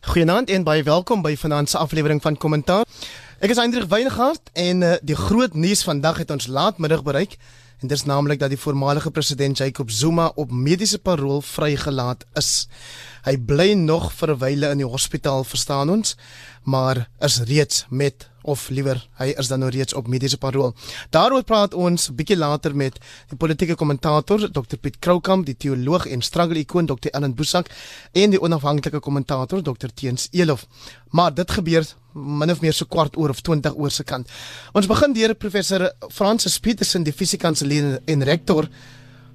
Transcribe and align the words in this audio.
Goeienaand 0.00 0.50
en 0.50 0.64
baie 0.64 0.82
welkom 0.84 1.22
by 1.24 1.32
vanaand 1.40 1.70
se 1.70 1.78
aflewering 1.78 2.20
van 2.22 2.36
Kommentaar. 2.36 2.84
Ek 3.40 3.52
is 3.52 3.56
Hendrik 3.56 3.88
Weingart 3.88 4.50
en 4.52 4.82
uh, 4.84 4.90
die 5.00 5.16
groot 5.16 5.54
nuus 5.56 5.84
vandag 5.88 6.20
het 6.20 6.30
ons 6.30 6.48
laatmiddag 6.52 7.00
bereik 7.06 7.38
en 7.80 7.88
dit 7.88 7.96
is 7.96 8.04
naamlik 8.04 8.40
dat 8.40 8.52
die 8.52 8.60
voormalige 8.60 9.10
president 9.10 9.56
Jacob 9.56 9.90
Zuma 9.90 10.30
op 10.36 10.52
mediese 10.52 10.98
parol 10.98 11.40
vrygelaat 11.40 12.26
is. 12.36 12.68
Hy 13.24 13.36
bly 13.36 13.72
nog 13.72 14.12
vir 14.12 14.34
'n 14.34 14.38
wyle 14.38 14.70
in 14.70 14.84
die 14.84 14.88
hospitaal, 14.88 15.44
verstaan 15.44 15.90
ons, 15.90 16.16
maar 16.64 17.08
is 17.20 17.40
reeds 17.40 17.86
met 17.88 18.28
of 18.46 18.68
liewer 18.70 19.00
hy 19.20 19.32
is 19.38 19.50
dan 19.50 19.60
nou 19.64 19.70
reeds 19.74 19.94
op 19.98 20.08
mediese 20.08 20.38
parol. 20.38 20.72
Daaroor 21.14 21.44
praat 21.46 21.74
ons 21.74 22.08
bietjie 22.16 22.38
later 22.38 22.74
met 22.76 22.98
die 23.30 23.38
politieke 23.38 23.76
kommentator 23.78 24.46
Dr 24.48 24.78
Piet 24.80 24.98
Kroukamp, 25.02 25.46
die 25.46 25.56
teoloog 25.58 26.06
en 26.06 26.22
struggle 26.22 26.62
ikoon 26.62 26.86
Dr 26.86 27.12
Ellen 27.12 27.34
Boesak 27.36 27.70
en 28.12 28.34
die 28.34 28.40
onafhanklike 28.40 29.00
kommentator 29.00 29.62
Dr 29.62 29.92
Teens 29.94 30.28
Elof. 30.32 30.66
Maar 31.10 31.34
dit 31.34 31.50
gebeur 31.58 31.86
min 32.16 32.50
of 32.50 32.62
meer 32.64 32.72
so 32.72 32.88
kwart 32.88 33.16
oor 33.16 33.30
of 33.30 33.42
20 33.44 33.76
oor 33.76 33.92
se 33.92 34.04
kant. 34.04 34.30
Ons 34.72 34.88
begin 34.88 35.12
deur 35.16 35.34
professor 35.34 35.90
Francis 36.08 36.58
Petersen, 36.58 37.04
die 37.04 37.12
fisiekanselier 37.12 37.98
en 38.06 38.24
rektor 38.24 38.70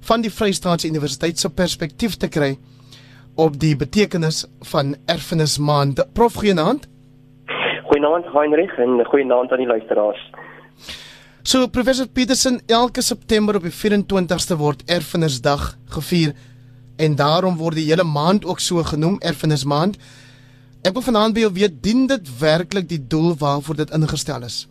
van 0.02 0.22
die 0.22 0.32
Vrystaatse 0.32 0.90
Universiteit 0.90 1.38
se 1.38 1.50
perspektief 1.50 2.18
te 2.18 2.28
kry 2.28 2.56
op 3.40 3.54
die 3.60 3.74
betekenis 3.78 4.44
van 4.72 4.96
erfenismaand. 5.06 6.02
Prof 6.12 6.40
Geenaand 6.42 6.88
Goeienaand 8.02 8.32
Heinrich 8.34 8.78
en 8.78 9.04
goeienaand 9.06 9.52
aan 9.52 9.60
die 9.62 9.66
luisteraars. 9.66 10.22
So 11.42 11.68
professor 11.68 12.08
Petersen, 12.08 12.60
elke 12.66 13.02
September 13.02 13.54
op 13.54 13.62
die 13.62 13.70
24ste 13.70 14.56
word 14.58 14.82
Erfenisdag 14.90 15.76
gevier 15.86 16.32
en 16.98 17.14
daarom 17.14 17.60
word 17.60 17.78
die 17.78 17.86
hele 17.86 18.02
maand 18.02 18.44
ook 18.44 18.58
so 18.58 18.82
genoem 18.82 19.20
Erfenismaand. 19.22 20.00
Ek 20.82 20.96
wil 20.98 21.06
vanaand 21.06 21.36
by 21.36 21.44
jou 21.44 21.52
weet, 21.54 21.78
dien 21.84 22.08
dit 22.10 22.32
werklik 22.40 22.90
die 22.90 22.98
doel 22.98 23.36
waarvoor 23.38 23.84
dit 23.84 23.94
ingestel 23.94 24.50
is? 24.50 24.64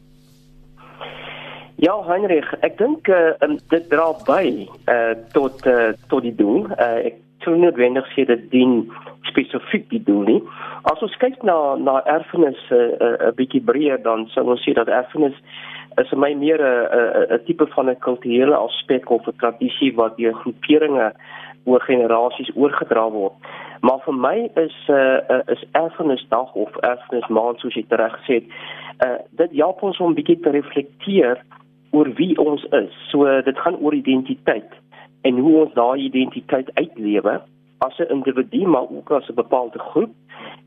Ja, 1.81 1.95
Heinrich, 2.05 2.45
ek 2.61 2.75
dink 2.77 3.07
uh, 3.09 3.31
dit 3.71 3.85
dra 3.89 4.11
by 4.27 4.67
uh, 4.85 5.15
tot 5.33 5.63
uh, 5.65 5.95
tot 6.11 6.21
die 6.21 6.33
doel. 6.37 6.67
Uh, 6.75 7.07
ek 7.09 7.15
sou 7.41 7.55
noodwendig 7.57 8.05
sê 8.13 8.27
dit 8.29 8.43
dien 8.51 8.83
spesifiek 9.25 9.87
die 9.89 10.01
doel 10.05 10.27
nie. 10.27 10.41
As 10.91 11.01
ons 11.01 11.15
kyk 11.23 11.39
na 11.41 11.55
na 11.81 11.95
erfenis 12.05 12.59
'n 12.69 12.75
uh, 12.77 13.07
uh, 13.09 13.31
bietjie 13.33 13.63
breër 13.65 13.97
dan 14.05 14.27
sou 14.29 14.43
ons 14.53 14.61
sê 14.61 14.75
dat 14.77 14.91
erfenis 14.93 15.33
is 15.97 16.11
vir 16.13 16.21
my 16.21 16.29
meer 16.37 16.61
'n 16.61 16.69
uh, 16.69 17.01
'n 17.01 17.23
uh, 17.23 17.33
uh, 17.33 17.39
tipe 17.47 17.65
van 17.73 17.89
'n 17.89 17.97
kulturele 18.05 18.55
aspek 18.55 19.09
of 19.09 19.25
'n 19.25 19.39
tradisie 19.41 19.89
wat 19.95 20.17
deur 20.21 20.37
groeperinge 20.43 21.07
oor 21.65 21.81
generasies 21.81 22.51
oorgedra 22.53 23.09
word. 23.09 23.33
Maar 23.81 23.99
vir 24.05 24.13
my 24.13 24.37
is 24.53 24.77
'n 24.85 24.93
uh, 25.33 25.41
is 25.49 25.65
erfenisdag 25.71 26.53
of 26.53 26.77
erfenismaand 26.77 27.57
soos 27.59 27.73
jy 27.73 27.85
reg 27.89 28.13
gesê 28.21 28.33
het, 28.33 28.47
uh, 29.05 29.17
dit 29.31 29.51
help 29.57 29.81
ons 29.81 29.97
om 29.97 30.13
bietjie 30.13 30.39
te 30.39 30.49
reflekteer 30.49 31.41
oor 31.91 32.13
wie 32.15 32.37
ons 32.39 32.63
is. 32.63 32.93
So 33.11 33.41
dit 33.41 33.57
gaan 33.59 33.77
oor 33.79 33.93
identiteit 33.93 34.71
en 35.21 35.37
hoe 35.37 35.55
ons 35.65 35.73
daai 35.73 35.99
identiteit 36.07 36.71
uitlewe 36.73 37.41
as 37.77 37.97
'n 37.97 38.11
individu 38.15 38.67
maar 38.67 38.89
ook 38.89 39.11
as 39.11 39.29
'n 39.29 39.33
bepaalde 39.35 39.79
groep. 39.79 40.13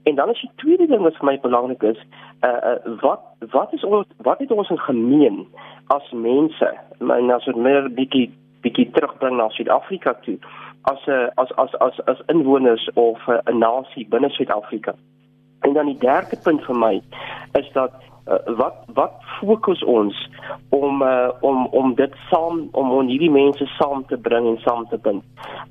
En 0.03 0.15
dan 0.15 0.31
is 0.31 0.41
die 0.41 0.51
tweede 0.57 0.87
ding 0.87 1.03
wat 1.03 1.17
vir 1.17 1.25
my 1.25 1.41
belangrik 1.41 1.83
is, 1.83 2.01
uh, 2.41 2.51
uh 2.71 3.01
wat 3.01 3.21
wat 3.51 3.73
is 3.73 3.85
ons 3.85 4.07
wat 4.17 4.39
het 4.39 4.51
ons 4.51 4.71
in 4.71 4.79
gemeen 4.79 5.47
as 5.87 6.11
mense? 6.13 6.75
En 6.99 7.31
as 7.31 7.47
ons 7.47 7.57
meer 7.57 7.91
bietjie 7.91 8.31
bietjie 8.61 8.91
terugbring 8.91 9.37
na 9.37 9.49
Suid-Afrika 9.49 10.15
toe 10.15 10.39
as 10.83 11.07
'n 11.07 11.11
uh, 11.11 11.29
as 11.35 11.51
as 11.57 11.75
as 11.79 12.01
as 12.05 12.23
inwoners 12.27 12.91
of 12.95 13.19
'n 13.27 13.41
uh, 13.49 13.55
nasie 13.55 14.07
binne 14.09 14.31
Suid-Afrika. 14.31 14.95
En 15.61 15.73
dan 15.73 15.87
die 15.87 15.99
derde 15.99 16.37
punt 16.43 16.65
vir 16.65 16.77
my 16.77 17.03
is 17.53 17.73
dat 17.73 17.93
uh, 18.27 18.57
wat 18.57 18.77
wat 18.95 19.13
fokus 19.41 19.85
ons 19.85 20.31
om 20.69 21.03
uh, 21.03 21.29
om 21.41 21.67
om 21.67 21.95
dit 21.95 22.15
saam 22.31 22.69
om 22.73 22.91
on 22.91 23.09
hierdie 23.09 23.31
mense 23.31 23.67
saam 23.79 24.05
te 24.07 24.17
bring 24.17 24.47
en 24.47 24.59
saam 24.65 24.87
te 24.89 24.99
bind. 24.99 25.25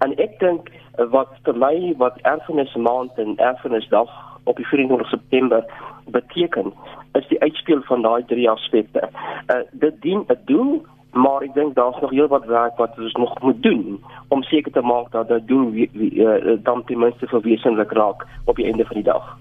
En 0.05 0.15
ek 0.17 0.39
dink 0.39 0.69
uh, 0.69 1.07
wat 1.15 1.33
vir 1.47 1.57
my 1.65 1.75
wat 1.97 2.19
erfenis 2.21 2.75
maand 2.75 3.17
en 3.17 3.37
erfenisdag 3.37 4.11
op 4.43 4.55
die 4.59 4.67
24 4.67 5.09
September 5.09 5.65
beteken 6.05 6.73
is 7.13 7.27
die 7.27 7.41
uitspeel 7.41 7.81
van 7.87 8.01
daai 8.01 8.25
drie 8.27 8.49
aspekte. 8.49 9.09
Uh, 9.47 9.63
dit 9.71 10.01
dien 10.01 10.25
'n 10.27 10.39
doel 10.45 10.81
maar 11.13 11.41
ek 11.45 11.53
dink 11.53 11.75
daar's 11.75 11.99
nog 12.01 12.09
heel 12.09 12.27
wat 12.27 12.45
werk 12.45 12.77
wat 12.77 12.97
ons 12.97 13.13
nog 13.13 13.41
moet 13.41 13.63
doen 13.63 14.01
om 14.27 14.43
seker 14.43 14.71
te 14.71 14.81
maak 14.81 15.11
dat 15.11 15.27
dit 15.27 15.47
doel 15.47 15.69
wie, 15.71 15.89
wie, 15.93 16.13
uh, 16.13 16.57
dan 16.63 16.83
ten 16.83 16.99
minste 16.99 17.27
verwesenlik 17.27 17.91
raak 17.91 18.25
op 18.45 18.55
die 18.55 18.65
einde 18.65 18.85
van 18.85 18.95
die 18.95 19.09
dag. 19.11 19.37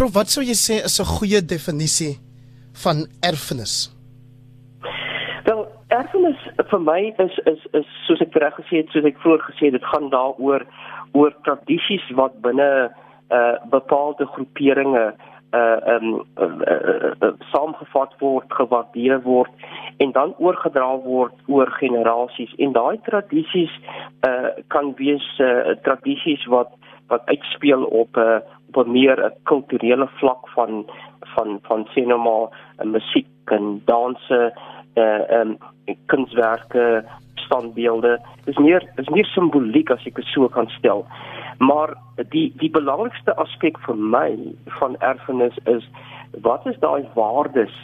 Prof, 0.00 0.14
wat 0.16 0.30
sou 0.32 0.40
jy 0.40 0.54
sê 0.56 0.76
is 0.88 0.96
'n 0.96 1.04
goeie 1.04 1.40
definisie 1.44 2.16
van 2.82 3.04
erfenis? 3.20 3.92
Wel, 5.44 5.60
erfenis 5.88 6.40
vir 6.70 6.80
my 6.80 7.12
is 7.24 7.34
is 7.52 7.60
is 7.80 7.88
soos 8.06 8.22
ek 8.24 8.32
reg 8.34 8.54
gesê 8.56 8.80
het, 8.80 8.88
soos 8.94 9.04
ek 9.04 9.20
vroeër 9.20 9.42
gesê 9.48 9.64
het, 9.68 9.76
dit 9.76 9.90
gaan 9.92 10.08
daaroor 10.08 10.64
oor 11.12 11.32
tradisies 11.44 12.06
wat 12.16 12.40
binne 12.40 12.70
'n 12.88 12.90
uh, 13.28 13.56
bepaalde 13.76 14.24
groeperinge 14.32 15.12
uh 15.52 15.78
um 15.94 16.24
uh, 16.38 16.48
uh, 16.72 17.12
uh, 17.20 17.32
saamgevat 17.52 18.12
word, 18.20 18.48
gewaardeer 18.48 19.20
word 19.22 19.52
en 19.98 20.12
dan 20.12 20.34
oorgedra 20.38 20.96
word 20.96 21.34
oor 21.46 21.68
generasies 21.82 22.52
en 22.56 22.72
daai 22.72 22.96
tradisies 23.04 23.72
uh 24.28 24.48
kan 24.68 24.94
wees 24.96 25.26
uh, 25.38 25.76
tradisies 25.82 26.46
wat 26.46 26.72
wat 27.10 27.26
uitspeel 27.26 27.84
op 27.84 28.16
'n 28.16 28.20
uh, 28.20 28.38
op 28.70 28.86
'n 28.86 28.90
meer 28.90 29.18
'n 29.24 29.34
kulturele 29.42 30.08
vlak 30.20 30.48
van 30.48 30.86
van 31.34 31.58
van 31.62 31.86
sinema 31.94 32.22
nou 32.22 32.48
en 32.76 32.90
musiek 32.90 33.26
en 33.44 33.82
danse 33.84 34.54
eh 34.94 35.02
uh, 35.02 35.40
um, 35.40 35.58
kunswerke 36.06 37.04
standbeelde 37.34 38.20
is 38.44 38.56
meer 38.56 38.82
is 38.96 39.08
meer 39.08 39.24
simboliek 39.24 39.90
as 39.90 40.06
ek 40.06 40.14
dit 40.14 40.24
so 40.24 40.48
kan 40.48 40.68
stel. 40.68 41.06
Maar 41.58 41.94
die 42.28 42.52
die 42.56 42.70
belangrikste 42.70 43.34
aspek 43.34 43.78
vir 43.86 43.96
my 43.96 44.38
van 44.78 44.96
erfenis 44.98 45.56
is 45.64 45.88
wat 46.42 46.66
is 46.66 46.78
daai 46.78 47.04
waardes 47.14 47.74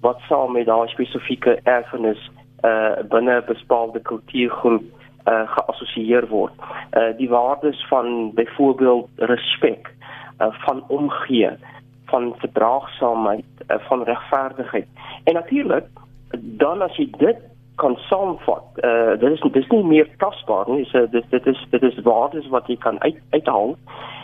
wat 0.00 0.20
saam 0.28 0.52
met 0.52 0.66
daai 0.66 0.88
spesifieke 0.88 1.60
erfenis 1.62 2.30
eh 2.62 2.70
uh, 2.70 3.04
binne 3.14 3.36
'n 3.40 3.46
bepaalde 3.46 4.00
kultuurgroep 4.00 4.82
uh, 5.24 5.42
geassosieer 5.54 6.28
word. 6.28 6.52
Uh 6.92 7.12
die 7.16 7.28
waardes 7.28 7.86
van 7.88 8.30
byvoorbeeld 8.34 9.08
respek, 9.16 9.94
uh 10.38 10.52
van 10.66 10.84
omgee, 10.88 11.50
van 12.04 12.34
verdraagsaamheid, 12.38 13.44
uh, 13.68 13.76
van 13.88 14.02
regverdigheid. 14.02 14.88
En 15.24 15.34
natuurlik 15.34 15.86
dan 16.40 16.82
as 16.82 16.96
jy 16.96 17.10
dit 17.18 17.38
kan 17.76 17.96
saamvat, 18.08 18.64
uh 18.84 19.18
dit 19.18 19.30
is 19.32 19.52
dis 19.52 19.68
nie 19.68 19.84
meer 19.84 20.08
tasbaar 20.18 20.68
nie, 20.70 20.84
so 20.84 21.06
dit 21.10 21.24
dit 21.30 21.46
is 21.46 21.66
dit 21.70 21.82
is 21.82 22.02
waardes 22.02 22.48
wat 22.48 22.66
jy 22.66 22.76
kan 22.76 23.00
uit 23.00 23.20
uithaal. 23.30 23.76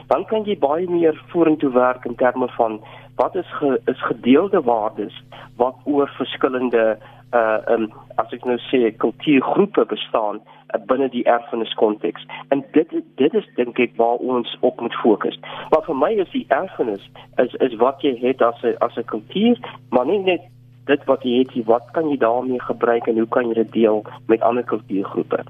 Dan 0.08 0.24
kan 0.24 0.44
jy 0.44 0.56
baie 0.58 0.88
meer 0.88 1.16
vorentoe 1.32 1.70
werk 1.72 2.04
in 2.04 2.16
terme 2.16 2.48
van 2.56 2.80
wat 3.16 3.34
is 3.36 3.48
ge, 3.58 3.80
is 3.84 4.02
gedeelde 4.02 4.62
waardes 4.62 5.14
wat 5.56 5.76
oor 5.84 6.10
verskillende 6.16 6.98
uh 7.34 7.58
um, 7.68 7.90
as 8.16 8.30
ek 8.32 8.44
nou 8.48 8.56
sê 8.70 8.88
kultuurgroepe 8.96 9.84
bestaan 9.90 10.40
binne 10.86 11.08
die 11.08 11.24
erfenis 11.24 11.74
konteks. 11.74 12.26
En 12.48 12.64
dit 12.72 12.90
dit 13.16 13.34
is 13.34 13.48
dink 13.56 13.78
ek 13.78 13.96
waar 13.96 14.20
ons 14.20 14.56
op 14.60 14.80
moet 14.80 14.94
fokus. 15.02 15.38
Maar 15.70 15.84
vir 15.86 15.96
my 15.96 16.12
is 16.24 16.30
die 16.32 16.46
erfenis 16.48 17.04
is 17.42 17.54
is 17.64 17.76
wat 17.82 18.02
jy 18.02 18.16
het 18.20 18.42
as 18.42 18.62
'n 18.62 18.76
as 18.80 18.96
'n 18.96 19.04
kultuur, 19.04 19.56
maar 19.90 20.06
nie 20.06 20.18
net 20.18 20.42
dit 20.86 21.04
wat 21.04 21.22
jy 21.22 21.38
het, 21.38 21.66
wat 21.66 21.86
kan 21.92 22.08
jy 22.08 22.16
daarmee 22.16 22.60
gebruik 22.60 23.06
en 23.06 23.18
hoe 23.18 23.28
kan 23.28 23.48
jy 23.48 23.54
dit 23.54 23.72
deel 23.72 24.04
met 24.26 24.40
ander 24.40 24.64
kultuurgroepe? 24.64 25.44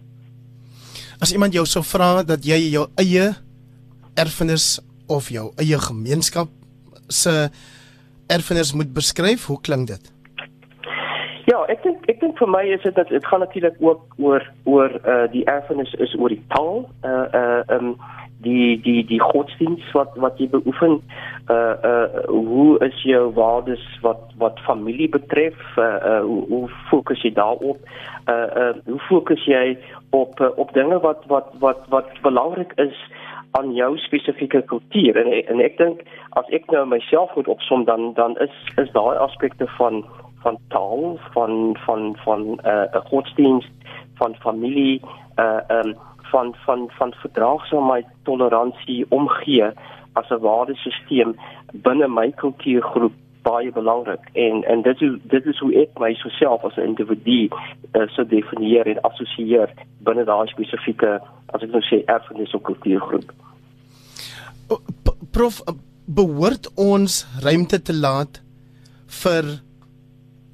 As 1.20 1.32
iemand 1.32 1.52
jou 1.52 1.66
sou 1.66 1.84
vra 1.84 2.22
dat 2.22 2.44
jy 2.44 2.70
jou 2.70 2.86
eie 2.96 3.34
erfenis 4.14 4.80
of 5.08 5.28
jou 5.28 5.52
eie 5.56 5.78
gemeenskap 5.78 6.48
se 7.08 7.48
erfenis 8.26 8.72
moet 8.72 8.92
beskryf, 8.92 9.46
hoe 9.46 9.60
klink 9.60 9.86
dit? 9.86 10.12
Ja, 11.48 11.62
ek 11.72 11.80
dink 11.80 12.04
ek 12.12 12.18
dink 12.20 12.36
vir 12.36 12.50
my 12.52 12.60
is 12.74 12.82
dit 12.84 12.92
dat 12.92 13.08
dit 13.08 13.24
gaan 13.24 13.40
natuurlik 13.40 13.76
ook 13.80 14.02
oor 14.20 14.42
oor 14.68 14.92
uh 15.08 15.24
die 15.32 15.46
erfenis 15.48 15.94
is 15.96 16.12
oor 16.20 16.28
die 16.28 16.42
taal, 16.52 16.82
uh 17.08 17.24
uh 17.40 17.62
um 17.76 17.94
die 18.44 18.76
die 18.84 19.00
die 19.08 19.20
godsdiens 19.22 19.86
wat 19.96 20.12
wat 20.24 20.36
jy 20.36 20.50
beoefen. 20.52 20.98
Uh 21.48 21.72
uh 21.90 22.26
hoe 22.26 22.76
is 22.84 23.00
jou 23.08 23.22
waardes 23.38 23.86
wat 24.04 24.20
wat 24.42 24.60
familie 24.66 25.08
betref? 25.08 25.56
Uh, 25.78 25.86
uh 26.10 26.20
hoe, 26.26 26.44
hoe 26.52 26.68
fokus 26.90 27.24
jy 27.24 27.32
daarop? 27.40 27.80
Uh 28.28 28.36
uh 28.64 28.74
hoe 28.84 29.00
fokus 29.08 29.48
jy 29.48 29.78
op 30.10 30.40
uh, 30.44 30.52
op 30.56 30.76
dinge 30.76 31.00
wat 31.00 31.24
wat 31.32 31.48
wat 31.64 31.88
wat 31.88 32.12
belangrik 32.22 32.76
is? 32.76 33.06
aan 33.56 33.72
jou 33.72 33.96
spesifieke 33.96 34.60
kultuur 34.68 35.16
en 35.16 35.30
en 35.32 35.60
ek 35.64 35.78
dink 35.78 36.02
as 36.36 36.48
ek 36.52 36.66
nou 36.70 36.82
myself 36.86 37.32
moet 37.34 37.48
opsom 37.48 37.86
dan 37.88 38.12
dan 38.14 38.36
is 38.44 38.56
is 38.76 38.90
daai 38.92 39.16
aspekte 39.16 39.66
van 39.78 40.04
van 40.48 40.58
taal 40.68 41.18
van 41.34 41.76
van 41.84 42.16
van 42.24 42.40
'n 42.40 42.58
uh, 42.64 42.94
eh, 42.94 43.04
godsdienst 43.12 43.74
van 44.20 44.34
familie 44.34 45.00
uh 45.36 45.60
um 45.68 45.96
van 46.30 46.54
van 46.64 46.90
van 46.98 47.12
verdraagsaamheid 47.12 48.06
toleransie 48.22 49.06
omgee 49.08 49.70
as 50.12 50.28
'n 50.30 50.44
waardesisteem 50.48 51.36
binne 51.72 52.08
my 52.08 52.30
kultuurgroep 52.30 53.12
baie 53.42 53.72
belangrik 53.72 54.24
en 54.32 54.64
en 54.64 54.82
dit 54.82 55.00
is 55.00 55.14
dit 55.34 55.46
is 55.46 55.58
hoe 55.58 55.74
ek 55.82 55.98
myself 55.98 56.64
as 56.64 56.76
'n 56.76 56.88
individu 56.90 57.40
uh, 57.48 58.08
so 58.14 58.24
definieer 58.24 58.86
en 58.86 59.00
assosieer 59.00 59.68
binne 59.98 60.24
daai 60.24 60.46
spesifieke 60.46 61.20
as 61.46 61.62
ek 61.62 61.70
nou 61.70 61.82
sê 61.90 62.02
erfenis 62.04 62.54
of 62.54 62.62
kultuurgroep. 62.62 63.32
Prof 65.30 65.62
behoort 66.04 66.74
ons 66.74 67.26
ruimte 67.44 67.82
te 67.82 67.94
laat 67.94 68.42
vir 69.22 69.44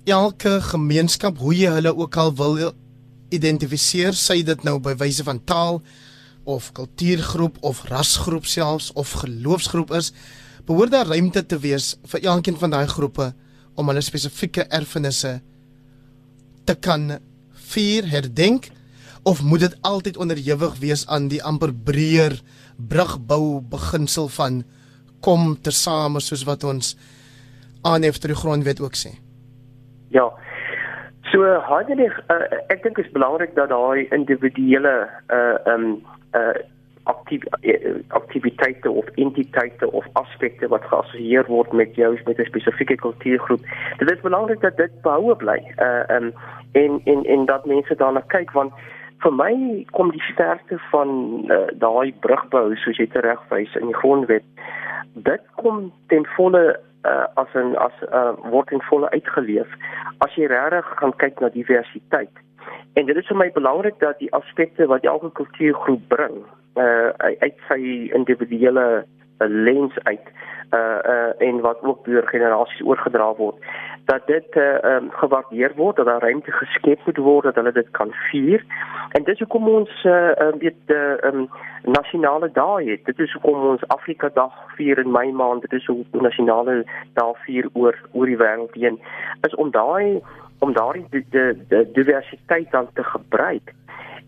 elke 0.04 0.58
gemeenskap 0.60 1.38
hoe 1.40 1.54
jy 1.56 1.70
hulle 1.78 1.94
ook 1.96 2.16
al 2.20 2.34
wil 2.36 2.58
identifiseer, 3.32 4.14
sy 4.14 4.42
dit 4.44 4.64
nou 4.64 4.78
by 4.82 4.94
wyse 5.00 5.24
van 5.24 5.40
taal 5.48 5.80
of 6.44 6.70
kultuurgroep 6.76 7.56
of 7.64 7.84
rasgroep 7.88 8.44
selfs 8.46 8.90
of 9.00 9.14
geloofsgroep 9.22 9.94
is, 9.96 10.12
behoort 10.68 10.92
daar 10.92 11.08
ruimte 11.08 11.42
te 11.46 11.58
wees 11.60 11.94
vir 12.12 12.24
elkeen 12.28 12.58
van 12.60 12.76
daai 12.76 12.86
groepe 12.88 13.32
om 13.74 13.88
hulle 13.88 14.04
spesifieke 14.04 14.66
erfenisse 14.68 15.38
te 16.64 16.76
kan 16.76 17.18
vier, 17.72 18.06
herdenk 18.08 18.70
of 19.24 19.42
moet 19.42 19.64
dit 19.64 19.76
altyd 19.80 20.20
onderhewig 20.20 20.78
wees 20.84 21.06
aan 21.08 21.30
die 21.32 21.42
amper 21.42 21.72
breër 21.72 22.36
brugbou 22.76 23.60
beginsel 23.72 24.28
van 24.36 24.62
kom 25.24 25.54
tersame 25.64 26.20
soos 26.20 26.44
wat 26.44 26.64
ons 26.68 26.94
aanhef 27.84 28.20
ter 28.20 28.32
die 28.32 28.40
grondwet 28.40 28.80
ook 28.84 28.96
sê? 28.96 29.16
Ja. 30.14 30.32
So 31.32 31.42
Heidelberg 31.42 32.20
uh, 32.30 32.46
ek 32.70 32.84
dink 32.84 33.00
dit 33.00 33.08
is 33.08 33.14
belangrik 33.16 33.56
dat 33.58 33.72
daai 33.72 34.06
individuele 34.14 34.94
uh 35.34 35.56
um 35.72 35.88
uh 36.38 36.54
aktief 37.04 37.42
aktiwiteite 38.16 38.90
of 38.90 39.08
entiteite 39.20 39.90
of 39.90 40.06
aspekte 40.20 40.70
wat 40.72 40.86
geassosieer 40.88 41.44
word 41.50 41.72
met 41.72 41.98
jou 41.98 42.12
met 42.24 42.38
'n 42.38 42.46
spesifieke 42.46 42.96
kultuurgroep. 43.02 43.66
Dit 43.98 44.10
is 44.10 44.20
belangrik 44.20 44.60
dat 44.60 44.76
dit 44.76 44.94
behoue 45.02 45.36
bly. 45.36 45.58
Uh 45.88 46.16
um 46.16 46.32
en 46.72 47.00
en 47.04 47.24
en 47.24 47.44
dat 47.44 47.66
mense 47.66 47.94
daarna 47.94 48.22
kyk 48.36 48.52
want 48.52 48.72
vir 49.24 49.32
my 49.32 49.84
kom 49.90 50.10
die 50.14 50.26
sterkte 50.32 50.78
van 50.90 51.10
uh, 51.50 51.66
daai 51.74 52.14
brugbou 52.20 52.76
soos 52.76 52.98
jy 53.02 53.06
teregwys 53.06 53.74
in 53.80 53.90
die 53.90 54.00
grondwet 54.02 54.46
dit 55.14 55.42
kom 55.62 55.92
ten 56.06 56.26
volle 56.36 56.64
uh, 57.04 57.26
as 57.34 57.48
'n 57.54 57.76
as 57.76 57.96
uh, 58.12 58.32
word 58.50 58.70
in 58.70 58.82
volle 58.90 59.10
uitgeleef 59.10 59.70
as 60.18 60.34
jy 60.34 60.46
regtig 60.46 60.86
gaan 61.00 61.16
kyk 61.16 61.40
na 61.40 61.48
diversiteit. 61.48 62.34
En 62.94 63.06
dit 63.06 63.16
is 63.16 63.26
vir 63.26 63.36
my 63.36 63.50
belangrik 63.52 63.98
dat 63.98 64.18
die 64.18 64.32
aspekte 64.32 64.86
wat 64.86 65.04
elke 65.04 65.30
kultuurgroep 65.32 66.08
bring, 66.08 66.44
uh 66.76 67.10
uit 67.38 67.58
sy 67.68 68.10
individuele 68.14 69.04
uh, 69.04 69.48
lens 69.48 69.94
uit 70.02 70.26
uh 70.74 70.98
uh 71.14 71.32
en 71.38 71.60
wat 71.60 71.82
ook 71.82 72.04
deur 72.04 72.26
generasies 72.26 72.86
oorgedra 72.86 73.34
word 73.34 73.56
dat 74.04 74.26
dit 74.26 74.56
uh 74.56 74.78
um, 74.82 75.10
gewaardeer 75.10 75.72
word 75.76 75.96
dat 75.96 76.06
daar 76.06 76.20
ruimte 76.20 76.52
geskep 76.52 77.00
moet 77.04 77.16
word 77.16 77.44
dat 77.44 77.54
hulle 77.54 77.72
dit 77.72 77.90
kan 77.90 78.12
vier. 78.30 78.64
En 79.10 79.24
dis 79.24 79.38
hoekom 79.38 79.68
ons 79.68 80.04
uh 80.04 80.30
um, 80.38 80.58
weet 80.58 80.74
die 80.86 80.96
uh, 80.96 81.32
um, 81.32 81.48
nasionale 81.82 82.50
dae 82.52 82.90
het. 82.90 83.04
Dit 83.04 83.18
is 83.18 83.32
hoekom 83.32 83.66
ons 83.68 83.88
Afrika 83.88 84.30
dag 84.34 84.52
vier 84.76 84.98
in 84.98 85.10
Mei 85.10 85.32
maand. 85.32 85.60
Dit 85.60 85.72
is 85.72 85.86
hoe 85.86 86.04
nasionale 86.10 86.84
dae 87.12 87.34
vier 87.44 87.68
oor 87.72 87.98
oor 88.12 88.26
die 88.26 88.40
wêreld 88.40 88.74
heen. 88.74 89.00
Is 89.40 89.54
om 89.54 89.70
daai 89.70 90.20
om 90.64 90.74
daardie 90.76 91.06
die, 91.12 91.24
die, 91.34 91.48
die 91.68 91.84
diversiteit 92.00 92.70
dan 92.72 92.88
te 92.98 93.04
gebruik 93.12 93.74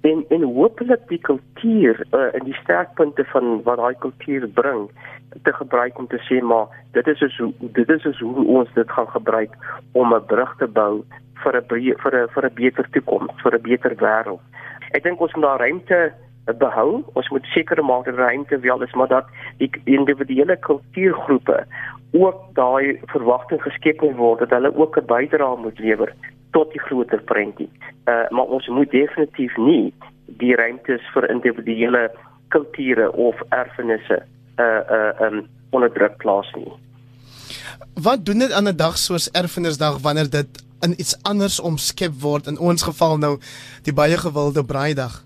en 0.06 0.24
en 0.28 0.42
hopelik 0.42 1.04
die 1.10 1.20
kultuur 1.28 2.02
uh, 2.10 2.28
en 2.36 2.44
die 2.48 2.58
sterkpunte 2.62 3.24
van 3.32 3.62
wat 3.68 3.80
daai 3.82 3.94
kultuur 4.04 4.48
bring 4.60 4.88
te 5.42 5.52
gebruik 5.52 5.98
om 5.98 6.08
te 6.12 6.20
sê 6.28 6.40
maar 6.52 6.66
dit 6.96 7.06
is 7.14 7.24
so 7.36 7.52
dit 7.78 7.94
is 7.96 8.08
so 8.10 8.34
hoe 8.38 8.46
ons 8.60 8.74
dit 8.74 8.90
gaan 8.98 9.08
gebruik 9.14 9.56
om 9.92 10.14
'n 10.14 10.26
brug 10.32 10.52
te 10.58 10.68
bou 10.80 11.04
vir 11.42 11.56
'n 11.60 11.96
vir 12.02 12.14
'n 12.20 12.28
vir 12.34 12.44
'n 12.46 12.54
beter 12.54 12.86
toekoms, 12.90 13.42
vir 13.42 13.54
'n 13.54 13.62
beter 13.62 13.92
wêreld. 14.04 14.40
Ek 14.94 15.02
dink 15.02 15.20
ons 15.20 15.34
moet 15.34 15.44
daar 15.44 15.58
ruimte 15.58 16.12
behou. 16.58 17.02
Ons 17.14 17.28
moet 17.28 17.44
seker 17.54 17.84
maak 17.84 18.04
dat 18.04 18.14
ruimte 18.14 18.58
wel 18.58 18.82
is, 18.82 18.94
maar 18.94 19.08
dat 19.08 19.26
die 19.58 19.70
individuele 19.84 20.56
kultuurgroepe 20.56 21.66
ook 22.12 22.54
daai 22.54 23.00
verwagting 23.12 23.62
geskep 23.62 24.00
moet 24.00 24.16
word 24.16 24.38
dat 24.38 24.50
hulle 24.50 24.76
ook 24.76 24.96
'n 24.96 25.06
bydrae 25.06 25.56
moet 25.56 25.78
lewer 25.78 26.14
tot 26.50 26.72
die 26.72 26.80
groter 26.80 27.22
prentjie. 27.22 27.70
Uh 28.04 28.30
maar 28.30 28.44
ons 28.44 28.66
moet 28.66 28.90
definitief 28.90 29.56
nie 29.56 29.94
die 30.26 30.54
ruimtes 30.54 31.02
vir 31.14 31.30
individuele 31.30 32.10
kulture 32.48 33.12
of 33.12 33.42
erfenisse 33.48 34.22
uh 34.58 34.82
uh 34.90 35.20
um 35.20 35.46
onder 35.70 35.92
druk 35.92 36.16
plaas 36.16 36.52
nie. 36.54 36.72
Wat 37.94 38.24
doen 38.24 38.38
dit 38.38 38.52
aan 38.52 38.68
'n 38.68 38.76
dag 38.76 38.98
soos 38.98 39.30
Erfenisdag 39.30 39.98
wanneer 39.98 40.30
dit 40.30 40.64
in 40.80 40.92
iets 40.96 41.16
anders 41.22 41.60
omskep 41.60 42.12
word 42.20 42.46
in 42.46 42.58
ons 42.58 42.82
geval 42.82 43.18
nou 43.18 43.38
die 43.82 43.92
baie 43.92 44.16
gewilde 44.16 44.64
braaidag? 44.64 45.25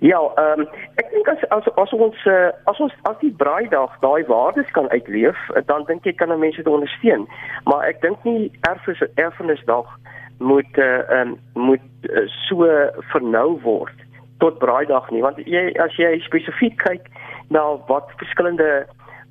Ja, 0.00 0.20
ehm 0.34 0.60
um, 0.60 0.68
ek 0.96 1.10
dink 1.12 1.28
as 1.28 1.42
as 1.52 1.66
as 1.76 1.90
ons 1.92 2.16
uh, 2.24 2.48
as 2.64 2.78
ons 2.80 2.92
as 3.10 3.18
die 3.20 3.32
braaidag 3.42 3.98
daai 4.00 4.24
waardes 4.26 4.70
kan 4.72 4.88
uitleef, 4.88 5.36
dan 5.68 5.84
dink 5.90 6.06
ek 6.08 6.16
kan 6.22 6.32
mense 6.38 6.56
dit 6.56 6.70
ondersteun. 6.72 7.26
Maar 7.68 7.84
ek 7.90 8.00
dink 8.00 8.24
nie 8.24 8.48
erfenis 8.70 9.02
erfenisdag 9.20 9.90
moet 10.38 10.80
uh, 10.80 11.04
um, 11.18 11.36
moet 11.52 11.84
uh, 12.08 12.24
so 12.48 12.64
vernou 13.12 13.60
word 13.60 14.06
tot 14.40 14.56
braaidag 14.64 15.10
nie, 15.12 15.20
want 15.20 15.36
jy 15.44 15.68
as 15.84 15.92
jy 16.00 16.14
spesifiek 16.24 16.80
kyk 16.80 17.12
na 17.52 17.66
wat 17.92 18.08
verskillende 18.22 18.86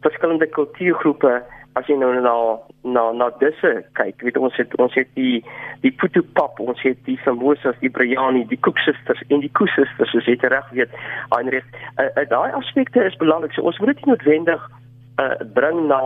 verskillende 0.06 0.46
kultuurgroepe 0.54 1.40
as 1.80 1.88
jy 1.90 1.98
nou 2.00 2.12
na 2.22 2.36
na 2.84 3.04
na 3.16 3.30
disse 3.42 3.72
kyk 4.00 4.24
weet 4.26 4.38
ons 4.38 4.56
het 4.60 4.76
ons 4.84 4.96
het 5.00 5.10
die 5.20 5.40
die 5.84 5.92
putu 6.02 6.24
pap 6.38 6.60
ons 6.64 6.82
het 6.86 7.00
die 7.08 7.18
samosas 7.26 7.80
die 7.84 7.92
biryani 7.96 8.46
die 8.52 8.60
koeksusters 8.68 9.24
en 9.30 9.44
die 9.46 9.52
koesusters 9.60 10.14
soos 10.14 10.28
jy 10.30 10.38
reg 10.42 10.68
weet 10.76 10.94
Heinrich. 11.34 11.68
Uh, 11.98 12.10
uh, 12.16 12.26
daai 12.30 12.52
aspekte 12.58 13.04
is 13.06 13.18
belangrik. 13.22 13.54
So 13.56 13.68
ons 13.70 13.80
moet 13.80 13.96
dit 13.96 14.06
noodwendig 14.10 14.66
uh, 15.22 15.36
bring 15.56 15.88
na 15.88 16.02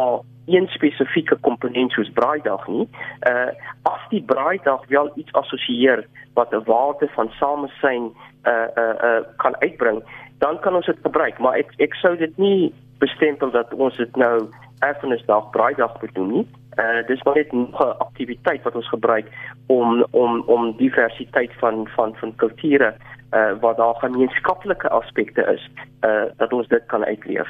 een 0.51 0.67
spesifieke 0.73 1.37
komponent 1.47 1.93
soos 1.95 2.11
braaidag 2.17 2.67
nie. 2.67 2.87
Uh, 3.29 3.51
as 3.89 4.03
die 4.11 4.23
braaidag 4.27 4.83
wel 4.91 5.11
iets 5.15 5.33
assosieer 5.39 6.03
wat 6.35 6.53
'n 6.53 6.65
waarde 6.65 7.07
van 7.15 7.31
samesyn 7.39 8.11
uh, 8.43 8.67
uh, 8.75 8.95
uh, 9.07 9.21
kan 9.37 9.55
uitbring 9.61 10.03
dan 10.43 10.59
kan 10.59 10.75
ons 10.75 10.85
dit 10.85 10.99
gebruik, 11.01 11.39
maar 11.39 11.55
ek 11.55 11.71
ek 11.83 11.95
sou 12.01 12.17
dit 12.19 12.37
nie 12.41 12.73
bestempel 12.99 13.51
dat 13.51 13.71
ons 13.73 13.95
dit 13.97 14.19
nou 14.19 14.49
erfenisdag, 14.79 15.49
braaidag 15.49 16.01
moet 16.01 16.13
doen 16.15 16.31
nie. 16.31 16.47
Uh 16.77 17.07
dis 17.07 17.23
maar 17.23 17.35
net 17.35 17.53
'n 17.53 17.67
aktiwiteit 17.97 18.63
wat 18.63 18.75
ons 18.75 18.89
gebruik 18.89 19.27
om 19.67 20.05
om 20.11 20.41
om 20.45 20.77
diversiteit 20.77 21.51
van 21.59 21.87
van 21.95 22.15
van 22.15 22.35
kulture 22.35 22.95
uh 23.31 23.53
wat 23.61 23.77
daar 23.77 23.95
gemeenskaplike 23.95 24.89
aspekte 24.89 25.41
is, 25.55 25.69
uh 26.01 26.25
dat 26.37 26.53
ons 26.53 26.67
dit 26.67 26.85
kan 26.85 27.05
uitleef. 27.05 27.49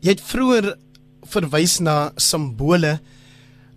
Jy 0.00 0.10
het 0.10 0.20
vroeër 0.20 0.74
verwys 1.22 1.78
na 1.78 2.10
simbole 2.16 2.98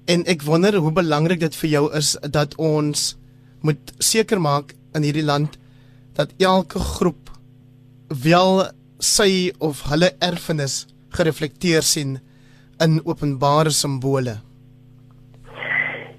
en 0.06 0.26
ek 0.26 0.42
wonder 0.42 0.76
hoe 0.76 0.92
belangrik 0.92 1.40
dit 1.40 1.56
vir 1.56 1.70
jou 1.70 1.86
is 1.94 2.18
dat 2.32 2.56
ons 2.56 3.18
moet 3.62 3.94
seker 3.98 4.42
maak 4.42 4.74
in 4.94 5.06
hierdie 5.06 5.26
land 5.26 5.58
dat 6.16 6.34
elke 6.38 6.80
groep 6.80 7.30
wel 8.24 8.64
sy 9.00 9.52
of 9.60 9.84
hulle 9.90 10.12
erfenis 10.20 10.86
gereflekteer 11.16 11.82
sien 11.82 12.20
in 12.84 13.00
openbare 13.06 13.72
simbole. 13.72 14.36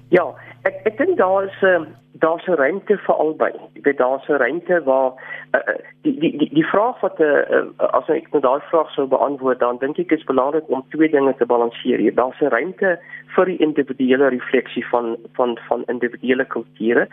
Ja, 0.09 0.25
ek 0.63 0.85
ek 0.89 0.97
dink 0.97 1.17
daar 1.17 1.43
is 1.43 1.61
'n 1.61 1.65
ehm, 1.65 1.85
daar's 2.19 2.45
'n 2.47 2.55
ruimte 2.55 2.97
vir 2.97 3.15
albei. 3.15 3.51
Ek 3.75 3.83
weet 3.83 3.97
daar's 3.97 4.27
'n 4.27 4.41
ruimte 4.43 4.83
waar 4.83 5.11
uh, 5.53 5.75
die, 6.01 6.19
die 6.19 6.37
die 6.37 6.49
die 6.53 6.65
vraag 6.65 6.99
wat 7.01 7.19
uh, 7.19 7.61
as 7.77 8.07
ek 8.07 8.31
nou 8.31 8.41
daai 8.41 8.61
vraag 8.69 8.89
sou 8.91 9.07
beantwoord 9.07 9.59
dan 9.59 9.77
dink 9.77 9.97
ek 9.97 10.11
is 10.11 10.23
belangrik 10.23 10.69
om 10.69 10.85
twee 10.89 11.09
dinge 11.09 11.35
te 11.35 11.45
balanseer. 11.45 12.15
Daar's 12.15 12.41
'n 12.41 12.53
ruimte 12.57 12.99
vir 13.35 13.45
die 13.45 13.57
individuele 13.57 14.27
refleksie 14.27 14.85
van 14.87 15.17
van 15.33 15.57
van 15.67 15.83
individuele 15.87 16.45
kulture, 16.45 17.07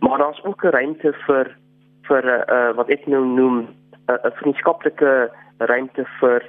maar 0.00 0.18
daar's 0.18 0.44
ook 0.44 0.64
'n 0.64 0.68
ruimte 0.68 1.12
vir 1.26 1.56
vir 2.02 2.24
uh, 2.50 2.76
wat 2.76 2.88
ek 2.88 3.06
nou 3.06 3.24
noem 3.26 3.68
'n 4.08 4.32
vriendskaplike 4.40 5.30
ruimte 5.58 6.04
vir 6.20 6.42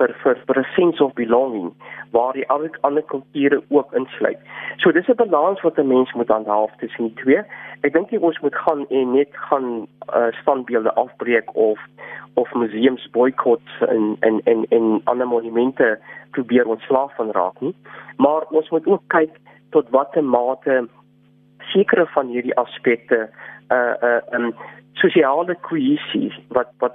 vir 0.00 0.14
vir 0.22 0.38
vir 0.46 0.58
'n 0.60 0.68
sense 0.76 1.04
of 1.04 1.12
belonging 1.14 1.72
waar 2.10 2.32
die 2.32 2.48
ander 2.48 2.70
ander 2.80 3.02
kulture 3.02 3.62
ook 3.68 3.92
insluit. 3.92 4.38
So 4.76 4.92
dis 4.92 5.08
'n 5.08 5.16
balans 5.16 5.60
wat 5.60 5.78
'n 5.78 5.86
mens 5.86 6.12
moet 6.12 6.30
aanhaal 6.30 6.70
tussen 6.78 7.04
die 7.04 7.14
twee. 7.22 7.42
Ek 7.82 7.92
dink 7.92 8.10
ons 8.22 8.40
moet 8.40 8.54
gaan 8.54 8.86
en 8.88 9.12
net 9.12 9.28
gaan 9.32 9.86
uh, 10.16 10.32
standbeelde 10.40 10.92
afbreek 10.94 11.54
of 11.54 11.78
of 12.34 12.54
museums 12.54 13.10
boikot 13.10 13.66
en 13.88 14.16
en 14.20 14.40
en 14.44 14.66
en 14.68 15.00
ander 15.04 15.26
monumente 15.26 15.98
probeer 16.30 16.66
ontslaaf 16.66 17.14
van 17.16 17.30
raak 17.30 17.60
nie. 17.60 17.74
Maar 18.16 18.42
ons 18.50 18.70
moet 18.70 18.86
ook 18.86 19.02
kyk 19.06 19.36
tot 19.70 19.90
watter 19.90 20.24
mate 20.24 20.88
sekere 21.58 22.06
van 22.06 22.26
hierdie 22.26 22.56
aspekte 22.56 23.28
uh 23.70 23.94
uh 24.02 24.20
um 24.32 24.54
sosiale 24.92 25.54
kohesie 25.54 26.32
wat 26.48 26.68
wat 26.78 26.94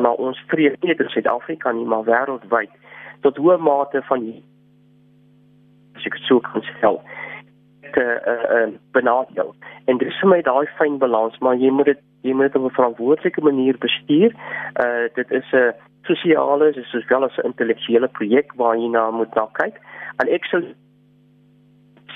na 0.00 0.12
ons 0.12 0.38
vrede 0.46 0.76
nie 0.80 0.92
net 0.92 1.00
in 1.00 1.08
Suid-Afrika 1.08 1.72
nie, 1.72 1.86
maar 1.86 2.04
wêreldwyd 2.04 2.70
tot 3.20 3.36
hoe 3.36 3.56
mate 3.56 4.02
van 4.02 4.26
as 5.96 6.06
ek 6.06 6.16
sou 6.26 6.40
kan 6.40 6.62
sê 6.62 6.92
te 7.92 8.04
uh, 8.04 8.44
uh, 8.56 8.68
benadeel. 8.92 9.54
En 9.86 9.98
dis 9.98 10.20
vir 10.20 10.28
my 10.28 10.40
daai 10.42 10.66
fyn 10.78 10.98
balans, 10.98 11.38
maar 11.40 11.56
jy 11.56 11.70
moet 11.72 11.86
dit 11.92 12.02
jy 12.26 12.34
moet 12.34 12.50
dit 12.52 12.56
op 12.60 12.66
'n 12.68 12.74
verantwoordelike 12.74 13.40
manier 13.40 13.78
bestuur. 13.78 14.34
Uh 14.84 15.06
dit 15.14 15.30
is 15.30 15.52
'n 15.52 15.72
sosiale, 16.02 16.72
dis 16.72 16.90
sowel 16.90 17.24
as 17.24 17.38
'n 17.38 17.46
intellektuele 17.50 18.08
projek 18.08 18.52
waar 18.56 18.76
jy 18.76 18.88
na 18.88 19.10
moet 19.10 19.34
na 19.34 19.48
kyk. 19.52 19.80
En 20.16 20.28
ek 20.28 20.44
sou 20.44 20.62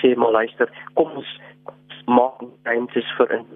sê 0.01 0.15
maar 0.17 0.31
luister, 0.31 0.69
kom 0.95 1.11
ons 1.11 1.41
maak 2.07 2.43
ruimtes 2.63 3.15
vir 3.17 3.33
in 3.33 3.47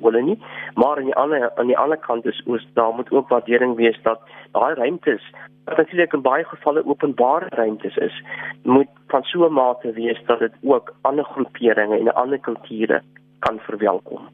wil 0.00 0.20
nie 0.20 0.38
maar 0.74 0.96
aan 0.96 1.04
die 1.04 1.14
ander 1.14 1.50
aan 1.56 1.66
die 1.66 1.78
ander 1.78 1.98
kant 1.98 2.26
is 2.26 2.42
oos 2.46 2.66
daar 2.74 2.94
moet 2.94 3.10
ook 3.10 3.28
waardering 3.28 3.76
wees 3.76 3.98
dat 4.02 4.20
daai 4.52 4.74
ruimtes 4.74 5.22
wat 5.64 5.76
natuurlik 5.76 6.12
in 6.12 6.22
baie 6.22 6.44
gevalle 6.44 6.86
openbare 6.86 7.46
ruimtes 7.48 7.96
is 7.96 8.22
moet 8.62 8.88
van 9.06 9.22
so 9.22 9.46
'n 9.46 9.52
mate 9.52 9.92
wees 9.92 10.20
dat 10.26 10.38
dit 10.38 10.52
ook 10.62 10.94
ander 11.00 11.24
groeperinge 11.24 11.98
en 11.98 12.14
ander 12.14 12.38
kulture 12.38 13.02
kan 13.38 13.58
verwelkom. 13.58 14.28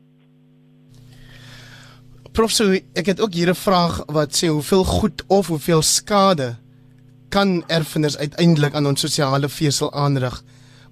Prof, 2.33 2.51
so 2.51 2.73
ek 2.73 3.07
het 3.07 3.21
ook 3.21 3.33
hier 3.33 3.49
'n 3.49 3.55
vraag 3.55 4.03
wat 4.07 4.31
sê 4.35 4.49
hoeveel 4.49 4.85
goed 4.85 5.25
of 5.29 5.47
hoeveel 5.47 5.83
skade 5.83 6.57
kan 7.29 7.65
erfenis 7.67 8.19
uiteindelik 8.19 8.75
aan 8.75 8.87
ons 8.87 9.01
sosiale 9.01 9.49
vesel 9.49 9.93
aanrig? 9.93 10.43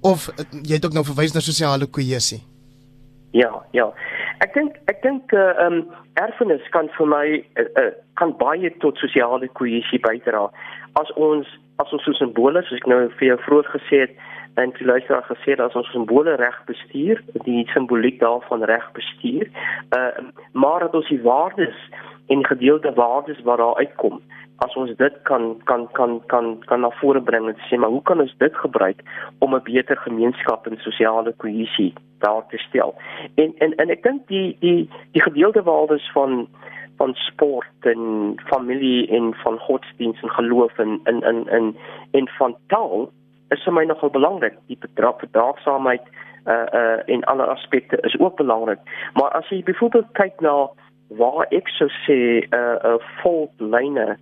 Of 0.01 0.31
jy 0.63 0.75
het 0.75 0.85
ook 0.87 0.93
nou 0.93 1.05
verwys 1.05 1.33
na 1.33 1.41
sosiale 1.41 1.87
kohesie. 1.87 2.43
Ja, 3.31 3.63
ja. 3.71 3.93
Ek 4.43 4.55
dink 4.55 4.79
ek 4.91 5.03
dink 5.07 5.33
uh 5.39 5.55
um 5.63 5.83
erfenis 6.19 6.65
kan 6.75 6.91
vir 6.97 7.07
my 7.07 7.27
uh, 7.61 7.69
uh, 7.79 7.91
kan 8.19 8.35
baie 8.41 8.71
tot 8.85 8.99
sosiale 8.99 9.49
kohesie 9.59 10.01
bydra. 10.03 10.49
As 11.01 11.11
ons 11.17 11.47
as 11.83 11.93
ons 11.95 12.05
so 12.05 12.15
simbole 12.19 12.63
soos 12.67 12.83
ek 12.83 12.89
nou 12.91 13.01
vir 13.19 13.29
jou 13.29 13.39
vroeër 13.47 13.69
gesê 13.77 14.01
het, 14.07 14.17
en 14.61 14.73
die 14.79 14.85
luisteraar 14.85 15.25
gesê 15.31 15.57
dat 15.57 15.77
ons 15.79 15.91
simbole 15.95 16.35
reg 16.37 16.59
bestuur, 16.69 17.23
die 17.47 17.65
simboliek 17.73 18.19
daarvan 18.21 18.67
reg 18.69 18.85
bestuur, 18.99 19.49
uh 19.97 20.11
maar 20.53 20.81
dat 20.87 20.95
ons 20.95 21.09
die 21.09 21.23
waardes 21.23 21.79
en 22.29 22.47
gedeelde 22.47 22.93
waardes 22.99 23.41
wat 23.49 23.59
daar 23.59 23.79
uitkom, 23.79 24.21
as 24.63 24.75
ons 24.79 24.91
dit 24.97 25.15
kan 25.29 25.57
kan 25.65 25.87
kan 25.99 26.21
kan 26.33 26.47
kan 26.69 26.81
na 26.85 26.91
vore 27.01 27.21
bring 27.21 27.49
en 27.51 27.59
sê 27.69 27.79
maar 27.79 27.91
hoe 27.95 28.03
kan 28.09 28.21
ons 28.25 28.35
dit 28.39 28.57
gebruik 28.65 29.03
om 29.39 29.55
'n 29.55 29.65
beter 29.65 29.97
gemeenskap 29.97 30.67
en 30.67 30.77
sosiale 30.79 31.33
kohesie 31.43 31.93
daar 32.19 32.47
te 32.49 32.59
stel. 32.59 32.95
En 33.35 33.55
en 33.59 33.75
en 33.77 33.91
ek 33.91 34.03
dink 34.03 34.29
die 34.29 34.57
die 34.61 34.91
die 35.13 35.23
gedeelde 35.23 35.63
waardes 35.63 36.11
van 36.13 36.49
van 36.97 37.15
sport 37.15 37.79
en 37.81 38.35
familie 38.53 39.09
en 39.09 39.35
van 39.45 39.59
godsdienst 39.59 40.23
en 40.23 40.31
geloof 40.31 40.79
en 40.79 41.01
in 41.05 41.21
in 41.23 41.49
in 41.59 41.77
en 42.11 42.29
van 42.39 42.57
taal 42.67 43.11
is 43.51 43.63
vir 43.65 43.73
my 43.73 43.85
nogal 43.85 44.11
belangrik. 44.11 44.55
Die 44.67 44.79
verdraagsaamheid 44.81 46.03
uh 46.47 46.67
uh 46.79 46.99
in 47.07 47.25
alle 47.25 47.47
aspekte 47.47 47.97
is 48.01 48.19
ook 48.19 48.37
belangrik. 48.37 48.79
Maar 49.15 49.31
as 49.31 49.49
jy 49.49 49.63
byvoorbeeld 49.63 50.13
kyk 50.13 50.41
na 50.41 50.71
waar 51.17 51.47
ek 51.51 51.69
sou 51.69 51.89
sê 52.07 52.19
'n 52.41 52.55
uh, 52.55 52.77
'n 52.83 52.87
uh, 52.87 52.99
faultlyne 53.23 54.17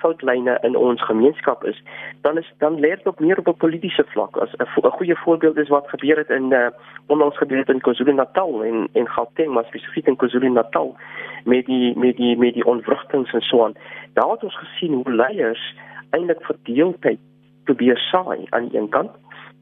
faultlyne 0.00 0.58
in 0.62 0.76
ons 0.76 1.02
gemeenskap 1.04 1.64
is, 1.64 1.82
dan 2.20 2.38
is 2.38 2.52
dan 2.58 2.80
leer 2.80 2.96
dit 2.96 3.06
op 3.06 3.20
meer 3.20 3.38
op 3.38 3.48
'n 3.48 3.62
politieke 3.64 4.04
vlak. 4.12 4.36
As 4.36 4.52
'n 4.56 4.96
goeie 4.98 5.16
voorbeeld 5.16 5.56
is 5.56 5.68
wat 5.68 5.88
gebeur 5.88 6.16
het 6.16 6.30
in 6.30 6.52
uh 6.52 6.70
onlangs 7.06 7.36
gebeur 7.36 7.58
het 7.58 7.68
in 7.68 7.80
KwaZulu-Natal 7.80 8.64
en 8.64 8.88
en 8.92 9.08
Gauteng, 9.08 9.52
maar 9.52 9.64
spesifiek 9.64 10.06
in 10.06 10.16
KwaZulu-Natal 10.16 10.96
met 11.44 11.66
die 11.66 11.98
met 11.98 12.16
die 12.16 12.36
met 12.36 12.54
die 12.54 12.64
onvrugtings 12.64 13.32
en 13.32 13.40
so 13.40 13.64
aan. 13.64 13.74
Daar 14.14 14.30
het 14.30 14.44
ons 14.44 14.58
gesien 14.58 14.92
hoe 14.92 15.14
leiers 15.14 15.74
eintlik 16.10 16.44
verdeeldheid 16.44 17.18
probeer 17.64 17.96
saai 17.96 18.46
aan 18.50 18.68
die 18.68 18.78
een 18.78 18.88
kant 18.88 19.10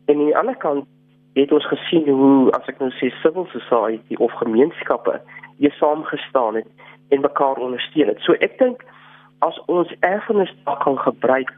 en 0.06 0.18
aan 0.18 0.24
die 0.24 0.36
ander 0.36 0.56
kant 0.56 0.84
het 1.32 1.52
ons 1.52 1.66
gesien 1.66 2.08
hoe 2.08 2.50
as 2.58 2.66
ek 2.66 2.80
nou 2.82 2.90
sê 2.98 3.10
civil 3.22 3.46
society 3.52 4.18
of 4.18 4.32
gemeenskappe 4.42 5.20
hier 5.60 5.72
saamgestaan 5.76 6.54
het 6.54 6.66
en 7.08 7.20
mekaar 7.20 7.60
ondersteun 7.60 8.08
het. 8.08 8.20
So 8.24 8.32
ek 8.32 8.58
dink 8.58 8.84
as 9.44 9.56
ons 9.72 9.92
erfenis 10.00 10.52
kan 10.84 10.98
gebruik 10.98 11.52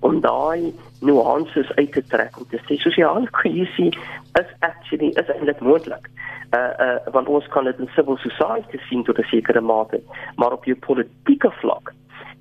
om 0.00 0.20
daai 0.20 0.72
nuances 1.00 1.72
uit 1.76 1.92
te 1.92 2.02
trek 2.12 2.36
om 2.40 2.48
te 2.48 2.60
sê 2.64 2.76
sosiale 2.80 3.28
kohesie 3.38 3.92
is 4.40 4.50
actually 4.68 5.12
is 5.20 5.32
eintlik 5.36 5.60
moontlik. 5.60 6.08
Uh 6.56 6.72
uh 6.86 7.12
want 7.12 7.28
ons 7.28 7.48
kan 7.52 7.68
dit 7.68 7.84
in 7.84 7.92
civil 7.96 8.16
society 8.24 8.80
sien 8.88 9.04
tot 9.04 9.18
'n 9.18 9.28
sekere 9.32 9.60
mate, 9.60 10.00
maar 10.36 10.52
op 10.52 10.64
die 10.64 10.76
politieke 10.88 11.52
vlak 11.60 11.92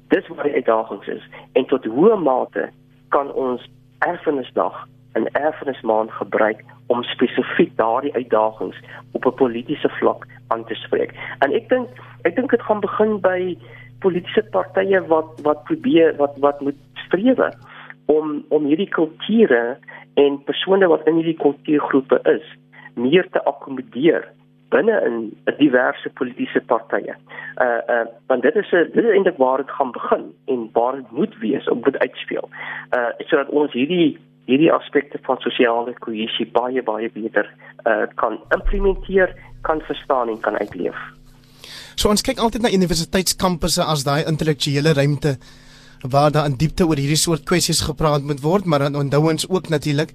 dis 0.07 0.27
waar 0.27 0.43
die 0.43 0.53
uitdagings 0.53 1.07
is 1.07 1.23
en 1.53 1.65
tot 1.65 1.85
hoe 1.85 2.15
mate 2.15 2.69
kan 3.09 3.31
ons 3.33 3.69
erfenisdag 3.99 4.87
en 5.11 5.31
erfenismaand 5.31 6.11
gebruik 6.11 6.63
om 6.87 7.03
spesifiek 7.03 7.77
daardie 7.77 8.13
uitdagings 8.13 8.77
op 9.11 9.25
'n 9.25 9.33
politieke 9.33 9.89
vlak 9.89 10.27
aan 10.47 10.65
te 10.65 10.75
spreek. 10.75 11.13
En 11.39 11.53
ek 11.53 11.69
dink 11.69 11.89
ek 12.21 12.35
dink 12.35 12.49
dit 12.51 12.61
gaan 12.61 12.79
begin 12.79 13.19
by 13.21 13.57
politieke 13.99 14.43
partye 14.51 15.01
wat 15.07 15.41
wat 15.41 15.63
probeer 15.63 16.15
wat 16.15 16.37
wat 16.37 16.61
moet 16.61 16.79
streef 17.05 17.39
om 18.05 18.45
om 18.49 18.65
hierdie 18.65 18.89
kulture 18.89 19.77
en 20.13 20.43
persone 20.43 20.87
wat 20.87 21.07
in 21.07 21.15
hierdie 21.15 21.41
kultuurgroepe 21.41 22.19
is 22.23 22.45
meer 22.93 23.27
te 23.31 23.43
akkommodeer 23.43 24.27
binne 24.69 24.95
in 25.07 25.15
'n 25.45 25.57
diverse 25.57 26.09
politieke 26.19 26.61
partye. 26.61 27.13
Uh 27.65 27.81
uh 27.93 28.05
want 28.27 28.41
dit 28.41 28.55
is 28.55 28.71
'n 28.71 28.89
dit 28.93 29.03
is 29.05 29.11
eintlik 29.11 29.37
waar 29.37 29.57
dit 29.57 29.69
gaan 29.69 29.91
begin 29.91 30.33
en 30.45 30.69
waar 30.73 30.95
dit 30.95 31.11
moet 31.11 31.37
wees 31.39 31.69
om 31.69 31.81
dit 31.81 31.97
uitspeel. 31.97 32.49
Uh 32.97 33.11
sodat 33.17 33.49
ons 33.49 33.71
hierdie 33.71 34.17
hierdie 34.45 34.71
aspekte 34.73 35.19
van 35.25 35.39
sosiale 35.43 35.93
kohesie 36.05 36.47
baie 36.53 36.83
baie 36.85 37.09
beter 37.13 37.49
uh 37.85 38.05
kan 38.21 38.39
implementeer, 38.53 39.35
kan 39.61 39.81
verstaan 39.87 40.29
en 40.29 40.39
kan 40.41 40.57
uitleef. 40.57 40.97
So 41.95 42.09
ons 42.09 42.21
kyk 42.21 42.39
altyd 42.43 42.65
na 42.65 42.73
universiteitskampusse 42.73 43.83
as 43.83 44.03
daai 44.03 44.25
intellektuele 44.27 44.93
ruimte 44.93 45.37
waar 46.11 46.31
daar 46.31 46.45
in 46.45 46.57
diepte 46.59 46.85
oor 46.85 46.99
hierdie 46.99 47.17
soort 47.17 47.45
kwessies 47.49 47.81
gepraat 47.87 48.21
moet 48.21 48.41
word, 48.43 48.65
maar 48.65 48.85
dan 48.85 48.95
onthou 48.99 49.23
ons 49.31 49.47
ook 49.49 49.69
natuurlik 49.69 50.13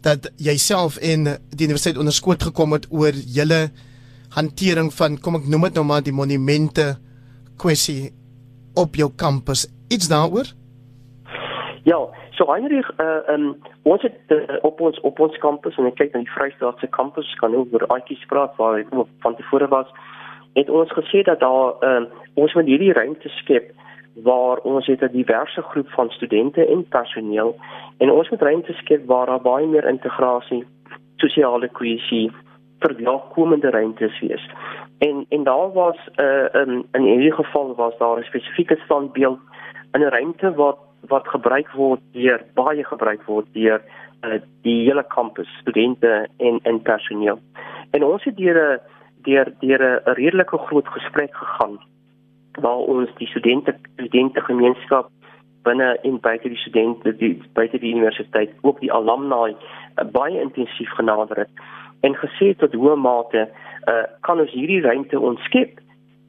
dat 0.00 0.30
jouself 0.36 0.96
en 1.02 1.24
die 1.50 1.66
universiteit 1.66 1.98
onderskoot 1.98 2.42
gekom 2.50 2.76
het 2.76 2.86
oor 2.90 3.12
julle 3.12 3.70
hantering 4.36 4.92
van 4.94 5.18
kom 5.18 5.38
ek 5.40 5.48
noem 5.50 5.66
dit 5.68 5.80
nou 5.80 5.86
maar 5.88 6.04
die 6.04 6.14
monumente 6.14 6.92
kwessie 7.58 8.12
op 8.78 8.94
jou 8.94 9.10
kampus 9.16 9.66
iets 9.90 10.10
daaroor 10.12 10.52
Ja 11.88 12.00
so 12.36 12.44
Heinrich 12.52 12.90
uh, 13.00 13.24
um, 13.32 13.56
ons 13.82 14.02
het 14.02 14.18
uh, 14.28 14.60
op 14.60 14.80
ons 14.80 15.00
op 15.00 15.20
ons 15.24 15.38
kampus 15.40 15.76
en 15.80 15.86
ek 15.88 15.96
kyk 16.00 16.12
na 16.12 16.20
die 16.20 16.34
Vrystaatse 16.34 16.88
kampus 16.92 17.30
kan 17.40 17.56
ook 17.56 17.72
oor 17.72 17.86
uitjies 17.94 18.26
praat 18.28 18.52
waar 18.60 18.76
ek 18.82 18.90
van 19.24 19.36
tevore 19.38 19.68
was 19.72 19.88
het 20.58 20.68
ons 20.70 20.92
gesê 20.92 21.22
dat 21.24 21.40
daar 21.40 21.78
uh, 21.88 22.04
ons 22.34 22.54
moet 22.54 22.68
hierdie 22.68 22.92
ruimte 22.92 23.32
skep 23.40 23.70
waar 24.28 24.60
ons 24.68 24.86
het 24.86 25.02
'n 25.02 25.16
diverse 25.16 25.62
groep 25.62 25.88
van 25.96 26.10
studente 26.10 26.66
en 26.66 26.84
personeel 26.88 27.56
en 27.98 28.10
ons 28.10 28.28
moet 28.30 28.42
ruimte 28.42 28.72
skep 28.72 29.06
waar 29.06 29.26
daar 29.26 29.42
baie 29.42 29.66
meer 29.66 29.88
integrasie, 29.88 30.64
sosiale 31.16 31.68
kohesie 31.68 32.30
vir 32.80 32.94
welkomende 32.96 33.70
ruimtes 33.70 34.20
wees. 34.20 34.44
En 34.98 35.26
en 35.28 35.44
daar 35.44 35.72
was 35.72 35.96
'n 36.16 36.22
uh, 36.22 36.62
in 36.62 36.86
in 36.92 37.06
enige 37.06 37.44
geval 37.44 37.74
was 37.74 37.98
daar 37.98 38.18
'n 38.18 38.30
spesifieke 38.30 38.76
standbeeld 38.84 39.38
in 39.92 40.00
'n 40.00 40.10
ruimte 40.10 40.54
wat 40.54 40.78
wat 41.06 41.28
gebruik 41.28 41.70
word 41.72 42.00
deur 42.12 42.42
baie 42.54 42.84
gebruik 42.84 43.22
word 43.26 43.46
deur 43.52 43.82
uh, 44.24 44.40
die 44.62 44.84
hele 44.88 45.04
kampus, 45.14 45.48
studente 45.60 46.28
en 46.36 46.60
en 46.62 46.82
personeel. 46.82 47.38
En 47.90 48.04
ons 48.04 48.24
het 48.24 48.36
deur 48.36 48.58
'n 48.58 48.80
deur 49.22 49.52
deur 49.60 49.82
'n 49.82 50.12
redelike 50.14 50.58
groot 50.58 50.88
gesprek 50.88 51.34
gegaan 51.34 51.78
waar 52.60 52.82
ons 52.94 53.10
die 53.18 53.26
studente 53.26 53.74
studente 53.94 54.40
gemeenskap 54.40 55.10
binne 55.62 55.98
en 56.02 56.20
buite 56.20 56.48
die 56.48 56.58
studente 56.58 57.16
die 57.16 57.42
buite 57.52 57.78
die 57.78 57.94
universiteit 57.94 58.50
ook 58.60 58.80
die 58.80 58.92
alumni 58.92 59.54
uh, 59.54 60.04
baie 60.12 60.40
intensief 60.40 60.90
genader 60.90 61.36
het 61.36 61.50
en 62.00 62.14
gesê 62.14 62.54
tot 62.56 62.72
hoe 62.72 62.96
mate 62.96 63.48
uh, 63.48 64.04
kan 64.20 64.40
ons 64.40 64.52
hierdie 64.52 64.80
ruimte 64.80 65.20
ontskep 65.20 65.80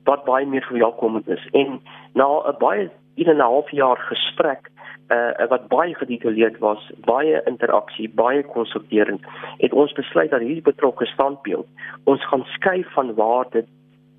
wat 0.10 0.26
baie 0.26 0.46
meer 0.46 0.66
verwelkomend 0.66 1.28
is 1.28 1.48
en 1.52 1.80
na 2.14 2.26
'n 2.26 2.58
baie 2.60 2.90
1 3.20 3.28
en 3.28 3.38
'n 3.38 3.50
half 3.52 3.70
jaar 3.72 3.98
gesprek 3.98 4.70
uh, 5.10 5.48
wat 5.50 5.68
baie 5.68 5.96
gedetailleerd 5.96 6.58
was, 6.58 6.92
baie 7.06 7.42
interaksie, 7.46 8.10
baie 8.10 8.44
konsulterend, 8.44 9.22
het 9.58 9.74
ons 9.74 9.94
besluit 9.94 10.30
dat 10.30 10.42
hierdie 10.42 10.70
betrokke 10.72 11.06
standbeeld 11.06 11.68
ons 12.04 12.26
gaan 12.28 12.46
skuif 12.46 12.94
van 12.94 13.14
waar 13.16 13.46
dit 13.50 13.66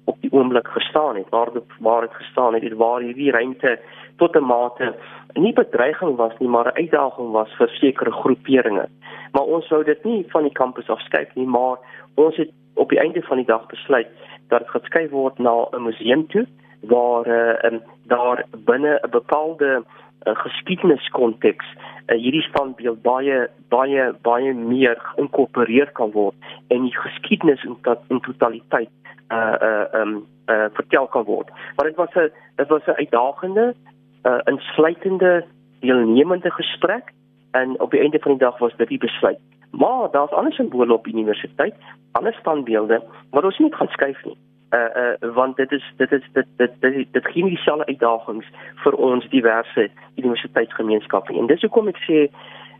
op 0.04 0.20
die 0.20 0.32
oomblik 0.32 0.68
gestaan 0.68 1.16
het 1.16 1.28
waar 1.28 1.52
dit 1.52 1.64
waar 1.78 2.00
dit 2.00 2.14
gestaan 2.14 2.54
het 2.54 2.72
waar 2.72 3.00
hierdie 3.00 3.30
ruimte 3.30 3.78
tot 4.16 4.36
'n 4.36 4.44
mate 4.44 4.94
nie 5.32 5.52
bedreiging 5.52 6.16
was 6.16 6.32
nie 6.38 6.48
maar 6.48 6.66
'n 6.66 6.80
uitdaging 6.82 7.30
was 7.30 7.50
vir 7.58 7.68
sekere 7.68 8.12
groeperinge. 8.12 8.88
Maar 9.32 9.42
ons 9.42 9.68
wou 9.68 9.84
dit 9.84 10.04
nie 10.04 10.24
van 10.28 10.42
die 10.42 10.58
kampus 10.62 10.88
afskuif 10.88 11.34
nie 11.34 11.46
maar 11.46 11.76
ons 12.14 12.36
het 12.36 12.50
op 12.74 12.88
die 12.88 12.98
einde 12.98 13.22
van 13.22 13.36
die 13.36 13.46
dag 13.46 13.66
besluit 13.66 14.08
dat 14.48 14.58
dit 14.58 14.70
geskuif 14.70 15.10
word 15.10 15.38
na 15.38 15.54
'n 15.72 15.82
museum 15.82 16.26
toe 16.26 16.46
waar 16.80 17.26
uh, 17.26 17.80
daar 18.06 18.44
binne 18.64 19.00
'n 19.02 19.10
bepaalde 19.10 19.82
uh, 20.24 20.34
geskiedeniskonteks 20.36 21.66
uh, 22.06 22.16
hierdie 22.16 22.42
standbeeld 22.42 23.02
baie 23.02 23.48
baie 23.68 24.14
baie 24.22 24.54
meer 24.54 24.96
geïnkorporeer 24.98 25.92
kan 25.92 26.10
word 26.10 26.34
en 26.68 26.82
die 26.82 26.96
geskiedenis 26.96 27.64
in, 27.64 27.76
in 28.08 28.20
totaliteit 28.20 28.90
uh 29.30 29.54
uh 29.62 30.00
um 30.00 30.26
uh 30.48 30.66
vertel 30.72 31.06
kan 31.06 31.24
word. 31.24 31.48
Maar 31.76 31.86
dit 31.86 31.96
was 31.96 32.14
'n 32.14 32.30
dit 32.56 32.68
was 32.68 32.86
'n 32.86 33.00
uitdagende 33.02 33.74
uh 34.22 34.40
insluitende 34.44 35.44
deelnemende 35.80 36.50
gesprek 36.50 37.12
en 37.50 37.80
op 37.80 37.90
die 37.90 38.00
einde 38.00 38.18
van 38.18 38.30
die 38.30 38.40
dag 38.40 38.58
was 38.58 38.76
dit 38.76 38.88
die 38.88 38.98
besluit. 38.98 39.38
Maar 39.70 40.10
daar's 40.10 40.30
ander 40.30 40.52
simbole 40.52 40.92
op 40.92 41.04
die 41.04 41.12
universiteit, 41.12 41.74
ander 42.12 42.34
standbeelde 42.34 43.02
wat 43.30 43.44
ons 43.44 43.58
nie 43.58 43.74
gaan 43.74 43.88
skuif 43.88 44.24
nie. 44.24 44.36
Uh 44.70 44.78
uh 45.02 45.34
want 45.34 45.56
dit 45.56 45.72
is 45.72 45.84
dit 45.96 46.12
is 46.12 46.26
dit 46.32 46.46
dit 46.56 46.70
dit, 46.80 47.06
dit 47.12 47.26
gee 47.26 47.42
nie 47.42 47.56
dieselfde 47.56 47.86
uitdagings 47.86 48.46
vir 48.84 48.94
ons 48.94 49.28
diverse 49.28 49.88
universiteitsgemeenskappe. 50.14 51.34
En 51.34 51.50
dis 51.50 51.64
hoekom 51.66 51.90
ek 51.90 51.98
sê 52.06 52.20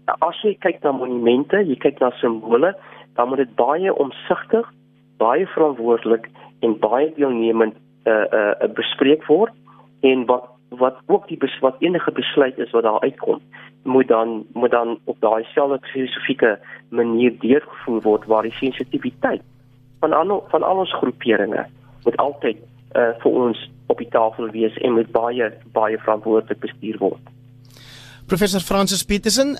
as 0.06 0.38
jy 0.46 0.54
kyk 0.62 0.78
na 0.84 0.92
monumente, 0.94 1.58
jy 1.66 1.76
kyk 1.82 1.98
na 2.02 2.12
simbole, 2.20 2.72
dan 3.18 3.28
moet 3.28 3.42
dit 3.42 3.56
baie 3.58 3.94
omsigtig, 3.94 4.68
baie 5.18 5.46
verantwoordelik 5.54 6.30
en 6.62 6.78
baie 6.78 7.10
deelnemend 7.18 7.74
uh 8.06 8.26
uh 8.38 8.70
bespreek 8.78 9.26
word 9.26 9.52
en 10.06 10.24
wat 10.30 10.46
wat 10.70 11.02
ook 11.10 11.26
die 11.28 11.36
bes, 11.36 11.58
wat 11.60 11.82
enige 11.82 12.12
besluit 12.14 12.58
is 12.58 12.70
wat 12.70 12.86
daar 12.86 13.00
uitkom 13.02 13.42
moet 13.82 14.08
dan 14.08 14.46
moet 14.52 14.70
dan 14.70 14.98
op 15.04 15.16
daai 15.20 15.44
selfde 15.44 15.78
filosofieke 15.90 16.58
manier 16.88 17.34
deurgevoer 17.38 18.02
word 18.02 18.24
waar 18.26 18.42
die 18.42 18.54
sensitiwiteit 18.62 19.42
van 20.00 20.12
al 20.12 20.44
van 20.54 20.62
al 20.62 20.86
ons 20.86 20.94
groeperinge 20.94 21.66
moet 22.04 22.16
altyd 22.16 22.58
uh, 22.60 23.12
vir 23.22 23.36
ons 23.44 23.66
op 23.90 23.98
die 23.98 24.08
tafel 24.12 24.50
wees 24.54 24.76
en 24.84 24.96
moet 24.98 25.10
baie 25.14 25.50
baie 25.74 25.98
verantwoordelik 25.98 26.62
bestuur 26.62 26.98
word. 27.02 27.34
Professor 28.30 28.62
Francis 28.62 29.02
Petersen, 29.04 29.56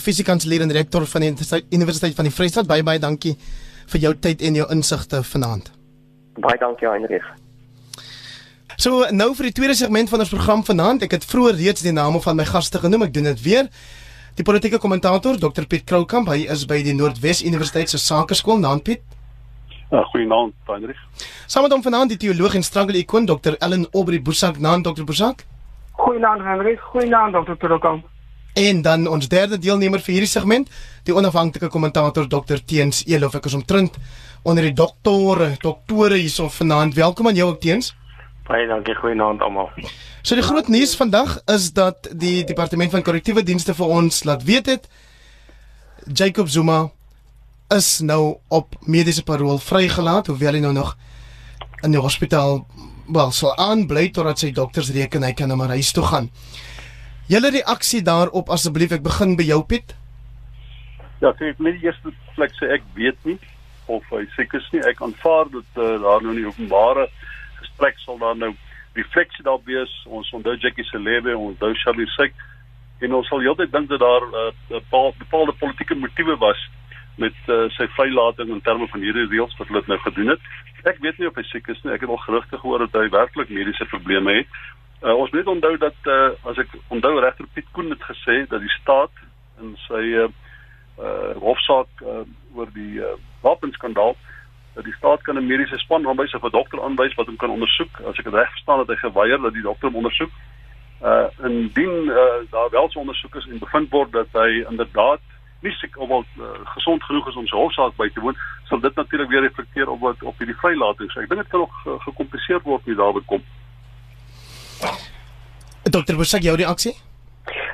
fisiekansleer 0.00 0.64
en 0.64 0.72
rektor 0.72 1.06
van 1.06 1.26
die 1.26 1.32
Universiteit 1.70 2.14
van 2.16 2.28
die 2.28 2.34
Vrystaat, 2.34 2.66
baie 2.66 2.82
baie 2.82 2.98
dankie 2.98 3.36
vir 3.92 4.00
jou 4.00 4.14
tyd 4.16 4.42
en 4.42 4.56
jou 4.60 4.68
insigte 4.72 5.22
vanaand. 5.22 5.70
Baie 6.40 6.58
dankie 6.58 6.88
Heinrich. 6.88 7.26
So 8.80 9.04
nou 9.14 9.28
vir 9.38 9.50
die 9.50 9.54
tweede 9.54 9.76
segment 9.78 10.10
van 10.10 10.24
ons 10.24 10.32
program 10.32 10.64
vanaand, 10.66 11.04
ek 11.06 11.18
het 11.18 11.26
vroeër 11.28 11.60
reeds 11.60 11.84
die 11.84 11.94
name 11.94 12.18
van 12.24 12.40
my 12.40 12.46
gaste 12.48 12.80
genoem, 12.82 13.06
ek 13.06 13.14
doen 13.14 13.28
dit 13.30 13.42
weer. 13.44 13.68
Die 14.34 14.42
politieke 14.46 14.80
kommentator 14.82 15.36
Dr 15.38 15.68
Piet 15.70 15.84
Kroukamp, 15.86 16.26
hy 16.32 16.48
is 16.50 16.64
by 16.66 16.80
die 16.82 16.96
Noordwes 16.96 17.44
Universiteit 17.46 17.92
se 17.92 18.00
Sakeskool, 18.02 18.58
naam 18.58 18.82
Piet. 18.82 19.04
Ja, 19.94 20.02
goeienaand, 20.02 20.54
Heinrich. 20.66 20.98
Saam 21.46 21.62
met 21.62 21.72
hom 21.72 21.82
vanaand 21.82 22.10
die 22.10 22.16
teoloog 22.18 22.56
en 22.58 22.64
struggle 22.66 22.98
ikoon 22.98 23.28
Dr 23.30 23.54
Ellen 23.62 23.84
Aubrey 23.92 24.18
Bosak, 24.22 24.56
naam 24.58 24.82
Dr 24.82 25.04
Bosak. 25.06 25.44
Goeienaand 26.00 26.42
Heinrich, 26.42 26.80
goeienaand 26.80 27.36
Dr 27.36 27.54
Kroukamp. 27.56 28.08
En 28.58 28.82
dan 28.82 29.06
ons 29.06 29.28
derde 29.30 29.58
deelnemer 29.58 30.02
vir 30.02 30.16
hierdie 30.16 30.30
segment, 30.32 30.72
die 31.06 31.14
onafhanklike 31.14 31.70
kommentator 31.70 32.26
Dr 32.26 32.58
Teens 32.66 33.04
Elof, 33.06 33.36
ek 33.38 33.46
is 33.46 33.54
omtrent 33.54 34.00
onder 34.42 34.66
die 34.66 34.74
doktore, 34.74 35.52
doktore 35.62 36.18
hierso 36.18 36.48
vanaand. 36.56 36.98
Welkom 36.98 37.30
aan 37.30 37.38
jou 37.38 37.52
ook 37.52 37.62
Teens. 37.62 37.92
Baie 38.50 38.66
dankie, 38.66 38.98
goeienaand 38.98 39.46
almal. 39.46 39.70
So 40.26 40.34
die 40.34 40.42
groot 40.42 40.72
nuus 40.74 40.96
vandag 40.98 41.38
is 41.54 41.70
dat 41.78 42.10
die 42.10 42.42
departement 42.42 42.90
van 42.98 43.06
korrektiewe 43.06 43.46
dienste 43.46 43.78
vir 43.78 43.94
ons 44.00 44.24
laat 44.26 44.42
weet 44.42 44.74
het 44.74 44.90
Jacob 46.10 46.50
Zuma 46.50 46.82
is 47.72 48.00
nou 48.00 48.36
op 48.48 48.74
mediese 48.86 49.24
parol 49.24 49.58
vrygelaat 49.58 50.26
hoewel 50.26 50.58
hy 50.58 50.60
nou 50.60 50.72
nog 50.72 50.96
in 51.84 51.94
die 51.94 52.00
hospitaal 52.00 52.66
wel 53.12 53.30
sal 53.36 53.56
aanbly 53.60 54.08
totdat 54.10 54.40
sy 54.40 54.50
dokters 54.52 54.90
reken 54.92 55.24
hy 55.24 55.32
kan 55.32 55.48
nou 55.48 55.68
huis 55.68 55.92
toe 55.92 56.04
gaan. 56.04 56.30
Julle 57.28 57.50
reaksie 57.50 58.02
daarop 58.02 58.50
asseblief 58.52 58.92
ek 58.92 59.04
begin 59.04 59.36
by 59.36 59.46
jou 59.48 59.62
Piet. 59.64 59.94
Ja, 61.20 61.32
ek 61.32 61.60
net 61.60 61.82
eers 61.82 62.00
plek 62.36 62.52
sê 62.58 62.68
ek 62.76 62.84
weet 62.96 63.16
nie 63.24 63.38
of 63.86 64.04
hy 64.12 64.24
siek 64.36 64.52
is 64.56 64.66
nie. 64.72 64.80
Ek 64.88 65.00
aanvaar 65.04 65.48
dat 65.52 65.80
uh, 65.80 65.96
daar 66.00 66.24
nou 66.24 66.34
nie 66.36 66.46
openbare 66.48 67.08
gesprek 67.60 67.98
sal 68.04 68.18
daar 68.20 68.36
nou 68.36 68.52
refleksie 68.96 69.44
daar 69.44 69.60
wees. 69.64 69.92
Ons 70.06 70.30
onthou 70.36 70.56
Jackie 70.60 70.84
se 70.88 71.00
lewe, 71.00 71.36
ons 71.36 71.52
onthou 71.54 71.72
Charlie 71.82 72.08
se 72.16 72.30
en 73.04 73.16
ons 73.18 73.28
sal 73.28 73.42
heeltyd 73.42 73.72
dink 73.72 73.88
dat 73.90 74.00
daar 74.00 74.24
'n 74.24 74.34
uh, 74.40 74.52
bepaalde, 74.68 75.16
bepaalde 75.18 75.52
politieke 75.60 75.94
motiewe 75.94 76.36
was 76.38 76.60
met 77.16 77.36
uh, 77.46 77.64
sy 77.76 77.86
vrylating 77.94 78.50
in 78.50 78.60
terme 78.60 78.88
van 78.90 79.00
hierdie 79.00 79.26
reëls 79.30 79.56
wat 79.58 79.68
hulle 79.68 79.82
nou 79.86 79.98
gedoen 80.02 80.34
het. 80.34 80.46
Ek 80.84 80.98
weet 81.00 81.18
nie 81.18 81.28
of 81.28 81.36
hy 81.38 81.44
siek 81.48 81.68
is 81.72 81.82
nie. 81.82 81.92
Ek 81.94 82.02
het 82.04 82.10
al 82.10 82.22
gerugte 82.26 82.58
gehoor 82.58 82.86
dat 82.86 82.96
hy 82.98 83.08
werklik 83.12 83.52
mediese 83.54 83.86
probleme 83.90 84.40
het. 84.40 84.58
Uh, 85.04 85.14
ons 85.14 85.30
moet 85.30 85.46
onthou 85.46 85.76
dat 85.78 86.08
uh, 86.10 86.32
as 86.50 86.58
ek 86.58 86.74
onthou 86.88 87.18
regter 87.20 87.46
Piet 87.54 87.68
Koen 87.76 87.92
het 87.92 88.02
gesê 88.02 88.44
dat 88.48 88.60
die 88.64 88.74
staat 88.80 89.12
in 89.62 89.76
sy 89.88 90.02
uh, 90.24 90.30
uh 90.94 91.34
hofsaak 91.42 92.02
uh, 92.06 92.22
oor 92.54 92.70
die 92.74 93.00
uh, 93.02 93.16
wapenskandaal 93.42 94.14
dat 94.74 94.84
die 94.84 94.94
staat 94.94 95.22
kan 95.22 95.36
'n 95.38 95.46
mediese 95.46 95.78
span 95.78 96.06
aanwys 96.06 96.34
of 96.34 96.42
'n 96.42 96.50
dokter 96.50 96.82
aanwys 96.82 97.14
wat 97.14 97.26
hom 97.26 97.36
kan 97.36 97.50
ondersoek. 97.50 98.00
As 98.00 98.18
ek 98.18 98.24
dit 98.24 98.34
reg 98.34 98.50
verstaan 98.50 98.78
het 98.78 98.88
hy 98.88 98.96
geweier 98.96 99.40
dat 99.42 99.52
die 99.52 99.62
dokter 99.62 99.88
hom 99.88 99.96
ondersoek. 99.96 100.30
Uh 101.02 101.26
indien 101.42 102.04
uh, 102.04 102.40
daar 102.50 102.70
wel 102.70 102.90
so 102.90 103.00
ondersoek 103.00 103.34
is 103.34 103.46
en 103.46 103.58
bevind 103.58 103.90
word 103.90 104.12
dat 104.12 104.28
hy 104.32 104.64
inderdaad 104.70 105.20
nie 105.64 105.72
siek 105.78 105.96
of 105.98 106.08
wel 106.08 106.24
uh, 106.40 106.52
gesond 106.76 107.02
genoeg 107.08 107.28
is 107.28 107.38
om 107.40 107.46
sy 107.50 107.56
hofsaak 107.56 107.96
by 108.00 108.08
te 108.14 108.20
woon, 108.24 108.36
sal 108.68 108.82
dit 108.84 109.00
natuurlik 109.00 109.32
weer 109.32 109.46
reflekteer 109.46 109.90
op 109.90 110.00
wat 110.04 110.22
op 110.22 110.38
hierdie 110.38 110.58
vrylating. 110.60 111.10
So 111.12 111.24
ek 111.24 111.32
dink 111.32 111.42
dit 111.42 111.50
kan 111.54 111.64
nog 111.64 111.80
uh, 111.86 111.96
gekompenseer 112.04 112.62
word 112.68 112.86
met 112.86 113.00
daarby 113.00 113.24
kom. 113.32 113.42
Dokter 115.84 116.16
Bosak, 116.16 116.44
jou 116.46 116.56
reaksie? 116.56 116.94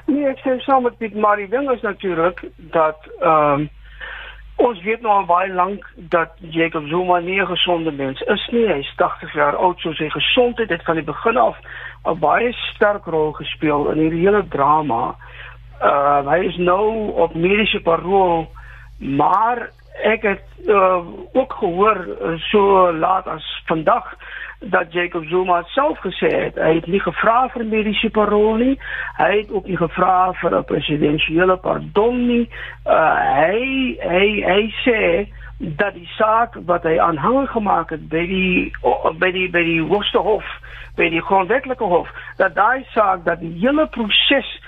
Nee, 0.07 0.27
ek 0.31 0.41
sê 0.43 0.57
saam 0.65 0.89
met 0.89 0.97
Piet, 0.99 1.15
maar 1.15 1.39
die 1.39 1.51
ding 1.51 1.69
is 1.71 1.85
natuurlik 1.87 2.47
dat 2.79 3.13
ehm 3.21 3.67
um, 3.67 3.69
Ons 4.61 4.83
weet 4.85 5.01
nou 5.01 5.13
al 5.15 5.25
baie 5.25 5.49
lank 5.57 5.87
dat 6.13 6.35
Jacob 6.53 6.85
Zuma 6.91 7.19
nie 7.25 7.41
'n 7.41 7.47
gesonde 7.47 7.93
mens 7.93 8.21
is 8.21 8.49
nie. 8.53 8.67
Hy's 8.69 8.93
80 8.97 9.33
jaar 9.33 9.57
oud, 9.57 9.81
so 9.81 9.93
sy 9.93 10.09
gesondheid 10.09 10.69
het 10.69 10.85
van 10.85 10.95
die 10.95 11.05
begin 11.05 11.37
af 11.37 11.57
'n 12.05 12.19
baie 12.19 12.53
sterk 12.53 13.05
rol 13.05 13.33
gespeel 13.33 13.91
in 13.91 13.99
hierdie 13.99 14.27
hele 14.27 14.49
drama. 14.49 15.17
Uh 15.81 16.27
hy 16.29 16.45
is 16.45 16.57
nou 16.57 17.13
op 17.17 17.35
mediese 17.35 17.81
parol, 17.81 18.51
maar 18.99 19.71
ek 20.05 20.23
het 20.23 20.45
uh, 20.67 21.01
ook 21.33 21.53
gehoor 21.53 21.99
so 22.51 22.93
laat 22.93 23.27
as 23.27 23.47
vandag 23.67 24.15
dat 24.61 24.93
Jacob 24.93 25.25
Zuma 25.25 25.63
self 25.63 25.99
gesê 25.99 26.29
het 26.29 26.55
hy 26.61 26.75
het 26.75 26.87
nie 26.87 27.01
gevra 27.01 27.49
vir 27.55 27.65
mediese 27.65 28.11
parol 28.13 28.61
nie. 28.61 28.77
Hy 29.17 29.31
het 29.39 29.53
ook 29.53 29.67
nie 29.67 29.77
gevra 29.77 30.33
vir 30.41 30.57
'n 30.59 30.65
presidensiële 30.65 31.57
pardon 31.57 32.27
nie. 32.27 32.49
Uh 32.87 33.17
hy 33.41 33.97
hy 34.01 34.27
hy 34.45 34.63
sê 34.85 35.01
dat 35.61 35.95
die 35.95 36.09
saak 36.17 36.57
wat 36.67 36.83
hy 36.83 36.99
aanhangig 36.99 37.51
gemaak 37.51 37.91
het 37.91 38.09
by 38.09 38.27
die 38.27 38.73
by 39.19 39.31
die 39.33 39.49
by 39.51 39.65
die 39.65 39.81
Hooggeregshof, 39.81 40.45
by 40.97 41.09
die 41.09 41.23
grondwetlike 41.23 41.85
hof, 41.85 42.09
dat 42.37 42.55
daai 42.55 42.85
saak 42.93 43.25
dat 43.25 43.41
die 43.41 43.57
hele 43.61 43.87
proses 43.87 44.61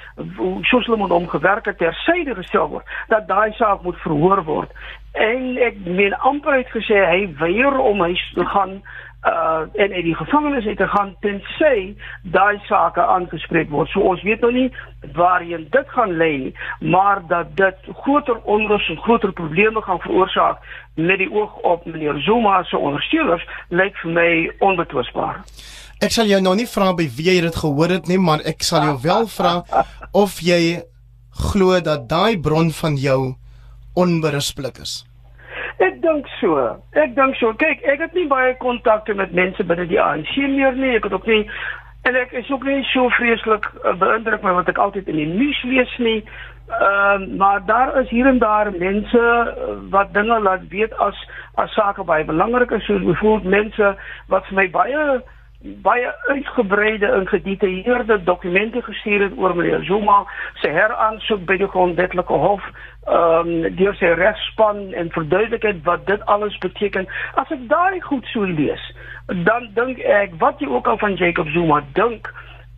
soos 0.62 0.87
hulle 0.87 0.96
moet 0.96 1.11
omgewerk 1.11 1.64
het 1.64 1.79
ter 1.79 1.94
syde 1.94 2.35
gestel 2.35 2.68
word, 2.68 2.87
dat 3.09 3.29
daai 3.29 3.53
saak 3.53 3.83
moet 3.83 3.96
verhoor 4.05 4.44
word. 4.44 4.70
En 5.12 5.57
ek 5.57 5.79
meen 5.85 6.14
amper 6.14 6.57
het 6.57 6.70
gesê 6.72 7.01
hy 7.05 7.25
weier 7.38 7.79
om 7.79 8.01
huis 8.01 8.31
te 8.35 8.46
gaan 8.46 8.83
uh 9.22 9.61
en 9.75 9.92
in 9.92 10.05
die 10.05 10.14
gevangenis 10.14 10.64
het 10.64 10.77
te 10.77 10.87
gaan 10.88 11.14
tensy 11.20 11.94
daai 12.22 12.59
sake 12.66 13.03
aangespreek 13.03 13.70
word. 13.70 13.88
So 13.88 14.01
ons 14.01 14.22
weet 14.22 14.40
nog 14.40 14.53
nie 14.53 14.72
waarheen 15.14 15.66
dit 15.70 15.88
gaan 15.94 16.16
lei 16.16 16.37
nie, 16.38 16.55
maar 16.81 17.22
dat 17.27 17.57
dit 17.57 17.77
groter 18.03 18.40
onrus 18.42 18.88
en 18.88 18.98
groter 18.98 19.33
probleme 19.33 19.83
gaan 19.83 20.01
veroorsaak 20.01 20.59
met 20.94 21.18
die 21.18 21.31
oog 21.33 21.55
op 21.57 21.85
meneer 21.85 22.18
Zuma 22.18 22.62
se 22.62 22.79
ondersteuners 22.79 23.46
lyk 23.68 23.96
vir 24.03 24.11
my 24.11 24.51
onbetwisbaar. 24.59 25.38
Ek 26.02 26.10
sal 26.10 26.26
jou 26.26 26.40
nou 26.42 26.56
nie 26.58 26.66
vra 26.66 26.88
by 26.98 27.04
wie 27.16 27.28
jy 27.28 27.42
dit 27.44 27.56
gehoor 27.62 27.92
het 27.94 28.08
nie, 28.10 28.18
maar 28.18 28.40
ek 28.50 28.64
sal 28.66 28.82
jou 28.88 28.94
wel 29.04 29.28
vra 29.30 29.52
of 30.18 30.40
jy 30.42 30.80
glo 31.52 31.76
dat 31.78 32.08
daai 32.10 32.40
bron 32.42 32.72
van 32.74 32.96
jou 32.98 33.18
onberusblik 33.94 34.80
is. 34.82 35.04
Ek 35.78 36.00
dink 36.02 36.26
so. 36.40 36.56
Ek 36.98 37.14
dink 37.14 37.38
so. 37.38 37.52
Kyk, 37.60 37.84
ek 37.86 38.02
het 38.02 38.16
nie 38.18 38.26
baie 38.26 38.56
kontakte 38.58 39.14
met 39.14 39.30
mense 39.30 39.62
binne 39.62 39.86
die 39.86 40.00
ANC 40.02 40.32
meer 40.50 40.74
nie. 40.74 40.96
Ek 40.98 41.06
het 41.06 41.14
ook 41.14 41.28
nie 41.30 41.44
en 42.02 42.18
ek 42.18 42.34
is 42.34 42.50
ook 42.50 42.64
nie 42.66 42.80
so 42.90 43.06
vreeslik 43.14 43.68
uh, 43.84 43.92
beïndruk 43.98 44.42
met 44.42 44.56
wat 44.58 44.72
ek 44.72 44.80
altyd 44.82 45.06
in 45.12 45.20
die 45.20 45.28
nuus 45.30 45.60
lees 45.70 45.92
nie. 46.02 46.16
Ehm 46.72 47.28
uh, 47.28 47.36
maar 47.38 47.62
daar 47.68 47.94
is 48.00 48.10
hier 48.10 48.26
en 48.26 48.40
daar 48.42 48.72
mense 48.74 49.22
uh, 49.22 49.76
wat 49.94 50.10
dinge 50.18 50.40
laat 50.42 50.66
weet 50.74 50.98
as 50.98 51.22
as 51.62 51.70
sake 51.78 52.02
baie 52.10 52.26
belangrik 52.26 52.74
is, 52.74 52.82
soos 52.90 53.06
byvoorbeeld 53.06 53.54
mense 53.54 53.92
wat 54.34 54.50
vir 54.50 54.58
my 54.58 54.66
baie 54.74 55.06
baie 55.62 56.12
uitgebreide 56.27 57.07
en 57.07 57.29
gedetailleerde 57.29 58.22
dokumente 58.22 58.83
gestuur 58.83 59.20
het 59.20 59.33
oor 59.37 59.57
meneer 59.57 59.85
Zuma 59.85 60.25
se 60.55 60.68
heraansoek 60.68 61.44
by 61.46 61.57
die 61.57 61.68
grondwetlike 61.68 62.33
hof 62.44 62.64
ehm 63.07 63.48
um, 63.51 63.77
deur 63.77 63.94
sy 63.98 64.12
regspan 64.18 64.92
en 64.98 65.11
verduidelik 65.11 65.62
het 65.66 65.83
wat 65.87 66.07
dit 66.07 66.25
alles 66.31 66.59
beteken. 66.62 67.07
As 67.35 67.51
ek 67.51 67.64
daai 67.70 68.01
goed 68.01 68.27
sou 68.31 68.46
lees, 68.46 68.85
dan 69.27 69.70
dink 69.75 69.98
ek 69.98 70.35
wat 70.38 70.62
jy 70.62 70.70
ook 70.70 70.87
al 70.87 70.98
van 70.98 71.18
Jacob 71.18 71.51
Zuma 71.55 71.83
dink, 71.98 72.31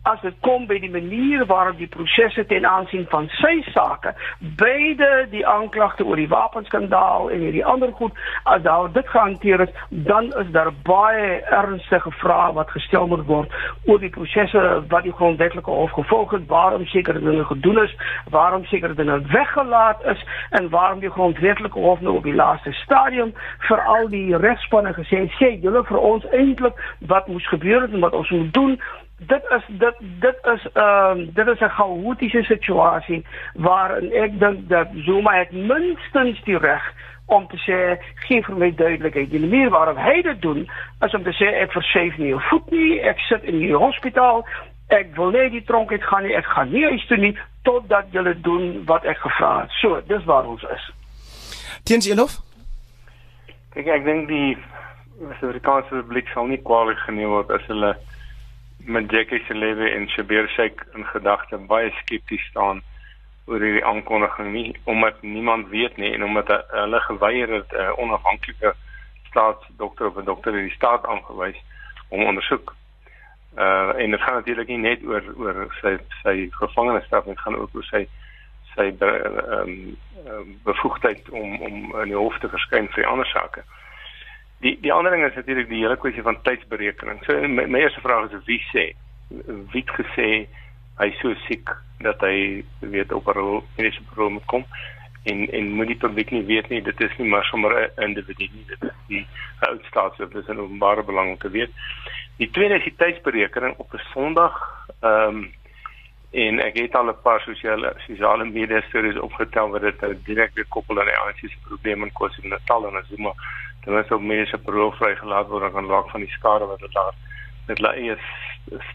as 0.05 0.21
dit 0.21 0.35
kom 0.45 0.67
by 0.69 0.77
die 0.81 0.91
manier 0.93 1.45
waarop 1.49 1.79
die 1.81 1.89
prosesse 1.89 2.45
ten 2.45 2.65
aansien 2.69 3.05
van 3.09 3.25
sy 3.39 3.55
sake, 3.73 4.13
beide 4.59 5.25
die 5.31 5.41
aanklagte 5.49 6.05
oor 6.05 6.19
die 6.21 6.29
wapenskandaal 6.29 7.31
en 7.33 7.41
hierdie 7.41 7.65
ander 7.65 7.93
goed, 7.97 8.13
as 8.53 8.61
daar 8.67 8.91
dit 8.93 9.07
gehanteer 9.09 9.65
is, 9.65 9.71
dan 9.89 10.29
is 10.41 10.51
daar 10.53 10.69
baie 10.85 11.39
ernstige 11.57 12.11
vrae 12.21 12.51
wat 12.53 12.73
gestel 12.75 13.07
moet 13.09 13.25
word 13.29 13.55
oor 13.89 14.01
die 14.03 14.11
prosesse 14.13 14.61
wat 14.93 15.07
die 15.07 15.15
grondwetlike 15.17 15.71
hof 15.71 15.95
gevolg 15.97 16.35
het, 16.37 16.45
waarom 16.53 16.85
sekere 16.93 17.23
dinge 17.23 17.45
gedoen 17.49 17.81
is, 17.83 17.95
waarom 18.29 18.65
sekere 18.69 18.93
dinge 18.93 19.17
weggelaat 19.33 20.05
is 20.13 20.21
en 20.59 20.69
waarom 20.69 21.01
die 21.01 21.13
grondwetlike 21.17 21.79
hof 21.79 22.05
nou 22.05 22.19
op 22.19 22.29
die 22.29 22.37
laaste 22.37 22.75
stadium 22.83 23.33
vir 23.65 23.81
al 23.97 24.05
die 24.13 24.37
regspanne 24.37 24.93
gesê 24.93 25.25
het, 25.25 25.33
sê 25.41 25.55
julle 25.65 25.81
vir 25.89 25.97
ons 26.13 26.29
eintlik 26.29 26.77
wat 27.09 27.27
moes 27.27 27.49
gebeur 27.49 27.87
het 27.87 27.97
en 27.97 28.05
wat 28.05 28.13
ons 28.13 28.29
moet 28.37 28.53
doen 28.53 28.77
dit 29.17 29.43
is 29.57 29.63
dit 29.67 29.95
dit 29.99 30.37
is 30.53 30.67
ehm 30.73 31.19
uh, 31.19 31.27
dit 31.33 31.47
is 31.47 31.59
'n 31.59 31.75
chaotiese 31.77 32.43
situasie 32.43 33.25
waarin 33.53 34.11
ek 34.11 34.39
dink 34.39 34.69
dat 34.69 34.87
Zuma 34.93 35.37
het 35.37 35.51
minstens 35.51 36.43
die 36.43 36.57
reg 36.57 36.93
om 37.25 37.47
te 37.47 37.57
sê 37.57 38.01
gee 38.27 38.43
vir 38.43 38.55
my 38.55 38.75
duidelikheid 38.75 39.29
die 39.29 39.39
manier 39.39 39.69
waarop 39.69 39.97
hy 39.97 40.21
dit 40.21 40.41
doen 40.41 40.69
is 41.05 41.13
om 41.13 41.23
te 41.23 41.33
sê 41.33 41.47
ek 41.63 41.71
verseef 41.71 42.17
nie 42.17 42.33
'n 42.33 42.39
voet 42.39 42.71
nie 42.71 42.99
ek 43.01 43.19
sit 43.19 43.43
in 43.43 43.59
die 43.59 43.75
hospitaal 43.75 44.45
ek 44.87 45.15
wil 45.15 45.29
net 45.29 45.51
die 45.51 45.63
tronk 45.63 45.91
uit 45.91 46.03
gaan 46.03 46.23
nie 46.23 46.35
ek 46.35 46.45
gaan 46.45 46.71
nie 46.71 46.83
huis 46.83 47.05
toe 47.07 47.17
nie 47.17 47.37
totdat 47.65 48.05
julle 48.11 48.39
doen 48.41 48.85
wat 48.85 49.03
ek 49.03 49.17
gevra 49.17 49.61
het. 49.61 49.71
So 49.81 50.01
dis 50.07 50.23
waar 50.29 50.45
ons 50.45 50.63
is. 50.75 50.91
Teens 51.83 52.07
Elof? 52.09 52.37
Kyk 53.73 53.87
ek 53.87 54.05
dink 54.05 54.27
die 54.29 54.57
Suid-Afrikaanse 55.39 55.89
publiek 56.03 56.29
sal 56.33 56.47
nie 56.51 56.61
kwaliek 56.61 56.99
geneem 57.07 57.33
word 57.33 57.51
as 57.55 57.65
hulle 57.71 57.95
met 58.85 59.11
Jackie 59.11 59.43
se 59.47 59.53
lewe 59.53 59.89
en 59.89 60.09
Shabir 60.09 60.47
Sheikh 60.47 60.85
in 60.93 61.05
gedagte 61.05 61.57
baie 61.57 61.91
skepties 61.91 62.45
staan 62.49 62.81
oor 63.45 63.61
hierdie 63.61 63.85
aankondiging 63.85 64.51
nie 64.53 64.75
omdat 64.83 65.21
niemand 65.21 65.69
weet 65.69 65.97
nie 65.97 66.11
en 66.13 66.23
omdat 66.23 66.51
hulle 66.71 66.99
geweier 66.99 67.53
het 67.53 67.71
'n 67.71 67.81
uh, 67.81 67.97
onafhanklike 67.97 68.73
staatsdokter 69.29 70.07
of 70.07 70.17
'n 70.17 70.25
dokter 70.25 70.57
in 70.57 70.67
die 70.67 70.77
staat 70.77 71.05
aangewys 71.05 71.61
om 72.09 72.25
ondersoek. 72.25 72.75
Uh 73.57 73.91
en 73.97 74.11
dit 74.11 74.21
gaan 74.21 74.33
natuurlik 74.33 74.67
nie 74.67 74.77
net 74.77 75.03
oor 75.03 75.23
oor 75.35 75.67
sy 75.81 75.97
sy 76.23 76.47
gevangenisstraf 76.51 77.25
nie, 77.25 77.37
gaan 77.37 77.57
ook 77.57 77.69
oor 77.73 77.83
sy 77.83 78.07
sy 78.75 78.93
ehm 78.99 79.69
um, 80.25 80.59
bevoegdheid 80.63 81.29
om 81.29 81.61
om 81.61 82.01
in 82.01 82.07
die 82.07 82.21
hof 82.23 82.37
te 82.39 82.49
verskyn 82.49 82.87
vir 82.89 83.05
ander 83.05 83.27
sake. 83.27 83.59
Uh 83.59 83.84
Die 84.63 84.77
die 84.81 84.93
ander 84.93 85.11
ding 85.11 85.25
is 85.25 85.35
natuurlik 85.35 85.69
die 85.69 85.81
hele 85.83 85.97
kwessie 85.97 86.23
van 86.23 86.41
tydsberekening. 86.41 87.23
So 87.25 87.47
my, 87.47 87.65
my 87.67 87.79
eerste 87.79 88.01
vraag 88.01 88.31
is 88.31 88.45
wie 88.45 88.61
sê? 88.71 88.85
Wie 89.71 89.83
het 89.83 89.95
gesê 89.99 90.29
hy 90.99 91.09
so 91.19 91.33
siek 91.47 91.71
dat 92.03 92.21
hy 92.23 92.63
weet 92.79 93.11
op 93.11 93.27
'n 93.27 93.37
rol 93.39 93.63
mediese 93.77 94.03
probleem 94.11 94.39
kom. 94.45 94.65
En 95.23 95.47
en 95.51 95.71
moet 95.71 95.87
die 95.87 96.03
publiek 96.05 96.31
nie 96.31 96.45
weet 96.45 96.69
nie 96.69 96.81
dit 96.81 97.01
is 97.01 97.17
nie 97.17 97.27
maar 97.27 97.43
sommer 97.43 97.91
'n 97.97 98.01
individu 98.07 98.47
nie. 98.53 98.65
Dit 98.67 98.83
is 98.83 98.95
die 99.07 99.27
uitstaatshof 99.59 100.29
dis 100.29 100.47
'n 100.47 100.59
openbare 100.59 101.03
belang 101.03 101.29
om 101.29 101.37
te 101.37 101.49
weet. 101.49 101.71
Die 102.37 102.49
tweede 102.51 102.75
is 102.75 102.83
die 102.83 102.95
tydsberekening 102.95 103.75
op 103.77 103.93
'n 103.93 104.01
Sondag. 104.13 104.55
Ehm 105.01 105.35
um, 105.35 105.53
en 106.35 106.59
ek 106.59 106.77
het 106.77 106.95
al 106.95 107.09
'n 107.09 107.21
paar 107.23 107.41
sosiale 107.41 107.93
sosiale 108.07 108.45
media 108.45 108.81
stories 108.81 109.19
opgetel 109.19 109.69
wat 109.69 109.81
dit 109.81 110.25
direk 110.25 110.51
gekoppel 110.53 110.99
aan 110.99 111.05
die 111.05 111.17
ANC 111.17 111.37
se 111.39 111.57
probleme 111.67 112.05
in 112.05 112.11
KwaZulu-Natal 112.11 112.87
en 112.87 113.05
Zuma 113.09 113.33
dan 113.85 113.97
is 113.97 114.09
ook 114.09 114.21
mense 114.21 114.57
parol 114.57 114.91
vrygelaat 114.91 115.47
word 115.47 115.73
dan 115.73 115.89
raak 115.89 116.09
van 116.09 116.25
die 116.25 116.31
skade 116.37 116.65
wat 116.65 116.79
dit 116.79 116.93
daar 116.93 117.13
met 117.67 117.77
hulle 117.77 117.93
eie 117.93 118.17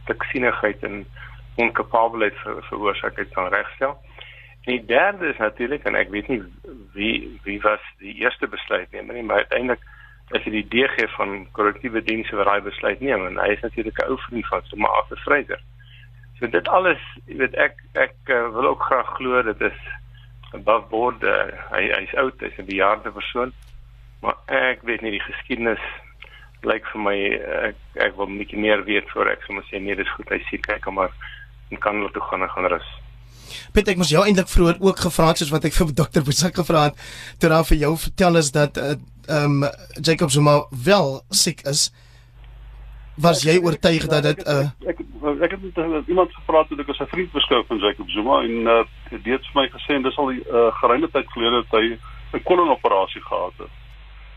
stiksinigheid 0.02 0.82
en 0.82 1.06
onkapabelheid 1.54 2.36
ver, 2.42 2.62
veroorsaak 2.68 3.16
het 3.16 3.32
kan 3.34 3.48
regstel. 3.52 3.96
En 4.64 4.72
die 4.72 4.84
derde 4.84 5.26
is 5.26 5.36
natuurlik 5.36 5.82
en 5.82 5.94
ek 5.94 6.10
weet 6.10 6.28
nie 6.28 6.42
wie 6.94 7.40
wie 7.44 7.60
was 7.60 7.86
die 7.98 8.14
eerste 8.22 8.48
besluitnemer 8.48 9.14
nie, 9.14 9.22
maar 9.22 9.44
uiteindelik 9.46 9.86
is 10.30 10.44
dit 10.44 10.52
die 10.52 10.68
DG 10.74 11.08
van 11.16 11.46
korrektiewe 11.52 12.02
dienste 12.02 12.36
wat 12.36 12.46
daai 12.46 12.60
besluit 12.66 13.00
neem 13.00 13.26
en 13.26 13.38
hy 13.38 13.48
is 13.54 13.62
natuurlik 13.66 13.98
'n 13.98 14.10
ou 14.10 14.18
vriend 14.26 14.46
van 14.46 14.62
Zuma 14.64 14.88
Arthur 14.88 15.22
Fraser. 15.26 15.60
So 16.38 16.46
dit 16.46 16.68
alles, 16.68 17.02
jy 17.26 17.36
weet 17.36 17.54
ek 17.54 17.82
ek 17.94 18.14
uh, 18.26 18.48
wil 18.54 18.68
ook 18.74 18.82
graag 18.82 19.16
glo 19.16 19.42
dit 19.42 19.60
is 19.60 19.80
above 20.52 20.88
board 20.90 21.22
uh, 21.22 21.50
hy 21.70 21.82
hy's 21.94 22.14
oud, 22.14 22.40
hy's 22.40 22.58
'n 22.58 22.70
bejaarde 22.70 23.10
persoon 23.10 23.52
maar 24.22 24.36
ek 24.46 24.82
weet 24.82 25.02
nie 25.02 25.16
die 25.16 25.26
geskiedenis 25.26 25.82
lyk 26.68 26.84
vir 26.92 27.00
my 27.00 27.16
ek 27.68 27.76
ek 28.06 28.16
wil 28.18 28.28
bietjie 28.32 28.60
meer 28.60 28.82
weet 28.84 29.08
voor 29.14 29.30
ek 29.32 29.44
sommer 29.46 29.64
sê 29.68 29.80
nee 29.80 29.96
dis 29.96 30.10
goed 30.16 30.28
hy 30.32 30.40
sê 30.48 30.60
kyk 30.60 30.90
maar 30.92 31.14
en 31.70 31.78
kan 31.78 31.96
hulle 31.96 32.10
toe 32.12 32.22
gaan 32.28 32.42
en 32.42 32.50
gaan 32.50 32.68
rus. 32.72 32.90
Piet 33.74 33.88
ek 33.92 33.98
moes 34.00 34.10
jou 34.12 34.22
eintlik 34.26 34.50
vroeër 34.50 34.82
ook 34.82 35.00
gevra 35.06 35.30
het 35.30 35.40
soos 35.40 35.54
wat 35.54 35.66
ek 35.68 35.76
vir 35.78 35.94
dokter 36.02 36.26
Bosak 36.26 36.60
gevra 36.60 36.90
het 36.90 37.00
toe 37.40 37.50
daar 37.52 37.66
vir 37.70 37.82
jou 37.86 37.94
vertel 38.04 38.40
is 38.42 38.52
dat 38.56 38.76
eh, 38.76 38.94
ehm 39.30 39.62
uh, 39.64 39.70
um, 39.70 40.04
Jacob 40.06 40.30
Zuma 40.34 40.54
wel 40.84 41.20
siek 41.30 41.62
is. 41.72 41.90
Was 43.20 43.42
jy 43.44 43.58
oortuig 43.60 44.06
dat 44.10 44.22
dit 44.26 44.40
'n 44.46 44.50
uh, 44.50 44.90
ek 44.92 44.98
ek 45.46 45.50
het 45.56 45.76
met 45.76 46.08
iemand 46.08 46.34
gepraat 46.34 46.68
toe 46.68 46.80
ek 46.80 46.88
as 46.88 47.00
'n 47.00 47.12
vriend 47.14 47.32
beskou 47.32 47.64
van 47.68 47.78
Jacob 47.78 48.08
Zuma 48.10 48.42
en 48.42 48.54
uh, 48.76 48.84
dit 49.10 49.32
het 49.32 49.44
vir 49.52 49.60
my 49.62 49.68
gesê 49.68 49.94
en 49.94 50.02
dis 50.02 50.18
al 50.18 50.32
'n 50.32 50.42
uh, 50.50 50.72
geruime 50.80 51.08
tyd 51.10 51.28
gelede 51.32 51.62
dat 51.62 51.80
hy 51.80 51.98
'n 52.36 52.42
kolonoperasie 52.42 53.22
gehad 53.22 53.56
het 53.58 53.79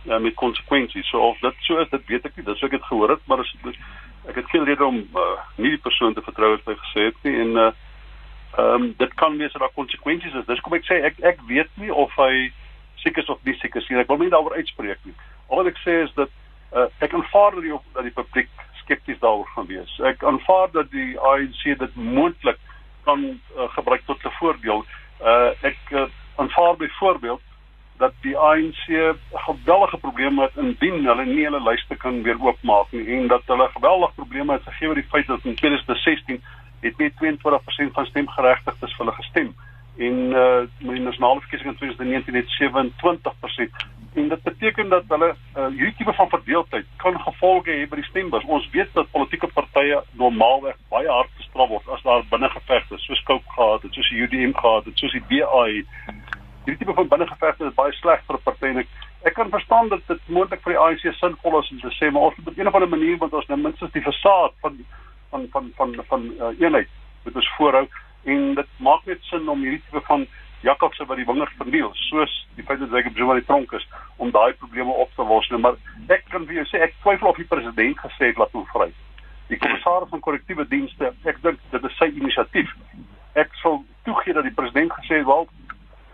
uh, 0.06 0.20
met 0.20 0.36
konsekwensies. 0.40 1.10
So 1.10 1.20
of 1.20 1.40
dit 1.40 1.54
so 1.68 1.78
is, 1.78 1.90
dit 1.90 2.06
weet 2.08 2.26
ek 2.26 2.36
nie. 2.36 2.46
Dis 2.46 2.64
ek 2.64 2.78
het 2.78 2.86
gehoor 2.90 3.10
het, 3.16 3.24
maar 3.28 3.40
is, 3.44 3.56
dis, 3.64 3.80
ek 4.28 4.36
het 4.36 4.50
geen 4.52 4.66
rede 4.68 4.86
om 4.86 5.00
uh, 5.00 5.38
nie 5.56 5.74
die 5.76 5.84
persoon 5.84 6.14
te 6.14 6.24
vertrou 6.26 6.54
wat 6.56 6.70
hy 6.72 6.78
gesê 6.86 7.10
het 7.12 7.28
nie 7.28 7.40
en 7.46 7.58
uh 7.68 7.72
ehm 8.54 8.84
um, 8.84 8.94
dit 8.98 9.14
kan 9.18 9.38
wees 9.38 9.52
dat 9.52 9.62
daar 9.62 9.74
konsekwensies 9.74 10.34
is. 10.34 10.46
Dis 10.46 10.60
kom 10.62 10.76
ek 10.78 10.84
sê 10.86 11.00
ek 11.08 11.16
ek 11.26 11.40
weet 11.50 11.70
nie 11.82 11.90
of 11.90 12.12
hy 12.22 12.52
siek 13.02 13.18
is 13.18 13.30
of 13.34 13.40
nie 13.48 13.56
siek 13.58 13.74
is 13.76 13.88
nie. 13.90 13.98
Ek 13.98 14.12
wil 14.12 14.20
nie 14.22 14.30
daaroor 14.30 14.54
uitspreek 14.54 15.00
nie. 15.08 15.16
Al 15.50 15.64
wat 15.64 15.72
ek 15.72 15.80
sê 15.82 15.96
is 16.04 16.14
dat 16.14 16.30
uh, 16.78 16.86
ek 17.02 17.16
aanvaar 17.18 17.58
dat 17.58 17.66
die 17.66 17.74
dat 17.96 18.06
die 18.06 18.14
publiek 18.14 18.52
skepties 18.84 19.18
daaroor 19.24 19.50
gaan 19.56 19.66
wees. 19.72 19.96
Ek 20.06 20.22
aanvaar 20.24 20.70
dat 20.76 20.92
die 20.94 21.18
ANC 21.18 21.64
dit 21.66 21.96
moontlik 21.98 22.62
kan 23.08 23.26
uh, 23.26 23.66
gebruik 23.74 24.06
tot 24.06 24.22
'n 24.22 24.38
voordeel. 24.38 24.86
Uh 25.22 25.50
ek 25.66 25.82
uh, 25.92 26.06
aanvaar 26.36 26.78
byvoorbeeld 26.78 27.42
dat 27.98 28.14
die 28.22 28.38
ANC 28.38 28.84
geweldige 29.34 29.98
probleme 29.98 30.42
het 30.42 30.58
indien 30.58 31.06
hulle 31.06 31.26
nie 31.26 31.44
hulle 31.44 31.62
lyste 31.70 31.96
kan 31.96 32.22
weer 32.24 32.42
oopmaak 32.42 32.92
nie 32.92 33.06
en 33.18 33.28
dat 33.28 33.42
hulle 33.46 33.70
geweldige 33.74 34.14
probleme 34.16 34.54
het 34.54 34.68
gegee 34.70 34.88
oor 34.88 35.02
die 35.02 35.12
feit 35.14 35.28
dat 35.28 35.44
in 35.44 35.56
2016 35.56 36.42
het 36.82 36.98
net 36.98 37.14
22% 37.24 37.94
van 37.98 38.06
stemgeregtigdes 38.06 38.96
vir 38.96 39.06
hulle 39.06 39.18
gestem 39.22 39.54
en 39.98 40.16
uh 40.44 40.62
met 40.80 40.96
die 40.98 41.08
nasionale 41.10 41.40
verkiesing 41.46 41.70
in 41.70 41.78
2019 41.78 42.36
het 42.36 42.50
27% 42.60 43.92
en 44.14 44.28
dit 44.28 44.44
beteken 44.44 44.90
dat 44.90 45.04
hulle 45.08 45.36
uh, 45.58 45.68
hierdie 45.68 45.94
tipe 45.98 46.14
van 46.14 46.30
verdeeldheid 46.30 46.86
kan 46.96 47.20
gevolge 47.22 47.72
hê 47.72 47.88
by 47.90 47.98
die 47.98 48.06
stembus. 48.10 48.46
Ons 48.46 48.70
weet 48.76 48.92
dat 48.94 49.10
politieke 49.12 49.50
partye 49.54 50.02
normaalweg 50.22 50.78
baie 50.94 51.10
hard 51.10 51.32
gestraf 51.40 51.70
word 51.70 51.90
as 51.96 52.06
daar 52.06 52.26
binnengevegte 52.30 53.00
soos 53.02 53.24
Cope 53.30 53.56
gehad 53.56 53.82
het, 53.86 53.94
soos 53.98 54.12
die 54.14 54.22
UDM 54.26 54.54
gehad 54.60 54.86
het, 54.86 54.98
soos 55.02 55.16
die 55.18 55.26
BA 55.32 55.64
hierdie 56.66 56.80
tipe 56.80 56.96
van 56.96 57.08
binnengevegte 57.12 57.68
is 57.68 57.76
baie 57.76 57.92
sleg 58.00 58.22
vir 58.28 58.38
'n 58.38 58.44
party 58.44 58.68
en 58.68 58.78
ek, 58.84 58.88
ek 59.26 59.34
kan 59.34 59.50
verstaan 59.50 59.90
dat 59.90 60.02
dit 60.08 60.22
moontlik 60.28 60.62
vir 60.64 60.74
die 60.74 60.80
ANC 60.80 61.16
sinvol 61.20 61.60
is 61.60 61.72
om 61.72 61.80
te 61.80 61.92
sê 62.00 62.12
maar 62.12 62.30
ons 62.30 62.38
moet 62.38 62.48
op 62.48 62.58
'n 62.58 62.68
of 62.68 62.76
ander 62.76 62.90
manier 62.90 63.18
want 63.18 63.34
ons 63.34 63.48
nou 63.48 63.60
minstens 63.60 63.92
die 63.92 64.08
fasaad 64.10 64.54
van 64.62 64.86
van 65.32 65.48
van 65.52 65.72
van 65.76 65.96
van 66.08 66.22
uh, 66.40 66.54
eenheid 66.60 66.90
moet 67.24 67.36
ons 67.36 67.52
voorhou 67.58 67.88
en 68.24 68.56
dit 68.56 68.70
maak 68.78 69.06
net 69.06 69.20
sin 69.22 69.50
om 69.50 69.60
hierdie 69.60 69.84
tipe 69.86 70.02
van 70.08 70.28
Jakobse 70.64 71.06
wat 71.06 71.18
die 71.18 71.26
wingerd 71.26 71.52
verniel 71.60 71.92
soos 71.94 72.48
die 72.56 72.64
feit 72.64 72.80
dat 72.80 72.90
hy 72.90 73.04
op 73.08 73.18
Zuma 73.18 73.34
die 73.34 73.46
tronk 73.46 73.72
is 73.72 73.88
om 74.18 74.32
daai 74.32 74.54
probleme 74.54 74.92
op 74.92 75.10
te 75.16 75.24
los. 75.24 75.50
Nou 75.50 75.60
maar 75.60 75.76
ek 76.08 76.24
kan 76.30 76.46
vir 76.48 76.56
jou 76.62 76.66
sê 76.66 76.80
ek 76.80 76.96
twyfel 77.04 77.28
of 77.28 77.36
die 77.36 77.50
president 77.56 78.00
gesê 78.00 78.32
het 78.32 78.38
laat 78.38 78.56
hom 78.56 78.66
vry. 78.72 78.94
Die 79.50 79.58
kommissaris 79.58 80.10
van 80.10 80.24
korrektiewe 80.24 80.68
dienste 80.68 81.12
ek 81.26 81.42
dink 81.44 81.60
dit 81.72 81.84
is 81.84 81.98
sy 81.98 82.08
inisiatief 82.14 82.72
ek 83.34 83.52
sal 83.62 83.82
toegee 84.08 84.34
dat 84.34 84.46
die 84.48 84.56
president 84.56 84.94
gesê 84.94 85.20
het 85.20 85.28
wel 85.28 85.48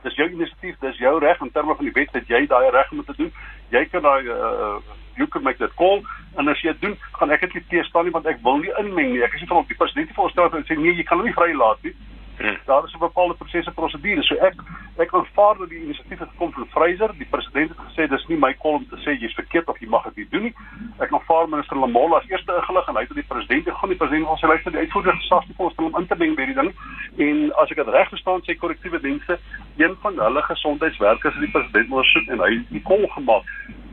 dis 0.04 0.16
jou 0.16 0.30
inisiatief, 0.30 0.80
dis 0.82 1.02
jou 1.04 1.20
reg 1.20 1.42
in 1.42 1.52
terme 1.52 1.76
van 1.76 1.86
die 1.86 1.96
wet 1.96 2.14
dat 2.16 2.28
jy 2.32 2.46
daai 2.48 2.70
reg 2.76 2.92
moet 2.92 3.12
doen. 3.18 3.32
Jy 3.74 3.86
kan 3.92 4.06
daai 4.06 4.28
uh 4.28 4.80
you 5.20 5.28
can 5.28 5.44
make 5.44 5.60
that 5.60 5.76
call 5.76 6.00
en 6.38 6.48
as 6.48 6.62
jy 6.64 6.72
dit 6.72 6.82
doen, 6.82 6.96
gaan 7.20 7.32
ek 7.36 7.42
dit 7.48 7.58
nie 7.58 7.66
teestaan 7.74 8.08
nie 8.08 8.16
want 8.16 8.28
ek 8.32 8.40
wil 8.44 8.62
nie 8.64 8.72
inmeng 8.80 9.12
nie. 9.14 9.24
Ek 9.26 9.36
is 9.36 9.44
nie 9.44 9.50
van 9.52 9.64
op 9.64 9.68
die 9.72 9.78
president 9.80 10.14
voorstel 10.16 10.48
en 10.48 10.64
sê 10.68 10.78
nee, 10.80 10.96
jy 10.96 11.04
kan 11.04 11.20
hom 11.20 11.28
nie 11.28 11.36
vrylaat 11.36 11.84
nie. 11.84 11.96
Hmm. 12.40 12.58
Daar 12.66 12.84
is 12.84 12.94
'n 12.94 13.00
bepaalde 13.00 13.34
prosesse 13.34 13.72
prosedure. 13.72 14.24
So 14.24 14.36
ek 14.36 14.54
ek 14.98 15.14
aanvaar 15.14 15.58
dat 15.58 15.70
die 15.70 15.84
inisiatief 15.84 16.20
het 16.20 16.30
gekom 16.30 16.52
van 16.54 16.68
Fraser. 16.68 17.12
Die 17.18 17.28
president 17.30 17.70
het 17.70 17.78
gesê 17.88 18.08
dis 18.08 18.28
nie 18.28 18.38
my 18.38 18.54
kol 18.54 18.74
om 18.74 18.88
te 18.90 18.96
sê 18.96 19.12
jy's 19.20 19.34
verkeerd 19.34 19.68
of 19.68 19.80
jy 19.80 19.88
mag 19.88 20.04
dit 20.04 20.16
nie 20.16 20.28
doen 20.30 20.42
nie. 20.42 20.56
Ek 21.00 21.12
aanvaar 21.12 21.50
minister 21.50 21.78
Lamola 21.78 22.18
as 22.18 22.30
eerste 22.30 22.56
ingelig 22.56 22.88
en 22.88 22.96
hy 22.96 23.02
het 23.02 23.14
die 23.14 23.24
president 23.24 23.68
gaan 23.78 23.90
die 23.90 23.98
president 23.98 24.40
sy 24.40 24.48
luister 24.48 24.72
die 24.72 24.80
uitvoerende 24.80 25.20
gesag 25.22 25.46
die 25.46 25.56
poste 25.56 25.84
om 25.84 25.98
in 25.98 26.08
te 26.08 26.16
meng 26.16 26.36
by 26.36 26.46
die 26.46 26.54
ding. 26.54 26.72
En 27.18 27.54
as 27.56 27.72
ek 27.72 27.76
dit 27.76 27.88
reg 27.88 28.10
verstaan 28.10 28.42
sê 28.42 28.56
korrektiewe 28.56 29.00
dienste 29.00 29.40
een 29.78 29.96
van 30.02 30.20
hulle 30.20 30.42
gesondheidswerkers 30.42 31.34
het 31.34 31.44
die 31.44 31.52
president 31.52 31.92
ondersoek 31.92 32.28
en 32.28 32.40
hy 32.40 32.52
het 32.56 32.70
die 32.70 32.82
kol 32.82 33.08
gemaak. 33.08 33.44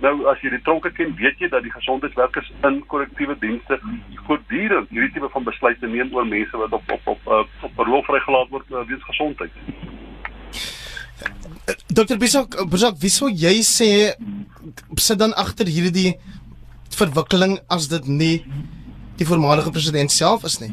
Nou 0.00 0.26
as 0.28 0.40
jy 0.40 0.50
die 0.50 0.62
tronke 0.62 0.90
ken, 0.92 1.14
weet 1.16 1.38
jy 1.38 1.48
dat 1.48 1.62
die 1.62 1.72
gesondheidswerkers 1.72 2.52
in 2.62 2.86
korrektiewe 2.86 3.38
dienste 3.38 3.80
voortdurend 4.26 4.88
hierdie 4.90 5.12
tipe 5.12 5.28
van 5.28 5.44
besluite 5.46 5.86
neem 5.86 6.12
oor 6.12 6.26
mense 6.26 6.56
wat 6.56 6.72
op 6.72 6.90
op 6.92 7.06
op 7.06 7.26
op, 7.26 7.48
op 7.62 7.72
verlof 7.74 8.04
vrygelaat 8.04 8.35
word 8.50 8.66
uh, 8.72 8.82
weens 8.88 9.04
gesondheid. 9.08 9.52
Dokter 11.88 12.18
Bisok, 12.20 12.58
Bisok, 12.70 12.98
wieso 13.02 13.28
jy 13.32 13.58
sê 13.66 13.90
sit 15.00 15.18
dan 15.18 15.34
agter 15.34 15.68
hierdie 15.70 16.16
verwikkeling 16.96 17.58
as 17.72 17.88
dit 17.92 18.06
nie 18.08 18.34
die 19.16 19.26
voormalige 19.28 19.72
president 19.72 20.12
self 20.12 20.44
is 20.48 20.60
nie? 20.60 20.72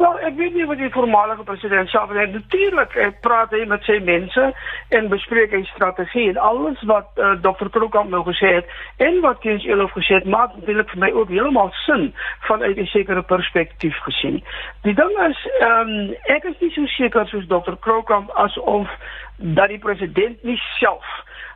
Wel, 0.00 0.18
ek 0.24 0.36
weet 0.38 0.54
nie 0.56 0.64
wat 0.64 0.78
die 0.80 0.88
voormalige 0.90 1.42
president 1.44 1.88
self 1.92 2.08
het. 2.16 2.32
Natuurlik, 2.32 2.94
hy 2.96 3.10
praat 3.20 3.50
hy 3.52 3.66
met 3.68 3.84
sy 3.84 3.98
mense 4.00 4.46
en 4.96 5.10
bespreek 5.12 5.52
hy 5.52 5.60
strategie 5.74 6.30
en 6.30 6.40
alles 6.40 6.80
wat 6.88 7.10
uh, 7.20 7.26
eh, 7.26 7.34
Dr. 7.44 7.68
Krookamp 7.74 8.08
nou 8.08 8.22
gesê 8.30 8.54
het 8.54 8.72
en 9.04 9.20
wat 9.20 9.42
Kens 9.44 9.66
Elof 9.68 9.92
gesê 9.98 10.16
het, 10.16 10.24
maak 10.24 10.56
natuurlik 10.56 10.88
vir 10.94 11.02
my 11.04 11.10
ook 11.12 11.28
heeltemal 11.34 11.68
sin 11.82 12.08
vanuit 12.48 12.80
'n 12.80 12.88
sekere 12.96 13.22
perspektief 13.22 14.00
gesien. 14.08 14.40
Die 14.88 14.96
ding 14.96 15.12
is, 15.28 15.46
ehm 15.60 15.92
um, 15.92 16.16
ek 16.32 16.48
is 16.48 16.60
nie 16.64 16.72
so 16.72 16.86
seker 16.96 17.28
soos 17.28 17.50
Dr. 17.52 17.76
Krookamp 17.80 18.32
asof 18.40 18.88
dat 19.36 19.68
die 19.68 19.84
president 19.84 20.42
nie 20.42 20.60
self 20.80 21.04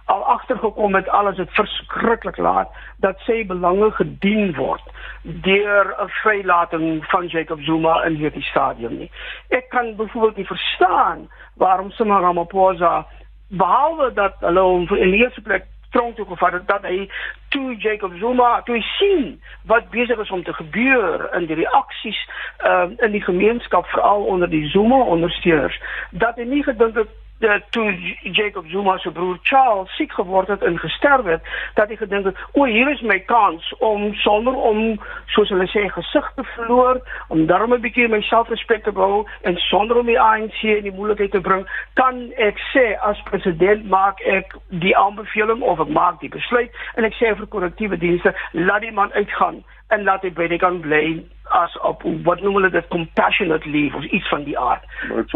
al 0.05 0.25
agtergekom 0.25 0.95
het 0.95 1.09
alles 1.09 1.37
het 1.37 1.51
verskriklik 1.53 2.37
laat 2.37 2.69
dat 2.97 3.19
sy 3.19 3.47
belange 3.47 3.90
gedien 3.90 4.55
word 4.55 4.83
deur 5.23 5.95
'n 5.99 6.09
vrylating 6.09 7.05
van 7.07 7.27
Jacob 7.27 7.61
Zuma 7.61 8.05
in 8.05 8.14
hierdie 8.14 8.43
stadium 8.43 8.99
nie. 8.99 9.11
Ek 9.49 9.69
kan 9.69 9.97
byvoorbeeld 9.97 10.37
nie 10.37 10.47
verstaan 10.47 11.29
waarom 11.55 11.90
Cyril 11.90 12.21
Ramaphosa 12.21 13.07
behalwe 13.49 14.12
dat 14.12 14.35
hulle 14.40 14.61
hom 14.61 14.88
in 14.88 15.11
die 15.11 15.23
eerste 15.23 15.40
plek 15.40 15.64
tronk 15.90 16.17
toe 16.17 16.27
gevat 16.27 16.53
het 16.53 16.69
dat 16.69 16.83
hy 16.83 17.11
toe 17.49 17.77
Jacob 17.77 18.12
Zuma 18.19 18.62
toe 18.62 18.83
sien 18.83 19.43
wat 19.71 19.90
besig 19.90 20.19
is 20.19 20.31
om 20.31 20.43
te 20.43 20.53
gebeur 20.53 21.29
in 21.35 21.47
die 21.47 21.57
reaksies 21.57 22.29
uh, 22.67 22.90
in 22.97 23.11
die 23.11 23.23
gemeenskap 23.23 23.87
veral 23.87 24.25
onder 24.25 24.51
die 24.51 24.69
Zuma 24.69 24.99
ondersteuners 25.17 25.81
dat 26.11 26.37
hy 26.37 26.49
nie 26.51 26.62
gedink 26.62 26.99
het 26.99 27.12
dat 27.47 27.63
toe 27.71 28.17
Jacob 28.23 28.65
Zuma 28.69 28.99
se 28.99 29.11
broer 29.11 29.39
Charles 29.43 29.97
siek 29.97 30.13
geword 30.13 30.49
het 30.49 30.63
en 30.63 30.79
gesterf 30.79 31.25
het, 31.25 31.43
dat 31.75 31.89
hy 31.89 31.97
gedink 31.97 32.25
het, 32.25 32.37
"O, 32.53 32.65
hier 32.65 32.91
is 32.91 33.01
my 33.01 33.19
kans 33.19 33.75
om 33.79 34.15
sonder 34.15 34.55
om 34.55 35.01
soos 35.27 35.49
hulle 35.49 35.67
sê 35.67 35.89
gesig 35.89 36.33
te 36.37 36.45
verloor, 36.45 37.01
om 37.29 37.47
daarmee 37.47 37.79
'n 37.79 37.81
bietjie 37.81 38.09
my 38.09 38.21
selfrespek 38.21 38.83
te 38.83 38.93
bou 38.93 39.27
en 39.43 39.57
sonder 39.57 39.97
om 39.97 40.07
die 40.07 40.21
ANC 40.21 40.63
in 40.63 40.83
die 40.83 40.93
moeilikheid 40.93 41.31
te 41.31 41.41
bring, 41.41 41.67
kan 41.95 42.33
ek 42.37 42.59
sê 42.73 42.99
as 43.01 43.23
president 43.23 43.89
maak 43.89 44.21
ek 44.21 44.55
die 44.69 44.97
aanbeveling 44.97 45.63
of 45.63 45.81
ek 45.81 45.89
maak 45.89 46.21
die 46.21 46.29
besluit 46.29 46.71
en 46.95 47.05
ek 47.05 47.15
sê 47.15 47.37
vir 47.37 47.47
korrektiewe 47.47 47.99
dienste, 47.99 48.35
laat 48.53 48.81
die 48.81 48.93
man 48.93 49.13
uitgaan 49.13 49.65
en 49.89 50.03
laat 50.03 50.23
hy 50.23 50.31
by 50.31 50.49
die 50.49 50.59
kan 50.59 50.81
bly 50.81 51.25
as 51.55 51.79
op 51.79 52.03
wat 52.27 52.40
noem 52.43 52.59
hulle 52.59 52.71
dit 52.71 52.88
compassionate 52.88 53.69
leave 53.71 53.97
of 53.97 54.05
iets 54.05 54.29
van 54.29 54.45
die 54.45 54.59
aard. 54.59 54.83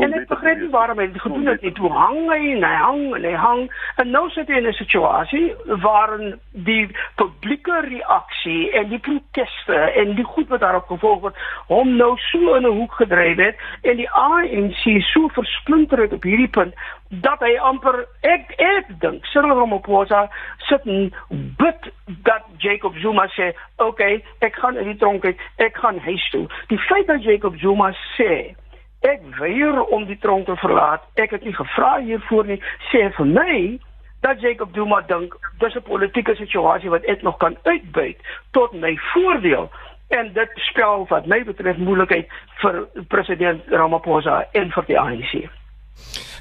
En 0.02 0.12
ek 0.12 0.26
begryp 0.28 0.59
nie 0.59 0.70
waarom 0.74 0.98
hy 0.98 1.07
dit 1.12 1.22
gedoen 1.22 1.46
het 1.46 1.62
nie. 1.62 1.72
Toe 1.78 1.90
hang 1.92 2.18
hy 2.31 2.38
en 2.57 2.64
hy 2.66 2.74
hang 2.83 3.02
en 3.18 3.26
hy 3.28 3.35
hang 3.44 3.62
en 4.02 4.11
nou 4.11 4.24
sit 4.35 4.50
hy 4.50 4.59
in 4.59 4.68
'n 4.68 4.78
situasie 4.81 5.54
waarin 5.85 6.35
die 6.52 6.88
publieke 7.20 7.81
reaksie 7.87 8.70
en 8.81 8.88
die 8.88 8.98
proteste 8.98 9.78
en 10.02 10.14
die 10.18 10.24
goed 10.24 10.48
wat 10.48 10.61
daarop 10.61 10.90
gevolg 10.90 11.28
het 11.31 11.42
hom 11.66 11.96
nou 11.96 12.16
so 12.31 12.54
in 12.54 12.66
'n 12.66 12.76
hoek 12.81 12.98
gedryf 13.02 13.37
het 13.37 13.57
en 13.83 13.96
die 13.96 14.11
ANC 14.11 15.02
so 15.12 15.28
versplinter 15.28 16.02
het 16.02 16.12
op 16.12 16.22
hierdie 16.22 16.48
punt 16.48 16.74
dat 17.09 17.40
hy 17.40 17.57
amper 17.64 18.03
ek 18.21 18.53
ek 18.61 18.90
dink 19.01 19.25
Cyril 19.33 19.57
Ramaphosa 19.57 20.27
sit 20.68 20.85
en 20.87 21.09
bid 21.31 21.90
dat 22.27 22.44
Jacob 22.59 22.97
Zuma 23.01 23.27
sê, 23.37 23.55
"Oké, 23.77 23.87
okay, 23.88 24.25
ek 24.40 24.55
gaan 24.55 24.77
in 24.77 24.85
die 24.85 24.97
tronk 24.97 25.25
uit. 25.25 25.38
Ek 25.57 25.77
gaan 25.77 25.99
huis 25.99 26.31
toe." 26.31 26.47
Die 26.68 26.79
feit 26.79 27.07
dat 27.07 27.23
Jacob 27.23 27.57
Zuma 27.57 27.92
sê, 28.16 28.55
"Ek 29.01 29.21
weier 29.38 29.83
om 29.85 30.05
die 30.05 30.18
tronk 30.18 30.47
te 30.47 30.57
verlaat. 30.57 31.03
Ek 31.14 31.31
het 31.31 31.44
nie 31.44 31.55
gevra 31.55 31.99
hiervoor 32.01 32.44
nie," 32.44 32.62
sê 32.92 33.12
vir 33.14 33.27
my 33.27 33.79
dat 34.21 34.40
Jacob 34.40 34.68
Zuma 34.75 35.01
dink 35.01 35.35
dis 35.59 35.75
'n 35.75 35.83
politieke 35.83 36.35
situasie 36.35 36.90
wat 36.90 37.05
ek 37.05 37.23
nog 37.23 37.37
kan 37.37 37.57
uitbuit 37.62 38.16
tot 38.51 38.73
my 38.73 38.97
voordeel 38.97 39.71
en 40.09 40.33
dit 40.33 40.51
spel 40.55 41.07
wat 41.09 41.27
my 41.27 41.44
betref 41.44 41.77
moeilikheid 41.77 42.29
vir 42.61 42.87
president 43.09 43.62
Ramaphosa 43.66 44.44
en 44.53 44.71
vir 44.71 44.85
die 44.87 45.01
ANC. 45.01 45.49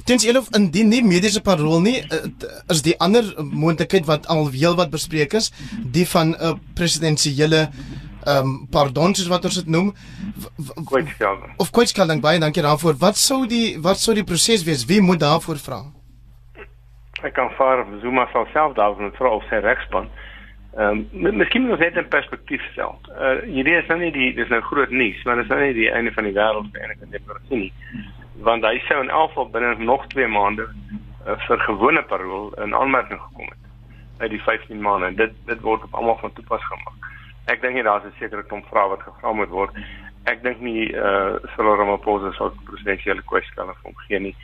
Tens 0.08 0.24
elof 0.24 0.48
indien 0.56 0.88
nie 0.88 1.02
mediese 1.04 1.42
parol 1.44 1.82
nie 1.84 1.98
eh, 2.00 2.28
is 2.72 2.84
die 2.86 2.96
ander 3.04 3.26
moontlikheid 3.38 4.06
wat 4.08 4.28
al 4.32 4.48
heel 4.54 4.78
wat 4.80 4.94
bespreek 4.94 5.34
is, 5.36 5.52
die 5.98 6.06
van 6.08 6.30
'n 6.30 6.36
uh, 6.40 6.54
presidensiële 6.80 7.68
ehm 8.28 8.48
um, 8.48 8.68
pardon 8.72 9.16
soos 9.16 9.28
wat 9.28 9.44
ons 9.48 9.56
dit 9.56 9.68
noem. 9.68 9.94
Kwytskelding. 10.92 11.52
Of 11.58 11.72
kwytskelding 11.72 12.22
baie 12.22 12.40
dankie 12.40 12.64
daarvoor. 12.64 12.96
Wat 13.00 13.18
sou 13.18 13.48
die 13.48 13.78
wat 13.82 14.00
sou 14.00 14.16
die 14.16 14.24
proses 14.24 14.64
wees? 14.64 14.86
Wie 14.86 15.02
moet 15.02 15.20
daarvoor 15.20 15.60
vra? 15.68 15.80
Ek 17.24 17.34
kan 17.34 17.50
vaar 17.58 17.86
Zuma 18.02 18.28
sal 18.32 18.48
self 18.54 18.76
daarvan 18.76 19.12
vra 19.20 19.30
of 19.30 19.44
sy 19.50 19.60
regspan. 19.64 20.10
Ehm 20.78 21.06
um, 21.12 21.38
miskien 21.38 21.62
moet 21.62 21.72
ons 21.72 21.80
net 21.80 21.98
'n 21.98 22.08
perspektief 22.08 22.62
stel. 22.72 23.00
Uh 23.12 23.40
hierdie 23.44 23.80
is 23.82 23.88
nou 23.88 24.00
nie 24.00 24.12
die 24.12 24.34
dis 24.34 24.50
nou 24.50 24.62
groot 24.62 24.92
nuus, 24.92 25.24
maar 25.26 25.36
dit 25.36 25.44
is 25.44 25.50
nou 25.50 25.62
nie 25.64 25.74
die 25.74 25.92
einde 25.92 26.12
van 26.12 26.24
die 26.24 26.38
wêreld 26.40 26.72
vir 26.72 26.84
enige 26.84 27.12
demokrasie 27.12 27.58
nie 27.64 27.74
want 28.42 28.64
hy 28.64 28.78
sou 28.88 29.02
in 29.02 29.10
elk 29.10 29.30
geval 29.30 29.50
binne 29.50 29.76
nog 29.78 30.08
2 30.08 30.28
maande 30.28 30.68
uh, 31.26 31.38
vir 31.48 31.60
gewone 31.60 32.04
parol 32.04 32.54
in 32.64 32.76
aanmerking 32.76 33.20
gekom 33.20 33.46
het 33.46 33.64
uit 34.18 34.30
die 34.30 34.42
15 34.42 34.82
maande. 34.82 35.14
Dit 35.16 35.34
dit 35.46 35.62
word 35.62 35.84
op 35.84 35.94
almal 35.94 36.18
van 36.18 36.34
toepas 36.34 36.64
gemaak 36.66 37.08
ek 37.52 37.62
dink 37.64 37.76
nie 37.76 37.84
daar's 37.84 38.06
'n 38.06 38.14
sekere 38.20 38.44
klomp 38.44 38.66
vrae 38.68 38.90
wat 38.90 39.02
gevra 39.02 39.32
moet 39.34 39.50
word. 39.50 39.72
Ek 40.26 40.44
dink 40.44 40.60
nie 40.60 40.92
eh 40.92 41.04
uh, 41.04 41.36
Cyril 41.56 41.78
Ramaphosa 41.80 42.32
sal 42.34 42.52
presidentsiële 42.70 43.24
kwessie 43.32 43.54
van 43.56 43.94
gee 44.08 44.20
nie. 44.20 44.36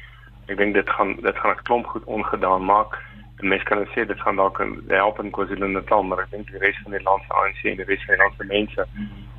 Ek 0.48 0.58
dink 0.58 0.74
dit 0.74 0.90
gaan 0.90 1.16
dit 1.16 1.36
gaan 1.36 1.52
'n 1.52 1.64
klomp 1.64 1.86
goed 1.86 2.04
ongedaan 2.04 2.66
maak. 2.66 3.02
En 3.40 3.48
mense 3.48 3.66
kan 3.66 3.86
sê 3.96 4.06
dit 4.08 4.22
gaan 4.22 4.36
dalk 4.36 4.62
help 4.88 5.20
in 5.20 5.32
KwaZulu-Natal 5.32 6.04
maar 6.04 6.20
ek 6.20 6.32
dink 6.32 6.48
die 6.48 6.60
res 6.60 6.80
van 6.84 6.92
die 6.92 7.04
land 7.04 7.24
se 7.28 7.34
ANC 7.34 7.64
en 7.64 7.76
die 7.76 7.86
res 7.92 8.06
van 8.06 8.16
die 8.16 8.24
land 8.24 8.36
se 8.38 8.46
mense 8.46 8.88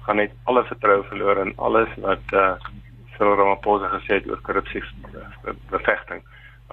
gaan 0.05 0.17
net 0.17 0.33
alle 0.45 0.65
vertroue 0.65 1.05
verloor 1.05 1.37
in 1.39 1.53
alles 1.57 1.89
wat 1.97 2.27
eh 2.33 2.39
uh, 2.39 2.57
Cyril 3.17 3.37
Ramaphosa 3.41 3.91
gesê 3.99 4.21
het 4.21 4.31
oor 4.31 4.41
korrupsie 4.47 4.83
bevegting 5.71 6.23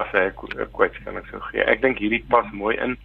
as 0.01 0.08
hy 0.15 0.23
'n 0.30 0.67
kwetskenning 0.71 1.25
sou 1.27 1.41
gee. 1.49 1.63
Ek 1.67 1.82
dink 1.82 1.99
hierdie 1.99 2.23
pas 2.30 2.47
mooi 2.51 2.75
in. 2.77 2.97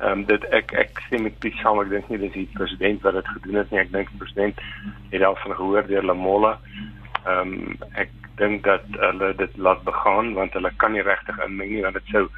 Ehm 0.00 0.12
um, 0.12 0.24
dit 0.24 0.44
ek 0.58 0.72
ek 0.72 1.02
sê 1.08 1.20
met 1.20 1.38
Piet 1.38 1.54
saam 1.60 1.80
ek 1.82 1.90
dink 1.90 2.08
nie 2.08 2.18
dis 2.18 2.32
die 2.32 2.48
president 2.54 3.02
wat 3.02 3.14
dit 3.14 3.28
gedoen 3.34 3.60
het 3.60 3.70
nie. 3.70 3.80
Ek 3.80 3.92
dink 3.92 4.10
die 4.10 4.18
president 4.22 4.60
het 5.12 5.22
al 5.22 5.36
van 5.44 5.56
gehoor 5.60 5.86
deur 5.86 6.02
Lamola. 6.02 6.58
Ehm 7.26 7.52
um, 7.52 7.76
ek 7.94 8.10
dink 8.40 8.64
dat 8.64 8.84
hulle 8.96 9.34
dit 9.36 9.56
laat 9.56 9.82
begaan 9.84 10.34
want 10.34 10.52
hulle 10.56 10.72
kan 10.76 10.92
nie 10.92 11.04
regtig 11.04 11.38
inmeng 11.44 11.70
nie 11.70 11.82
want 11.82 12.00
dit 12.00 12.08
sou 12.14 12.28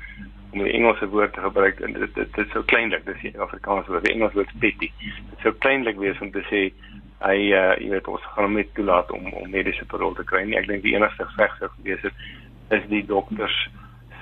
om 0.55 0.63
die 0.63 0.73
Engelse 0.79 1.09
woord 1.11 1.35
te 1.35 1.43
gebruik 1.43 1.81
en 1.83 1.97
dit 1.99 2.15
dit, 2.15 2.35
dit 2.39 2.51
sou 2.55 2.63
kleinlik 2.71 3.05
dis 3.09 3.23
die 3.27 3.35
Afrikaanse 3.43 3.91
woord. 3.91 4.07
Die 4.07 4.15
Engels 4.15 4.37
woord 4.39 4.53
petty. 4.63 4.91
Dit 5.03 5.43
sou 5.43 5.53
kleinlik 5.67 5.99
wees 5.99 6.21
om 6.23 6.31
te 6.35 6.45
sê 6.51 6.65
hy 7.25 7.39
uh 7.57 7.75
jy 7.81 7.91
weet 7.91 8.11
ons 8.13 8.27
gaan 8.35 8.49
hom 8.49 8.59
net 8.61 8.71
toelaat 8.79 9.11
om 9.17 9.31
om 9.33 9.51
mediese 9.51 9.87
parol 9.91 10.15
te 10.15 10.27
kry 10.31 10.45
nie. 10.47 10.59
Ek 10.61 10.69
dink 10.71 10.87
die 10.87 10.95
enigste 10.95 11.27
veg 11.37 11.59
sou 11.59 11.71
gewees 11.79 12.07
het 12.07 12.27
is 12.79 12.87
die 12.93 13.03
dokters 13.07 13.57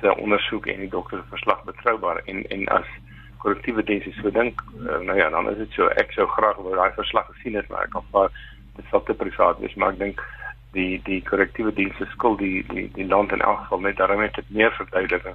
se 0.00 0.14
ondersoek 0.18 0.66
en 0.72 0.82
die 0.82 0.90
dokter 0.90 1.20
se 1.20 1.34
verslag 1.36 1.64
betroubaar 1.68 2.22
en 2.26 2.44
en 2.56 2.68
as 2.80 2.88
korrektiewe 3.42 3.82
dienste 3.86 4.12
so 4.18 4.30
dink 4.30 4.62
uh, 4.86 4.98
nou 5.06 5.16
ja 5.18 5.28
dan 5.30 5.50
is 5.50 5.58
dit 5.58 5.78
so 5.78 5.88
ek 6.02 6.14
sou 6.16 6.26
graag 6.36 6.58
wou 6.62 6.74
daai 6.78 6.94
verslag 6.98 7.28
gesien 7.34 7.58
het 7.58 7.68
maar 7.70 7.86
ek 7.86 7.94
kan 7.96 8.06
maar 8.14 8.30
dit 8.76 8.86
sal 8.90 9.02
te 9.08 9.16
privaat 9.24 9.60
wees 9.62 9.74
maar 9.74 9.94
ek 9.94 10.02
dink 10.02 10.22
die 10.76 11.00
die 11.08 11.20
korrektiewe 11.28 11.74
dienste 11.78 12.08
skuld 12.14 12.38
die 12.42 12.62
die 12.72 12.86
die 12.98 13.08
land 13.14 13.34
in 13.36 13.44
elk 13.48 13.64
geval 13.64 13.84
net 13.86 13.98
daarmee 14.00 14.30
dit 14.38 14.54
meer 14.60 14.74
verduidelik 14.78 15.26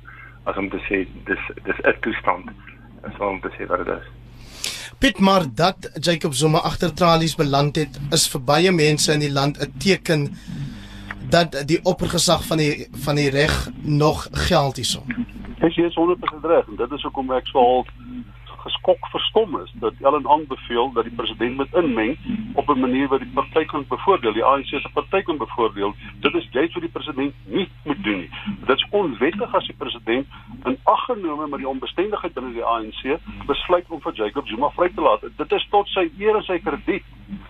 as 0.48 0.58
om 0.58 0.70
te 0.70 0.80
sê 0.88 1.04
dis 1.30 1.44
dis 1.68 1.82
'n 1.84 2.00
toestand 2.02 2.54
as 3.04 3.20
om 3.20 3.42
te 3.42 3.52
sê 3.58 3.68
wat 3.68 3.86
dit 3.86 3.96
is 3.98 4.08
Piet 5.00 5.20
maar 5.20 5.44
dat 5.56 5.92
Jacob 6.02 6.34
Zuma 6.34 6.58
agter 6.58 6.94
tralies 6.94 7.36
beland 7.36 7.76
het 7.76 8.00
is 8.12 8.28
vir 8.34 8.42
baie 8.42 8.72
mense 8.72 9.14
in 9.14 9.20
die 9.20 9.34
land 9.40 9.60
'n 9.62 9.74
teken 9.78 10.22
dat 11.30 11.68
die 11.68 11.80
oppergesag 11.84 12.46
van 12.46 12.58
die 12.58 12.88
van 12.92 13.16
die 13.16 13.30
reg 13.30 13.70
nog 13.82 14.28
geld 14.32 14.76
hierso. 14.76 15.04
Dis 15.60 15.76
jy 15.76 15.86
is 15.86 15.96
100% 15.96 16.46
reg 16.46 16.68
en 16.68 16.76
dit 16.76 16.92
is 16.92 17.02
hoekom 17.02 17.32
ek 17.32 17.48
sou 17.48 17.64
al 17.64 17.86
geskok 18.68 19.08
verstom 19.14 19.60
is 19.62 19.72
dat 19.84 19.94
Ellen 20.02 20.28
aanbeveel 20.28 20.92
dat 20.94 21.08
die 21.08 21.16
president 21.16 21.56
moet 21.56 21.74
inmeng 21.82 22.18
op 22.54 22.70
'n 22.70 22.80
manier 22.80 23.08
wat 23.08 23.20
die 23.20 23.34
party 23.34 23.66
kan 23.66 23.86
bevoordeel, 23.88 24.34
die 24.34 24.44
ANC 24.44 24.68
se 24.68 24.90
party 24.94 25.22
kan 25.22 25.38
bevoordeel. 25.38 25.96
Dit 26.20 26.34
is 26.34 26.48
juist 26.52 26.74
wat 26.74 26.84
die 26.84 26.92
president 26.98 27.34
nie 27.46 27.70
moet 27.84 28.04
doen 28.04 28.20
nie. 28.20 28.30
Dit 28.66 28.78
is 28.78 28.88
onwettig 28.90 29.56
as 29.56 29.68
die 29.68 29.76
president 29.78 30.28
in 30.64 30.78
ag 30.84 31.06
genome 31.06 31.48
met 31.48 31.60
die 31.60 31.68
onbestendigheid 31.68 32.34
binne 32.34 32.54
die 32.54 32.64
ANC 32.64 33.20
besluit 33.46 33.86
om 33.90 34.02
vir 34.02 34.14
Jacob 34.14 34.48
Zuma 34.48 34.70
vry 34.70 34.90
te 34.90 35.02
laat. 35.02 35.22
Dit 35.38 35.52
is 35.52 35.68
tot 35.70 35.88
sy 35.88 36.10
eer 36.20 36.36
en 36.36 36.44
sy 36.44 36.60
krediet 36.60 37.04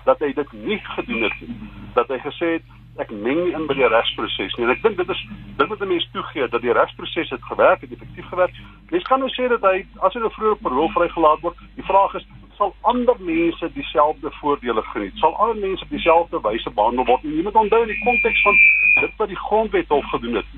dat 0.05 0.19
hy 0.19 0.33
dit 0.33 0.51
nie 0.51 0.79
gedoen 0.83 1.21
het 1.21 1.39
nie. 1.41 1.55
Dat 1.93 2.07
hy 2.07 2.19
gesê 2.19 2.51
het 2.57 2.63
ek 2.97 3.11
meng 3.11 3.43
nie 3.45 3.53
in 3.53 3.67
by 3.69 3.75
die 3.77 3.87
regsproses 3.87 4.55
nie. 4.57 4.65
En 4.65 4.73
ek 4.73 4.81
dink 4.83 4.97
dit 4.97 5.09
is 5.13 5.21
dit 5.57 5.69
moet 5.69 5.85
mense 5.85 6.09
toegee 6.13 6.47
dat 6.53 6.61
die 6.61 6.73
regsproses 6.73 7.29
het 7.33 7.43
gewerk, 7.49 7.81
het 7.81 7.93
effektief 7.93 8.27
gewerk. 8.31 8.59
Mens 8.89 9.07
kan 9.09 9.21
nou 9.21 9.29
sê 9.33 9.47
dat 9.51 9.63
hy 9.65 9.85
as 10.05 10.17
hy 10.17 10.21
nou 10.23 10.31
vroeër 10.33 10.59
parol 10.65 10.91
vrygelaat 10.95 11.43
word, 11.45 11.63
die 11.77 11.85
vraag 11.87 12.17
is 12.19 12.27
sal 12.57 12.73
ander 12.89 13.17
mense 13.21 13.69
dieselfde 13.73 14.31
voordele 14.39 14.81
geniet? 14.93 15.17
Sal 15.21 15.35
ander 15.37 15.61
mense 15.61 15.85
op 15.85 15.93
dieselfde 15.93 16.41
wyse 16.41 16.73
behandel 16.79 17.05
word? 17.05 17.25
En 17.25 17.35
jy 17.37 17.45
moet 17.45 17.59
onthou 17.61 17.81
in 17.85 17.93
die 17.93 18.03
konteks 18.03 18.41
van 18.47 18.57
dit 19.01 19.21
wat 19.21 19.33
die 19.33 19.43
grondwet 19.45 19.93
hof 19.93 20.09
gedoen 20.15 20.41
het 20.41 20.55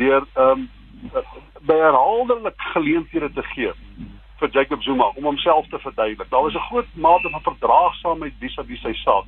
deur 0.00 0.24
ehm 0.34 0.64
um, 0.64 0.70
by 1.66 1.74
herhaaldelik 1.78 2.62
geleenthede 2.72 3.28
te 3.34 3.42
gee 3.52 3.72
vir 4.40 4.50
Jacob 4.54 4.82
Zuma 4.82 5.10
om 5.18 5.24
homself 5.24 5.66
te 5.70 5.78
verduidelik. 5.78 6.30
Daar 6.30 6.42
was 6.42 6.54
'n 6.54 6.68
groot 6.70 6.86
mate 6.94 7.30
van 7.30 7.42
verdraagsaamheid 7.42 8.34
vis-à-vis 8.40 8.80
sy 8.80 8.92
saak 8.92 9.26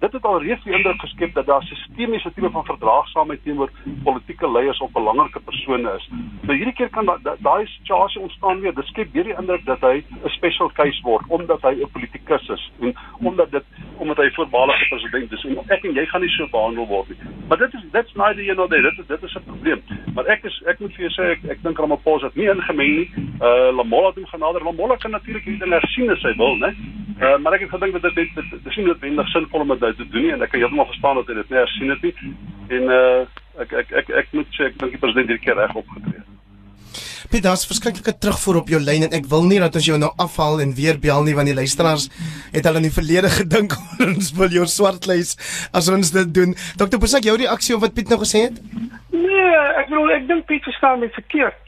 dit 0.00 0.12
het 0.12 0.24
alreeds 0.24 0.64
die 0.64 0.72
indruk 0.72 1.00
geskep 1.00 1.34
dat 1.34 1.46
daar 1.46 1.62
sistemiese 1.62 2.32
tipe 2.34 2.50
van 2.50 2.64
verdraagsaamheid 2.64 3.42
teenoor 3.42 3.70
politieke 4.04 4.50
leiers 4.50 4.80
op 4.80 4.92
belangrike 4.92 5.40
persone 5.40 5.92
is. 5.96 6.08
Nou 6.42 6.56
hierdie 6.56 6.74
keer 6.74 6.88
kan 6.90 7.06
daai 7.06 7.36
da, 7.38 7.54
situasie 7.64 8.20
ontstaan 8.20 8.60
weer. 8.60 8.74
Dit 8.74 8.88
skep 8.92 9.12
weer 9.12 9.28
die 9.28 9.36
indruk 9.36 9.64
dat 9.64 9.80
hy 9.80 10.02
'n 10.24 10.28
special 10.36 10.70
case 10.72 11.02
word 11.02 11.24
omdat 11.28 11.62
hy 11.62 11.74
'n 11.80 11.90
politikus 11.92 12.48
is 12.48 12.70
en 12.80 12.94
omdat 13.20 13.50
dit 13.50 13.64
omdat 13.98 14.16
hy 14.16 14.30
voormalige 14.30 14.88
president 14.88 15.32
is 15.32 15.44
en 15.44 15.58
ek 15.68 15.84
en 15.84 15.94
jy 15.94 16.06
gaan 16.06 16.20
nie 16.20 16.30
so 16.30 16.48
behandel 16.50 16.86
word 16.86 17.08
nie. 17.08 17.18
Maar 17.48 17.58
dit 17.58 17.74
is 17.74 17.84
dit's 17.92 18.14
neither 18.14 18.42
here 18.42 18.54
nor 18.54 18.68
there. 18.68 18.82
Dit 18.82 18.98
is 18.98 19.06
dit 19.06 19.22
is 19.22 19.34
'n 19.34 19.44
probleem. 19.44 19.82
Maar 20.14 20.26
ek 20.26 20.44
is 20.44 20.62
ek 20.66 20.80
moet 20.80 20.94
vir 20.94 21.08
jou 21.08 21.12
sê 21.12 21.30
ek 21.30 21.44
ek 21.50 21.62
dink 21.62 21.78
Ramaphosa 21.78 22.26
het 22.26 22.36
nie 22.36 22.48
ingemeng 22.48 22.96
nie. 22.96 23.10
Uh 23.40 23.70
Lamola 23.76 24.06
het 24.06 24.16
hom 24.16 24.26
genader. 24.26 24.64
Lamola 24.64 24.96
kan 24.96 25.10
natuurlik 25.10 25.44
hierdie 25.44 25.60
ding 25.60 25.72
hersien 25.72 26.10
as 26.10 26.22
hy 26.22 26.34
wil, 26.36 26.56
né? 26.56 26.74
Uh 27.20 27.38
maar 27.38 27.52
ek 27.52 27.60
het 27.60 27.70
gedink 27.70 27.92
dat 28.02 28.14
dit 28.14 28.34
dit 28.34 28.66
is 28.66 28.76
nie 28.76 28.86
noodwendig 28.86 29.28
sinvol 29.28 29.60
om 29.60 29.68
dit 29.68 29.89
nou 29.90 29.98
te 29.98 30.08
doen 30.14 30.26
nie 30.26 30.34
en 30.34 30.42
ek 30.46 30.54
kan 30.54 30.62
heeltemal 30.62 30.90
verstaan 30.90 31.20
dat 31.20 31.30
hy 31.30 31.38
dit 31.42 31.52
nie 31.52 31.60
hersien 31.60 31.94
het 31.94 32.02
nie. 32.08 32.34
En 32.78 32.90
uh 32.96 33.20
ek 33.60 33.72
ek 33.82 33.94
ek 34.00 34.12
ek 34.24 34.36
moet 34.36 34.56
sê 34.56 34.70
ek 34.70 34.76
dink 34.80 34.94
die 34.94 35.02
president 35.02 35.28
hierdie 35.28 35.44
keer 35.44 35.58
reg 35.58 35.74
opgetree. 35.76 36.22
Piet, 37.30 37.44
daar's 37.44 37.66
verskriklike 37.68 38.16
terugvoer 38.18 38.56
op 38.58 38.70
jou 38.72 38.80
lyn 38.82 39.04
en 39.06 39.12
ek 39.14 39.26
wil 39.30 39.44
nie 39.46 39.60
dat 39.62 39.76
ons 39.78 39.86
jou 39.86 39.98
nou 40.00 40.08
afhaal 40.18 40.62
en 40.64 40.72
weer 40.74 40.96
bel 40.98 41.22
nie 41.26 41.34
want 41.36 41.50
die 41.50 41.54
luisteraars 41.54 42.08
het 42.54 42.66
al 42.66 42.80
in 42.80 42.88
die 42.88 42.94
verlede 42.94 43.30
gedink 43.40 43.76
ons 44.02 44.32
wil 44.38 44.50
jou 44.50 44.66
swartlys 44.66 45.36
as 45.76 45.90
ons 45.92 46.14
dit 46.16 46.32
doen. 46.34 46.56
Dr. 46.80 46.98
Bosak, 46.98 47.28
jou 47.28 47.36
reaksie 47.38 47.76
op 47.76 47.84
wat 47.84 47.94
Piet 47.94 48.10
nou 48.10 48.18
gesê 48.24 48.48
het? 48.48 48.58
Nee, 49.14 49.52
ek 49.78 49.92
bedoel 49.92 50.16
ek 50.16 50.26
dink 50.32 50.48
Piet 50.50 50.66
verstaan 50.66 51.04
my 51.04 51.10
verkeerd. 51.14 51.58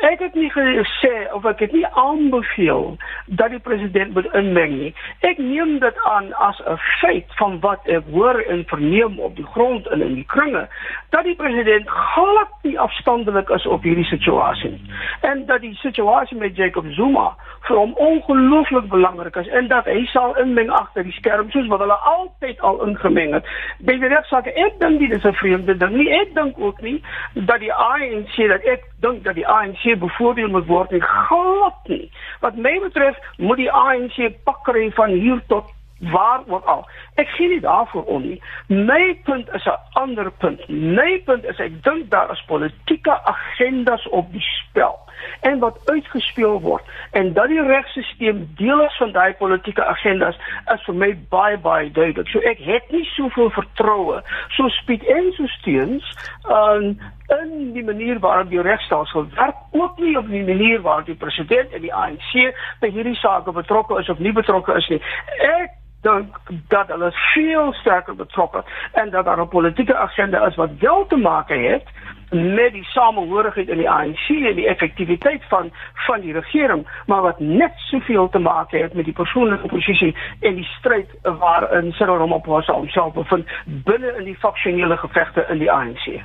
Ek 0.00 0.18
het 0.18 0.34
nie 0.34 0.50
gesê 0.50 1.32
of 1.32 1.44
ek 1.44 1.58
het 1.58 1.72
nie 1.72 1.86
aanbeveel 1.86 2.96
dat 3.26 3.50
die 3.52 3.60
president 3.60 4.14
moet 4.14 4.28
inmeng 4.32 4.72
nie. 4.78 4.94
Ek 5.20 5.38
neem 5.38 5.78
dit 5.78 5.98
aan 6.08 6.32
as 6.32 6.60
'n 6.64 6.78
feit 7.00 7.28
van 7.36 7.60
wat 7.60 7.80
ek 7.84 8.02
hoor 8.10 8.40
en 8.40 8.64
verneem 8.66 9.20
op 9.20 9.36
die 9.36 9.46
grond 9.46 9.86
en 9.86 10.00
in 10.00 10.14
die 10.14 10.26
kringe 10.26 10.68
dat 11.10 11.24
die 11.24 11.36
president 11.36 11.88
glad 11.88 12.48
nie 12.62 12.78
afstandelik 12.78 13.48
is 13.48 13.66
op 13.66 13.82
hierdie 13.82 14.04
situasie 14.04 14.80
en 15.20 15.46
dat 15.46 15.60
die 15.60 15.74
situasie 15.74 16.36
met 16.36 16.56
Jacob 16.56 16.84
Zuma 16.88 17.36
vir 17.66 17.76
hom 17.76 17.92
ongelooflik 17.94 18.88
belangrik 18.90 19.36
is 19.36 19.48
en 19.48 19.68
dat 19.70 19.86
hy 19.90 20.04
sal 20.10 20.34
inmeng 20.42 20.70
agter 20.74 21.04
die 21.06 21.14
skerm 21.14 21.50
soos 21.54 21.68
wat 21.70 21.82
hulle 21.84 21.98
altyd 22.10 22.60
al 22.60 22.80
ingemeng 22.86 23.36
het. 23.36 23.50
By 23.86 23.94
die 24.02 24.10
regsaak 24.10 24.48
ek 24.50 24.80
dink 24.80 24.98
dit 25.02 25.14
is 25.18 25.24
'n 25.24 25.38
vreemde 25.40 25.76
ding 25.76 25.94
nie. 25.96 26.10
Ek 26.20 26.34
dink 26.34 26.58
ook 26.58 26.80
nie 26.82 27.02
dat 27.34 27.60
die 27.60 27.72
ANC 27.72 28.34
dat 28.48 28.64
ek 28.66 28.82
dink 29.00 29.22
dat 29.24 29.34
die 29.34 29.46
ANC 29.46 29.98
bevoordeel 29.98 30.48
moet 30.48 30.66
word 30.66 30.90
nie 30.90 31.00
glad 31.00 31.78
nie. 31.86 32.10
Wat 32.40 32.56
my 32.56 32.78
betref, 32.80 33.16
moet 33.38 33.56
die 33.56 33.72
ANC 33.72 34.18
pakkery 34.44 34.90
van 34.90 35.10
hier 35.10 35.40
tot 35.46 35.70
waar 36.10 36.42
ook 36.46 36.64
al. 36.64 36.88
Ek 37.14 37.28
sien 37.28 37.48
nie 37.48 37.60
daarvoor 37.60 38.04
om 38.04 38.22
nie. 38.22 38.42
My 38.66 39.18
punt 39.24 39.48
is 39.54 39.66
'n 39.66 39.78
ander 39.92 40.30
punt. 40.30 40.68
My 40.68 41.22
punt 41.24 41.44
is 41.44 41.58
ek 41.58 41.82
dink 41.82 42.10
daar 42.10 42.30
is 42.30 42.44
politieke 42.46 43.24
agendas 43.24 44.08
op 44.08 44.32
die 44.32 44.42
spel 44.42 45.01
en 45.40 45.58
wat 45.58 45.78
uitgespeel 45.84 46.60
word 46.60 46.84
en 47.10 47.32
dat 47.32 47.48
die 47.48 47.62
regstelsel 47.62 48.46
deel 48.56 48.84
is 48.84 48.96
van 48.96 49.12
daai 49.12 49.32
politieke 49.34 49.84
agendas 49.84 50.38
is 50.74 50.84
vir 50.86 50.94
my 50.94 51.10
baie 51.28 51.58
baie 51.58 51.90
duidelik. 51.90 52.28
So 52.28 52.38
ek 52.38 52.58
het 52.58 52.90
nie 52.90 53.04
soveel 53.14 53.50
vertroue 53.50 54.22
so 54.56 54.68
Piet 54.86 55.04
en 55.04 55.32
so 55.36 55.46
Steens 55.46 56.16
aan 56.42 56.96
in 57.40 57.72
die 57.72 57.84
manier 57.84 58.18
waarop 58.18 58.50
die 58.50 58.60
regstelsel 58.60 59.26
werk 59.34 59.56
ook 59.70 59.98
nie 59.98 60.16
op 60.18 60.28
die 60.28 60.44
manier 60.44 60.80
waarop 60.80 61.06
die 61.06 61.14
president 61.18 61.72
en 61.72 61.80
die 61.80 61.94
ANC 61.94 62.32
by 62.80 62.90
hierdie 62.90 63.16
saak 63.20 63.52
betrokke 63.52 63.98
is 64.00 64.08
of 64.08 64.18
nie 64.18 64.32
betrokke 64.32 64.76
is 64.76 64.88
nie. 64.88 65.00
Ek 65.46 65.78
dink 66.02 66.36
dat 66.68 66.88
hulle 66.90 67.10
veel 67.32 67.72
sterker 67.72 68.16
betrokke 68.18 68.64
en 68.92 69.10
dat 69.10 69.24
daar 69.24 69.40
'n 69.40 69.48
politieke 69.48 69.96
agenda 69.96 70.46
is 70.46 70.56
wat 70.56 70.70
wel 70.78 71.06
te 71.06 71.16
maak 71.16 71.48
het 71.48 71.86
met 72.32 72.72
die 72.72 72.84
samehorigheid 72.84 73.68
in 73.68 73.78
die 73.82 73.90
ANC 73.90 74.28
en 74.28 74.56
die 74.56 74.68
effektiwiteit 74.68 75.42
van 75.48 75.70
van 76.06 76.20
die 76.20 76.32
regering, 76.32 76.86
maar 77.06 77.22
wat 77.22 77.40
net 77.40 77.72
soveel 77.90 78.28
te 78.28 78.38
maak 78.38 78.70
het 78.70 78.94
met 78.94 79.04
die 79.04 79.14
persoonlike 79.14 79.68
posisie 79.68 80.14
en 80.40 80.54
die 80.54 80.68
stryd 80.78 81.08
waarin 81.22 81.92
Cyril 81.92 82.16
Ramaphosa 82.16 82.72
homself 82.72 83.14
bevind 83.14 83.48
binne 83.66 84.14
in 84.18 84.24
die 84.24 84.38
faksionele 84.40 84.96
gevegte 84.96 85.46
in 85.50 85.58
die 85.58 85.70
ANC. 85.70 86.22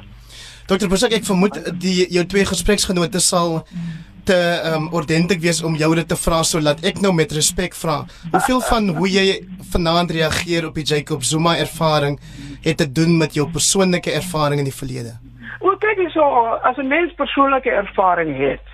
Dr. 0.67 0.87
Bosak, 0.91 1.13
ek 1.15 1.27
vermoed 1.27 1.59
die 1.79 2.07
jou 2.11 2.25
twee 2.27 2.47
gespreksgenote 2.47 3.21
sal 3.23 3.61
te 4.27 4.39
um, 4.73 4.89
ordentlik 4.95 5.39
wees 5.43 5.61
om 5.63 5.77
jou 5.79 5.93
dit 5.95 6.07
te 6.07 6.17
vra 6.19 6.41
sodat 6.43 6.83
ek 6.87 6.99
nou 7.03 7.13
met 7.15 7.31
respek 7.31 7.75
vra. 7.79 8.01
Hoeveel 8.33 8.59
van 8.67 8.89
hoe 8.97 9.11
jy 9.11 9.27
vanaand 9.71 10.11
reageer 10.17 10.67
op 10.67 10.75
die 10.75 10.83
Jacob 10.87 11.23
Zuma 11.23 11.55
ervaring 11.55 12.19
het 12.65 12.81
te 12.83 12.89
doen 12.91 13.15
met 13.17 13.37
jou 13.39 13.47
persoonlike 13.51 14.11
ervaring 14.11 14.63
in 14.63 14.67
die 14.67 14.75
verlede? 14.75 15.15
Wel 15.59 15.77
kyk 15.77 15.97
jy 15.97 16.09
so 16.13 16.23
as 16.61 16.77
'n 16.77 16.87
mens 16.87 17.13
persoonlike 17.13 17.71
ervaring 17.71 18.37
het 18.37 18.67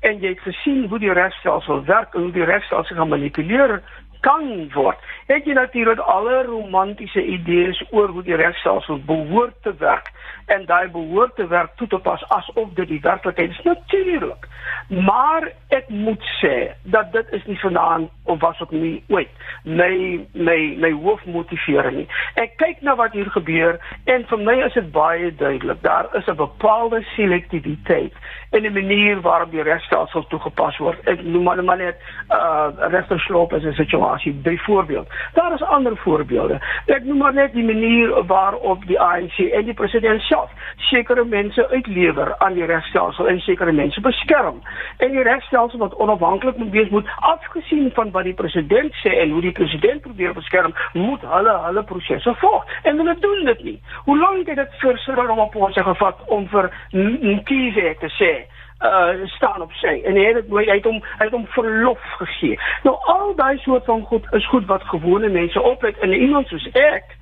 en 0.00 0.20
jy 0.20 0.28
het 0.28 0.40
gesien 0.40 0.86
hoe 0.88 0.98
die 0.98 1.12
regstelsel 1.12 1.84
werk 1.84 2.14
en 2.14 2.22
hoe 2.22 2.32
die 2.32 2.44
regstelsel 2.44 2.96
gemanipuleer 2.96 3.82
kan 4.20 4.70
word. 4.72 4.98
Het 5.26 5.44
jy 5.44 5.52
natuurlik 5.52 5.98
alle 5.98 6.42
romantiese 6.44 7.24
idees 7.24 7.82
oor 7.90 8.08
hoe 8.08 8.22
die 8.22 8.36
regstelsel 8.36 9.00
behoort 9.04 9.62
te 9.62 9.74
werk 9.78 10.10
en 10.46 10.66
daai 10.66 10.88
behoort 10.88 11.36
te 11.36 11.46
werk 11.46 11.76
toe 11.76 11.86
te 11.86 11.98
pas 11.98 12.28
asof 12.28 12.72
dit 12.74 12.88
die 12.88 13.00
werklikheid 13.00 13.50
is 13.50 13.62
natuurlik. 13.62 14.48
Maar 14.88 15.52
ek 15.68 15.88
moet 15.88 16.24
sê 16.40 16.72
dat 16.82 17.12
dit 17.12 17.32
is 17.32 17.44
nie 17.46 17.58
vanaand 17.58 18.10
of 18.30 18.40
was 18.40 18.60
ook 18.60 18.70
nie 18.70 19.02
ooit 19.08 19.28
my 19.64 20.20
my 20.32 20.58
my 20.78 20.92
hoofmotivering 21.02 21.96
nie. 21.96 22.08
Ek 22.40 22.56
kyk 22.62 22.82
na 22.86 22.94
wat 22.96 23.12
hier 23.16 23.30
gebeur 23.34 23.78
en 24.04 24.26
vir 24.30 24.44
my 24.46 24.56
is 24.66 24.76
dit 24.78 24.92
baie 24.94 25.32
duidelik. 25.42 25.82
Daar 25.82 26.08
is 26.18 26.26
'n 26.26 26.36
bepaalde 26.36 27.02
selektiwiteit 27.16 28.14
in 28.50 28.62
die 28.62 28.70
manier 28.70 29.20
waarop 29.20 29.50
die 29.50 29.62
regstelsel 29.62 30.26
toegepas 30.26 30.78
word. 30.78 30.98
Ek 31.08 31.22
noem 31.22 31.44
maar, 31.44 31.76
net 31.76 31.96
uh 32.34 32.68
regstersloop 32.90 33.52
as 33.52 33.62
'n 33.64 33.72
situasie 33.72 34.32
byvoorbeeld. 34.32 35.08
Daar 35.34 35.52
is 35.54 35.62
ander 35.62 35.96
voorbeelde. 35.96 36.60
Ek 36.86 37.04
noem 37.04 37.18
maar 37.18 37.34
net 37.34 37.52
die 37.52 37.64
manier 37.64 38.26
waarop 38.26 38.86
die 38.86 39.00
ANC 39.00 39.38
en 39.38 39.64
die 39.64 39.74
president 39.74 40.22
self 40.22 40.50
sekere 40.76 41.24
mense 41.24 41.68
uitlewer 41.68 42.38
aan 42.38 42.54
die 42.54 42.64
regstelsel 42.64 43.28
en 43.28 43.40
sekere 43.40 43.72
mense 43.72 44.00
beskerm. 44.00 44.62
En 44.96 45.10
die 45.10 45.22
regstelsel 45.22 45.78
wat 45.78 45.94
onafhanklik 45.94 46.56
moet 46.56 46.70
wees 46.70 46.88
moet 46.88 47.08
afgesien 47.16 47.90
van 47.94 48.10
wat 48.20 48.28
die 48.28 48.36
president 48.36 48.94
sê 49.00 49.16
en 49.22 49.32
hoe 49.34 49.40
die 49.40 49.56
president 49.56 50.02
probeer 50.04 50.34
beskerm, 50.36 50.74
moet 50.92 51.24
hulle 51.34 51.56
hulle 51.66 51.84
prosesse 51.88 52.34
volg. 52.42 52.64
En 52.82 53.00
hulle 53.00 53.16
doen 53.24 53.44
dit 53.52 53.62
nie. 53.64 53.76
Hoe 54.04 54.18
lank 54.18 54.48
het 54.48 54.60
dit 54.60 54.80
vir 54.82 54.98
Cyril 55.04 55.30
Ramaphosa 55.30 55.84
gevat 55.86 56.24
om 56.28 56.48
vir 56.52 56.70
Mkhize 56.92 57.94
te 58.00 58.10
sê 58.18 58.32
uh 58.80 59.26
staan 59.28 59.60
op 59.60 59.72
sy 59.76 59.98
en 60.08 60.16
hy 60.16 60.22
het 60.24 60.46
hy 60.48 60.76
het 60.78 60.86
hom 60.88 61.02
hy 61.18 61.26
het 61.26 61.34
hom 61.36 61.44
verlof 61.52 62.04
gegee. 62.20 62.56
Nou 62.86 62.94
al 63.12 63.34
daai 63.36 63.58
soort 63.60 63.84
van 63.84 64.06
goed 64.08 64.28
is 64.36 64.46
goed 64.48 64.64
wat 64.70 64.86
gewone 64.92 65.28
mense 65.28 65.62
oplet 65.72 65.98
en 66.00 66.16
iemand 66.16 66.48
soos 66.48 66.64
ek 66.72 67.12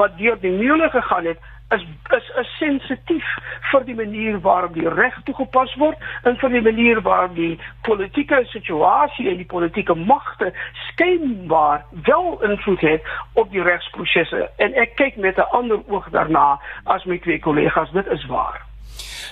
wat 0.00 0.18
deur 0.18 0.40
die 0.42 0.50
meule 0.50 0.90
gegaan 0.90 1.30
het 1.30 1.38
is 1.74 1.82
is 2.16 2.28
is 2.40 2.50
sensitief 2.58 3.24
vir 3.70 3.84
die 3.84 3.94
manier 3.94 4.40
waarop 4.40 4.74
die 4.74 4.88
reg 4.88 5.16
toegepas 5.24 5.74
word 5.80 6.06
en 6.28 6.38
vir 6.40 6.54
die 6.56 6.62
manier 6.64 7.00
waarop 7.04 7.34
die 7.36 7.58
politieke 7.88 8.40
situasie 8.52 9.28
en 9.30 9.36
die 9.42 9.50
politieke 9.52 9.94
magte 9.94 10.52
skynbaar 10.86 11.84
wel 12.08 12.30
invloed 12.50 12.80
het 12.80 13.12
op 13.34 13.50
die 13.50 13.62
regsprosesse. 13.62 14.48
En 14.56 14.74
ek 14.74 14.96
kyk 14.96 15.16
met 15.16 15.36
'n 15.36 15.50
ander 15.60 15.84
oog 15.86 16.08
daarna 16.10 16.60
as 16.84 17.04
my 17.04 17.18
twee 17.18 17.38
kollegas 17.38 17.92
dit 17.92 18.06
is 18.06 18.26
waar 18.26 18.67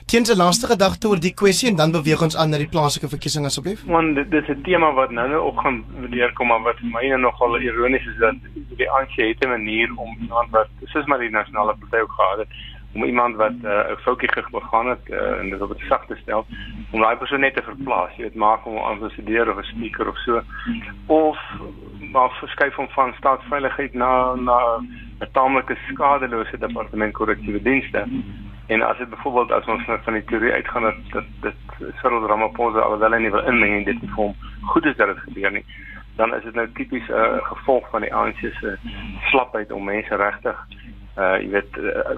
Teens 0.07 0.31
'n 0.31 0.37
laaste 0.39 0.67
gedagte 0.67 1.09
oor 1.09 1.21
die 1.21 1.35
kwessie 1.35 1.69
en 1.71 1.77
dan 1.77 1.91
beweeg 1.91 2.21
ons 2.23 2.37
aan 2.37 2.51
na 2.51 2.59
die 2.63 2.73
plaaslike 2.75 3.09
verkiesing 3.15 3.45
asseblief. 3.45 3.81
Want 3.87 4.15
dit, 4.15 4.31
dit 4.31 4.43
is 4.43 4.57
'n 4.57 4.63
tema 4.63 4.93
wat 4.95 5.11
nou 5.11 5.29
nou 5.29 5.41
op 5.47 5.57
gaan 5.57 5.85
deurkom 6.11 6.47
maar 6.47 6.63
wat 6.63 6.79
vir 6.79 6.91
my 6.93 7.07
nogal 7.17 7.59
ironies 7.59 8.07
is 8.07 8.19
dat 8.19 8.37
die 8.83 8.91
ANC 8.91 9.17
het 9.17 9.45
'n 9.45 9.49
manier 9.49 9.89
om 9.97 10.17
iemand 10.21 10.51
wat 10.51 10.69
soos 10.85 11.07
maar 11.07 11.19
die 11.19 11.31
nasionale 11.31 11.75
party 11.81 11.97
ook 12.03 12.13
gehad 12.13 12.39
het 12.39 12.49
om 12.95 13.05
iemand 13.05 13.37
wat 13.37 13.59
uh, 13.63 13.91
'n 13.91 13.97
foutjie 14.05 14.31
gegaan 14.33 14.89
het 14.89 15.05
uh, 15.11 15.41
en 15.41 15.51
dit 15.51 15.61
op 15.61 15.71
'n 15.71 15.89
sag 15.89 16.07
te 16.07 16.17
stel 16.23 16.47
om 16.91 17.01
daai 17.01 17.17
persoon 17.17 17.41
net 17.41 17.55
te 17.55 17.63
verplaas. 17.63 18.17
Jy 18.17 18.23
weet 18.23 18.35
maak 18.35 18.63
hom 18.63 18.75
'n 18.75 18.91
ambassadeur 18.95 19.51
of 19.51 19.59
'n 19.59 19.71
speaker 19.75 20.09
of 20.09 20.19
so 20.19 20.43
of 21.07 21.39
maar 22.13 22.31
verskuif 22.31 22.75
hom 22.75 22.89
van 22.89 23.15
staatsveiligheid 23.19 23.95
na 23.95 24.35
na 24.35 24.59
'n 25.21 25.29
taamlike 25.33 25.77
skadelose 25.91 26.59
departement 26.59 27.13
korrektiewe 27.13 27.63
dienste. 27.63 28.07
En 28.67 28.83
as 28.83 28.99
dit 28.99 29.09
byvoorbeeld 29.09 29.53
as 29.53 29.67
ons 29.67 29.87
nou 29.87 29.99
van 30.03 30.12
die 30.12 30.25
teorie 30.25 30.53
uitgaan 30.53 30.83
dat 30.83 30.95
dit 31.12 31.25
dit 31.41 31.55
Cyril 32.01 32.27
Ramaphosa 32.27 32.79
alhoewel 32.79 33.12
hy 33.12 33.21
nie 33.23 33.31
wil 33.31 33.47
inmeng 33.47 33.77
in 33.77 33.85
dit 33.85 34.01
nie 34.03 34.11
vorm 34.11 34.35
goed 34.73 34.85
is 34.85 34.97
dat 34.97 35.12
dit 35.12 35.19
gebeur 35.29 35.53
nie, 35.53 35.64
dan 36.17 36.35
is 36.35 36.43
dit 36.43 36.55
nou 36.55 36.67
tipies 36.75 37.09
'n 37.09 37.12
uh, 37.12 37.39
gevolg 37.51 37.91
van 37.91 38.01
die 38.01 38.14
ANC 38.14 38.39
se 38.39 38.79
slapheid 39.31 39.73
om 39.73 39.85
mense 39.85 40.17
regtig 40.17 40.67
uh 41.17 41.37
jy 41.41 41.51
weet 41.51 41.77
uh, 41.77 42.17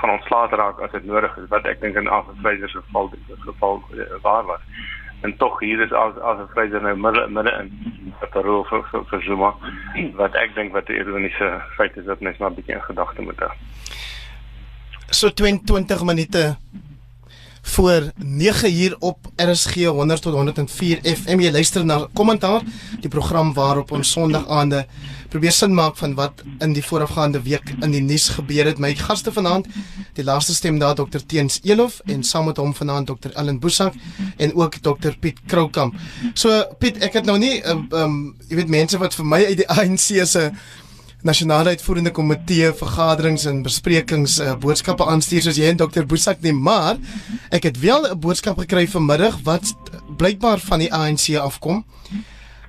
van 0.00 0.10
ontslae 0.10 0.48
raak 0.48 0.80
as 0.80 0.90
dit 0.90 1.04
nodig 1.04 1.36
is 1.36 1.48
wat 1.48 1.66
ek 1.66 1.80
dink 1.80 1.96
in 1.96 2.08
Afrika 2.08 2.56
se 2.56 2.80
geval 2.82 3.12
geval 3.44 3.82
uh, 3.94 4.04
waar 4.22 4.44
was 4.44 4.60
en 5.20 5.36
tog 5.36 5.60
hier 5.60 5.80
is 5.80 5.92
as 5.92 6.18
as 6.18 6.38
'n 6.38 6.48
Fraser 6.54 6.82
nou 6.82 6.96
midde 6.96 7.26
midde 7.28 7.52
in 7.60 7.68
'n 8.34 8.42
rol 8.42 8.64
vir 8.64 8.82
vir, 8.90 9.04
vir 9.04 9.22
Zuma 9.22 9.54
wat 10.14 10.34
ek 10.34 10.54
dink 10.54 10.72
wat 10.72 10.86
die 10.86 10.96
ironiese 10.96 11.62
feit 11.76 11.96
is 11.96 12.04
dat 12.04 12.20
mens 12.20 12.38
maar 12.38 12.50
'n 12.50 12.54
bietjie 12.54 12.74
in 12.74 12.82
gedagte 12.82 13.22
moet 13.22 13.38
hou. 13.38 13.52
So 15.10 15.28
22 15.28 16.04
minute 16.04 16.56
voor 17.62 18.12
9 18.16 18.74
uur 18.74 18.96
op 18.98 19.18
RSG 19.36 19.74
100 19.84 20.22
tot 20.22 20.34
104 20.34 20.98
FM 21.02 21.40
jy 21.40 21.50
luister 21.50 21.84
na 21.84 22.08
kommentaar 22.12 22.62
die 23.00 23.10
program 23.10 23.50
waarop 23.54 23.90
ons 23.90 24.10
Sondag 24.10 24.46
aande 24.48 24.84
probeer 25.30 25.52
sin 25.52 25.74
maak 25.74 25.96
van 25.98 26.14
wat 26.14 26.42
in 26.58 26.72
die 26.74 26.82
voorafgaande 26.84 27.42
week 27.42 27.74
in 27.80 27.90
die 27.90 28.02
nuus 28.02 28.28
gebeur 28.34 28.66
het. 28.70 28.78
My 28.78 28.94
gaste 28.94 29.32
vanaand 29.32 29.66
die 30.14 30.24
laaste 30.24 30.54
stem 30.54 30.78
daar 30.78 30.94
Dr 30.94 31.22
Teens 31.26 31.58
Elof 31.62 32.00
en 32.06 32.22
saam 32.22 32.46
met 32.50 32.58
hom 32.62 32.74
vanaand 32.74 33.10
Dr 33.10 33.34
Ellen 33.34 33.58
Boesak 33.58 33.94
en 34.36 34.54
ook 34.54 34.78
Dr 34.82 35.14
Piet 35.20 35.42
Kroukamp. 35.46 35.94
So 36.34 36.64
Piet 36.78 37.02
ek 37.02 37.18
het 37.18 37.26
nou 37.26 37.38
nie 37.38 37.58
um, 37.66 37.86
um, 37.90 38.18
jy 38.48 38.62
weet 38.62 38.70
mense 38.78 38.98
wat 39.02 39.14
vir 39.18 39.26
my 39.26 39.42
uit 39.50 39.58
die 39.62 39.68
ANC 39.70 40.22
se 40.26 40.50
nasionale 41.22 41.68
uitvoerende 41.68 42.10
komitee 42.10 42.72
vergaderings 42.72 43.44
en 43.44 43.62
besprekings 43.62 44.38
uh, 44.40 44.54
boodskappe 44.60 45.04
aanstuur 45.04 45.42
soos 45.42 45.58
jy 45.60 45.68
en 45.70 45.80
dokter 45.80 46.06
Boesak 46.06 46.40
nie, 46.42 46.52
maar 46.52 46.96
ek 47.50 47.68
het 47.68 47.80
wel 47.80 48.06
'n 48.08 48.20
boodskap 48.20 48.58
gekry 48.58 48.86
vanmiddag 48.88 49.38
wat 49.44 49.74
blykbaar 50.16 50.58
van 50.58 50.78
die 50.78 50.92
ANC 50.92 51.36
afkom. 51.36 51.84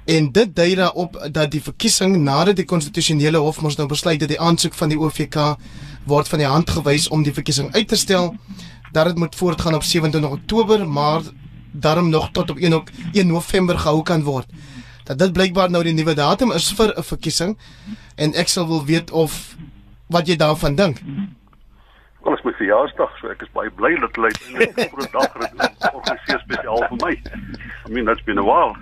En 0.05 0.31
dit 0.31 0.55
dui 0.55 0.75
daarop 0.75 1.27
dat 1.31 1.51
die 1.51 1.61
verkiesing 1.61 2.17
nadat 2.17 2.55
die 2.55 2.65
konstitusionele 2.65 3.37
hof 3.37 3.61
mos 3.61 3.75
nou 3.77 3.87
besluit 3.87 4.19
dat 4.19 4.29
die 4.29 4.39
aansoek 4.39 4.73
van 4.73 4.89
die 4.89 4.99
OVK 4.99 5.55
word 6.05 6.27
van 6.27 6.39
die 6.39 6.47
hand 6.47 6.69
gewys 6.69 7.07
om 7.07 7.23
die 7.23 7.33
verkiesing 7.33 7.73
uit 7.75 7.87
te 7.87 7.95
stel, 7.95 8.35
dat 8.91 9.05
dit 9.05 9.17
moet 9.17 9.35
voortgaan 9.35 9.75
op 9.75 9.83
27 9.83 10.31
Oktober, 10.31 10.87
maar 10.87 11.21
daarom 11.71 12.09
nog 12.09 12.31
tot 12.31 12.49
op 12.49 12.57
1 12.57 12.83
1 13.13 13.27
November 13.27 13.79
gehou 13.79 14.03
kan 14.03 14.23
word. 14.23 14.47
Dat 15.11 15.27
dit 15.27 15.33
blykbaar 15.33 15.69
nou 15.69 15.83
die 15.83 15.93
nuwe 15.93 16.13
datum 16.15 16.51
is 16.51 16.71
vir 16.73 16.93
'n 16.97 17.03
verkiesing 17.03 17.57
en 18.15 18.33
ek 18.33 18.47
sal 18.47 18.67
wil 18.67 18.85
weet 18.85 19.11
of 19.11 19.55
wat 20.07 20.27
jy 20.27 20.35
daarvan 20.35 20.75
dink. 20.75 21.01
Wel 22.23 22.33
is 22.33 22.43
my 22.43 22.51
verjaarsdag, 22.53 23.17
so 23.17 23.27
ek 23.27 23.41
is 23.41 23.49
baie 23.53 23.69
bly 23.69 23.95
dat 23.99 24.15
hulle 24.15 24.29
eintlik 24.29 24.77
'n 24.77 24.89
groot 24.93 25.11
dag 25.11 25.31
organiseer 25.93 26.39
spesiaal 26.39 26.83
vir 26.89 26.99
my. 27.05 27.13
I 27.85 27.89
mean 27.89 28.05
that's 28.05 28.23
been 28.23 28.37
a 28.37 28.43
while. 28.43 28.75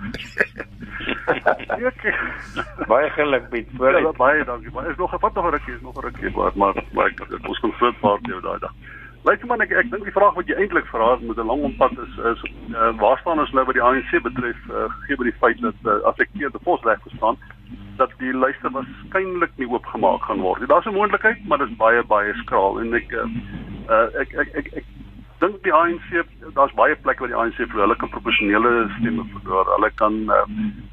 baie 2.92 3.10
geluk 3.10 3.50
met 3.50 3.66
voor. 3.76 4.00
Ja, 4.00 4.12
baie 4.12 4.44
dankie. 4.44 4.70
Maar 4.70 4.90
is 4.90 4.96
nog 4.96 5.20
wat 5.20 5.34
nog 5.34 5.44
'n 5.44 5.50
rukkie, 5.56 5.74
is 5.74 5.80
nog 5.80 5.96
'n 5.96 6.00
rukkie, 6.00 6.30
maar 6.36 6.52
maar, 6.54 6.84
maar 6.92 7.06
ek, 7.06 7.20
ek 7.20 7.48
ons 7.48 7.58
kon 7.58 7.72
groot 7.72 8.00
party 8.00 8.30
hou 8.30 8.40
daai 8.40 8.58
dag. 8.58 8.74
Lyk 9.28 9.42
man 9.44 9.60
ek 9.60 9.72
ek 9.76 9.88
dink 9.92 10.06
die 10.08 10.14
vraag 10.16 10.36
wat 10.38 10.48
jy 10.48 10.56
eintlik 10.56 10.86
vra 10.88 11.10
met 11.20 11.36
'n 11.36 11.48
lang 11.48 11.64
ompad 11.68 11.92
is 11.92 12.14
is 12.30 12.44
uh, 12.72 12.92
waar 13.00 13.18
staan 13.20 13.42
ons 13.42 13.50
nou 13.52 13.64
by 13.68 13.74
die 13.76 13.82
ANC 13.84 14.12
betref 14.24 14.60
uh, 14.70 14.86
gegee 15.00 15.18
by 15.20 15.26
die 15.28 15.40
feit 15.42 15.60
dat 15.60 15.76
uh, 15.84 15.98
affekteerde 16.08 16.60
volksreg 16.64 17.02
verstaan 17.04 17.36
dat 18.00 18.14
die 18.22 18.32
lyste 18.32 18.70
waarskynlik 18.72 19.52
nie 19.60 19.68
oopgemaak 19.68 20.24
gaan 20.24 20.40
word. 20.40 20.64
Daar's 20.68 20.88
'n 20.88 20.96
moontlikheid, 20.96 21.44
maar 21.48 21.58
dit 21.58 21.68
is 21.68 21.76
baie 21.76 22.02
baie 22.02 22.32
skraal 22.40 22.80
en 22.80 22.94
ek 22.94 23.12
uh, 23.12 24.08
ek 24.24 24.32
ek 24.44 24.54
ek, 24.62 24.72
ek 24.80 24.86
dink 25.44 25.60
die 25.68 25.74
ANC 25.74 26.08
daar's 26.56 26.72
baie 26.80 26.96
plekke 26.96 27.20
waar 27.20 27.32
die 27.32 27.40
ANC 27.42 27.60
vir 27.60 27.82
hulle 27.84 27.96
kan 27.96 28.14
proporsionele 28.16 28.88
stemme 28.96 29.24
verloor. 29.36 29.68
Hulle 29.76 29.90
kan 30.00 30.16
uh, 30.32 30.46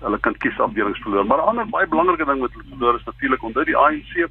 hulle 0.03 0.19
kan 0.19 0.36
kiesafdelings 0.43 0.99
verloor. 1.07 1.25
Maar 1.25 1.39
'n 1.45 1.49
ander 1.53 1.71
baie 1.78 1.88
belangrike 1.88 2.28
ding 2.28 2.43
wat 2.43 2.51
hulle 2.51 2.75
verloor 2.75 2.99
is 2.99 3.07
natuurlik 3.07 3.43
onthou 3.43 3.63
die 3.63 3.80
ANC 3.86 4.28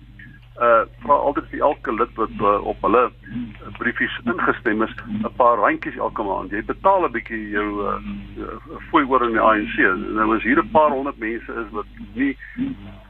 uh 0.57 0.85
vra 1.05 1.15
altyd 1.29 1.49
vir 1.53 1.61
elke 1.69 1.93
lid 1.93 2.13
wat 2.17 2.39
uh, 2.41 2.53
op 2.65 2.85
hulle 2.87 3.03
briefies 3.79 4.15
ingestem 4.25 4.83
is 4.83 4.95
'n 5.23 5.33
paar 5.37 5.59
randjies 5.61 5.97
elke 5.97 6.23
maand. 6.23 6.51
Jy 6.51 6.63
betaal 6.65 7.05
'n 7.05 7.13
bietjie 7.13 7.51
jou 7.51 7.69
uh 7.85 7.99
fooi 8.91 9.05
oor 9.05 9.25
in 9.25 9.37
die 9.37 9.41
ANC. 9.41 9.77
Nou 10.17 10.37
is 10.37 10.43
hier 10.43 10.63
'n 10.63 10.71
paar 10.71 10.91
honderd 10.91 11.19
mense 11.19 11.53
is 11.53 11.71
wat 11.71 11.87
nie 12.15 12.37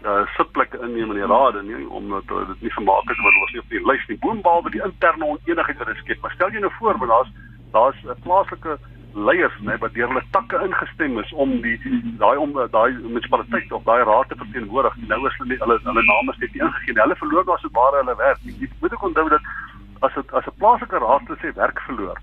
uh 0.04 0.26
sitplekke 0.36 0.78
inneem 0.82 1.10
in 1.10 1.20
die 1.22 1.30
raad 1.34 1.62
nie 1.62 1.88
omdat 1.88 2.26
uh, 2.30 2.46
dit 2.48 2.60
nie 2.62 2.74
vermaak 2.78 3.06
het 3.06 3.16
want 3.22 3.34
hulle 3.34 3.44
was 3.44 3.52
nie 3.52 3.64
op 3.64 3.70
die 3.70 3.86
lys 3.90 4.06
nie. 4.08 4.18
Boonbehalwe 4.18 4.70
die 4.70 4.82
interne 4.82 5.24
onenigheid 5.24 5.78
wat 5.78 5.88
geskep. 5.88 6.20
Maar 6.20 6.34
stel 6.34 6.50
jy 6.50 6.60
nou 6.60 6.72
voor, 6.78 6.98
want 6.98 7.10
daar's 7.10 7.32
daar's 7.72 8.02
'n 8.04 8.22
plaaslike 8.22 8.78
leiers 9.16 9.56
nê 9.60 9.76
wat 9.80 9.94
deur 9.94 10.08
hulle 10.08 10.22
takke 10.30 10.60
ingestem 10.66 11.18
is 11.18 11.32
om 11.32 11.54
die 11.64 11.76
daai 12.20 12.36
om 12.36 12.52
daai 12.72 12.92
munisipaliteit 12.98 13.72
of 13.72 13.84
daai 13.88 14.04
raad 14.04 14.28
te 14.28 14.36
verteenwoordig. 14.42 14.98
Nou 15.12 15.20
is 15.26 15.38
hulle 15.40 15.56
hulle 15.62 15.78
hulle 15.88 16.04
name 16.10 16.34
steeds 16.36 16.52
nie 16.52 16.66
ingegee 16.66 16.92
nie. 16.92 17.02
Hulle 17.02 17.22
verloor 17.22 17.48
daar 17.48 17.62
so 17.62 17.72
baie 17.78 17.96
hulle 18.00 18.16
werk. 18.20 18.44
Jy 18.44 18.70
moet 18.80 18.92
ook 18.92 19.08
onthou 19.10 19.28
dat 19.32 19.48
as 20.04 20.14
dit 20.14 20.32
as 20.32 20.46
'n 20.46 20.58
plaaslike 20.60 20.98
raad 20.98 21.30
sê 21.40 21.54
werk 21.54 21.80
verloor, 21.88 22.18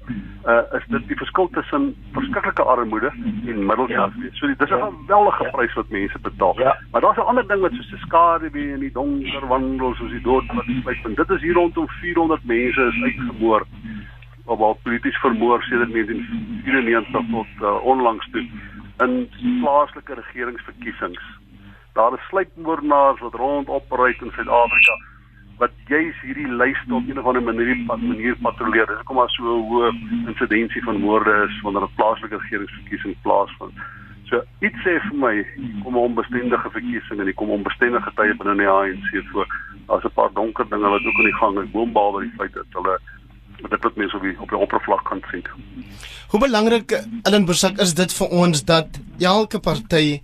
uh, 0.45 0.77
is 0.77 0.85
dit 0.87 1.07
die 1.07 1.17
verskil 1.17 1.49
tussen 1.57 1.95
verskriklike 2.13 2.63
armoede 2.63 3.09
en 3.49 3.65
middelklas 3.65 4.13
wees. 4.21 4.37
So 4.37 4.47
dis 4.47 4.69
'n 4.69 4.77
ja. 4.77 4.89
geweldige 4.89 5.49
prys 5.51 5.73
wat 5.73 5.89
mense 5.89 6.19
betaal. 6.19 6.59
Ja. 6.59 6.77
Maar 6.91 7.01
daar's 7.01 7.17
'n 7.17 7.29
ander 7.31 7.47
ding 7.47 7.61
wat 7.61 7.71
soos 7.71 7.91
'n 7.91 8.05
skaduwee 8.05 8.73
in 8.73 8.79
die 8.79 8.91
donker 8.91 9.47
wandel 9.47 9.95
soos 9.95 10.11
die 10.11 10.21
dood 10.21 10.45
wat 10.53 10.65
spyt. 10.65 11.15
Dit 11.15 11.29
is 11.29 11.41
hier 11.41 11.53
rondom 11.53 11.87
400 11.87 12.43
mense 12.45 12.81
is 12.81 13.03
uitgeboor 13.03 13.65
of 14.45 14.59
al 14.59 14.77
polities 14.83 15.17
vermoor 15.17 15.63
sedert 15.63 15.91
1994 15.91 17.21
tot 17.31 17.47
uh, 17.61 17.83
onlangs 17.83 18.29
toe 18.31 18.47
in 18.97 19.29
plaaslike 19.61 20.13
regeringsverkiesings. 20.13 21.23
Daar 21.93 22.13
is 22.13 22.27
sluipmoordenaars 22.27 23.19
wat 23.19 23.33
rondopreik 23.33 24.21
in 24.21 24.31
Suid-Afrika 24.31 24.95
wat 25.57 25.71
juis 25.87 26.21
hierdie 26.21 26.47
lyste 26.47 26.93
op 26.93 27.07
'n 27.07 27.19
of 27.19 27.25
ander 27.25 27.43
manier 27.43 27.77
manier 27.85 28.35
patrolleer. 28.41 28.85
Dis 28.85 28.95
hoekom 28.95 29.15
daar 29.15 29.29
so 29.29 29.43
'n 29.43 29.67
hoë 29.69 29.89
insidensie 30.27 30.83
van 30.83 30.99
moorde 30.99 31.47
is 31.47 31.61
wanneer 31.61 31.83
'n 31.83 31.95
plaaslike 31.95 32.37
regeringsverkiesing 32.37 33.15
plaasvind. 33.21 33.73
So 34.23 34.41
iets 34.59 34.79
sê 34.85 34.99
vir 35.07 35.17
my 35.25 35.45
kom 35.83 35.93
'n 35.93 36.07
onbestendige 36.09 36.69
verkiesing 36.69 37.19
en 37.19 37.25
die 37.25 37.33
kom 37.33 37.49
onbestendige 37.49 38.11
tye 38.15 38.35
binne 38.35 38.55
die 38.55 38.67
ANC 38.67 39.09
voor. 39.31 39.47
Daar's 39.87 40.03
'n 40.03 40.13
paar 40.13 40.33
donker 40.33 40.65
dinge 40.69 40.89
wat 40.89 41.05
ook 41.05 41.17
aan 41.17 41.31
die 41.31 41.41
gang 41.41 41.59
is, 41.59 41.71
boonbehalwe 41.71 42.21
die 42.21 42.33
feit 42.37 42.53
dat 42.53 42.65
hulle 42.69 42.99
dit 43.69 43.83
wat 43.83 43.95
mense 43.95 44.15
op 44.15 44.21
die 44.21 44.35
op 44.39 44.49
die 44.49 44.57
oppervlak 44.57 45.03
kan 45.09 45.21
sien. 45.31 45.47
Hoe 46.27 46.39
belangrik 46.39 46.91
Ellen 47.23 47.45
Bursak 47.45 47.79
is 47.79 47.93
dit 47.93 48.13
vir 48.13 48.27
ons 48.27 48.63
dat 48.65 48.99
elke 49.19 49.59
party 49.59 50.21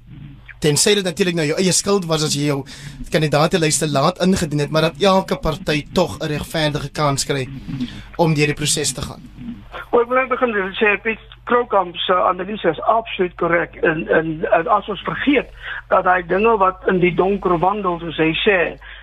tensy 0.60 0.94
dit 0.96 1.04
natuurlik 1.04 1.36
nou 1.36 1.46
jou 1.48 1.58
eie 1.62 1.72
skuld 1.72 2.06
was 2.06 2.24
as 2.24 2.36
jy 2.36 2.50
jou 2.50 2.64
kandidaatelyste 3.14 3.88
laat 3.88 4.20
ingedien 4.26 4.60
het, 4.66 4.72
maar 4.72 4.90
dat 4.90 5.02
elke 5.02 5.38
party 5.40 5.86
tog 5.94 6.18
'n 6.20 6.28
regverdige 6.28 6.92
kans 6.92 7.26
kry 7.26 7.48
om 8.18 8.34
deur 8.34 8.48
die 8.48 8.60
proses 8.62 8.94
te 8.94 9.02
gaan. 9.02 9.22
Ek 9.92 10.08
wil 10.08 10.28
begin 10.28 10.74
sê 10.74 10.98
Piet 11.02 11.20
Krokamp 11.46 11.96
se 11.96 12.14
analise 12.14 12.70
is 12.70 12.82
absoluut 12.82 13.36
korrek 13.36 13.76
en, 13.82 14.08
en 14.08 14.46
en 14.52 14.68
as 14.68 14.88
ons 14.88 15.02
vergeet 15.02 15.50
dat 15.90 16.06
hy 16.06 16.22
dinge 16.28 16.58
wat 16.58 16.88
in 16.88 17.00
die 17.00 17.14
donker 17.16 17.58
wandel 17.60 18.00
soos 18.00 18.18
hy 18.18 18.32
sê 18.44 18.58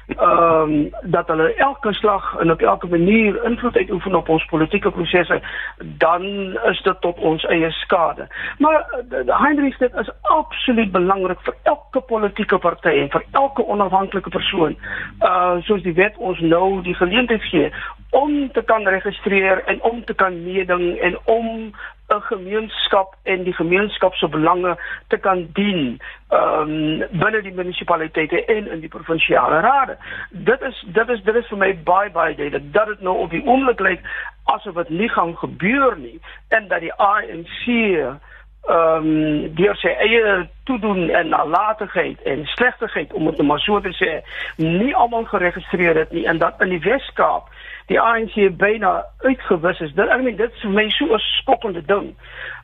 ehm 0.07 0.73
um, 0.73 0.91
dat 1.03 1.27
hulle 1.27 1.55
elke 1.55 1.93
slag 1.93 2.37
en 2.39 2.51
op 2.51 2.61
elke 2.63 2.87
manier 2.87 3.45
invloed 3.45 3.77
uitoefen 3.77 4.15
op 4.15 4.29
ons 4.29 4.45
politieke 4.45 4.91
prosesse, 4.91 5.41
dan 5.79 6.23
is 6.65 6.83
dit 6.83 7.01
tot 7.01 7.19
ons 7.19 7.45
eie 7.45 7.71
skade. 7.71 8.29
Maar 8.59 8.87
uh, 9.11 9.39
Heinrich 9.43 9.79
dit 9.79 9.95
is 9.95 10.11
absoluut 10.23 10.93
belangrik 10.93 11.41
vir 11.41 11.55
elke 11.63 12.01
politieke 12.01 12.59
party 12.59 12.89
en 12.89 13.11
vir 13.11 13.25
elke 13.31 13.67
onafhanklike 13.67 14.31
persoon. 14.31 14.79
Uh 15.21 15.57
soos 15.61 15.83
die 15.83 15.95
wet 15.95 16.17
ons 16.17 16.41
nou 16.41 16.83
die 16.83 16.95
geleentheid 16.95 17.43
gee 17.43 17.73
om 18.11 18.53
te 18.53 18.63
kan 18.63 18.87
registreer 18.89 19.65
en 19.65 19.83
om 19.83 20.05
te 20.05 20.15
kan 20.15 20.43
meeding 20.45 20.99
en 20.99 21.19
om 21.25 21.75
'n 22.09 22.21
gemeenskap 22.21 23.15
en 23.23 23.43
die 23.43 23.53
gemeenskap 23.53 24.15
se 24.15 24.29
belange 24.29 24.77
te 25.09 25.17
kan 25.17 25.49
dien 25.53 26.01
ehm 26.29 26.71
um, 26.71 26.99
binne 27.11 27.43
die 27.43 27.55
munisipaliteite 27.55 28.45
en 28.45 28.71
in 28.71 28.81
die 28.81 28.89
provinsiale 28.89 29.61
rade. 29.61 29.97
Dit 30.31 30.61
is 30.61 30.85
dit 30.87 31.09
is 31.09 31.23
dit 31.23 31.35
is 31.35 31.49
vir 31.49 31.59
my 31.59 31.73
baie 31.83 32.11
baie 32.11 32.35
duidelik 32.35 32.73
dat 32.73 32.87
dit 32.87 33.01
nou 33.01 33.17
op 33.17 33.31
die 33.31 33.47
oomblik 33.47 33.81
lyk 33.81 34.01
asof 34.45 34.75
dit 34.75 34.89
nie 34.89 35.09
gaan 35.09 35.37
gebeur 35.37 35.99
nie 35.99 36.21
en 36.49 36.69
dat 36.69 36.81
die 36.81 36.95
ANC 36.95 37.67
ehm 37.67 38.23
um, 38.71 39.55
deur 39.55 39.77
sy 39.77 39.89
eie 39.89 40.49
toedoen 40.65 41.11
en 41.11 41.29
nalatigheid 41.29 42.23
en 42.23 42.47
slegtigheid 42.47 43.13
om 43.13 43.31
dit 43.31 43.43
maar 43.43 43.61
so 43.63 43.81
te 43.81 43.95
sê 43.95 44.23
nie 44.57 44.95
almal 44.95 45.25
geregistreer 45.25 45.97
het 45.97 46.13
nie 46.13 46.27
en 46.27 46.39
dat 46.39 46.61
in 46.61 46.75
die 46.75 46.83
Wes-Kaap 46.83 47.51
die 47.87 48.01
ANC 48.01 48.34
byna 48.59 49.05
uitgewis 49.18 49.80
is. 49.80 49.95
Dit 49.95 50.09
ek 50.09 50.22
meen 50.22 50.37
dit 50.37 50.53
is 50.53 50.61
vir 50.61 50.70
my 50.70 50.89
so 50.91 51.14
'n 51.14 51.18
skokkende 51.18 51.82
ding. 51.87 52.14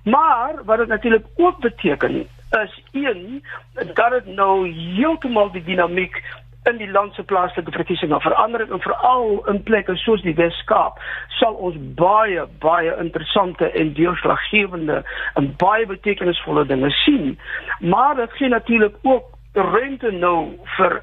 Maar 0.04 0.64
wat 0.64 0.78
dit 0.78 0.88
natuurlik 0.88 1.26
ook 1.36 1.60
beteken 1.60 2.26
is 2.62 2.82
een 2.92 3.44
dat 3.74 4.10
dit 4.10 4.26
nou 4.26 4.68
heeltemal 4.68 5.50
die 5.52 5.64
dinamiek 5.64 6.22
in 6.62 6.76
die 6.76 6.90
land 6.90 7.14
se 7.14 7.22
plaaslike 7.22 7.70
verkiesings 7.70 8.22
verander 8.22 8.70
en 8.70 8.80
veral 8.80 9.46
in 9.50 9.62
plekke 9.62 9.96
soos 9.96 10.22
die 10.22 10.34
Wes-Kaap 10.38 11.00
sal 11.38 11.54
ons 11.54 11.78
baie 11.98 12.44
baie 12.62 12.92
interessante 13.02 13.70
en 13.70 13.94
deurslaggewende 13.98 15.02
en 15.34 15.54
baie 15.56 15.86
betekenisvolle 15.86 16.66
dinge 16.66 16.90
sien. 16.90 17.38
Maar 17.80 18.14
dit 18.14 18.32
gee 18.32 18.48
natuurlik 18.48 18.94
ook 19.02 19.24
ruimte 19.52 20.10
nou 20.10 20.52
vir 20.76 21.02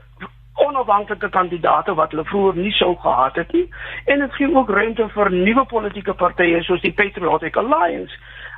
onafhanklike 0.65 1.29
kandidaate 1.29 1.93
wat 1.95 2.11
hulle 2.11 2.25
vroeër 2.25 2.55
nie 2.55 2.73
sou 2.77 2.95
gehad 3.01 3.35
het 3.35 3.51
nie. 3.53 3.67
En 4.05 4.19
dit 4.19 4.33
gee 4.33 4.55
ook 4.55 4.69
ruimte 4.69 5.09
vir 5.15 5.31
nuwe 5.31 5.65
politieke 5.65 6.13
partye 6.13 6.63
soos 6.63 6.81
die 6.81 6.93
Patriotic 6.93 7.57
Alliance 7.57 8.15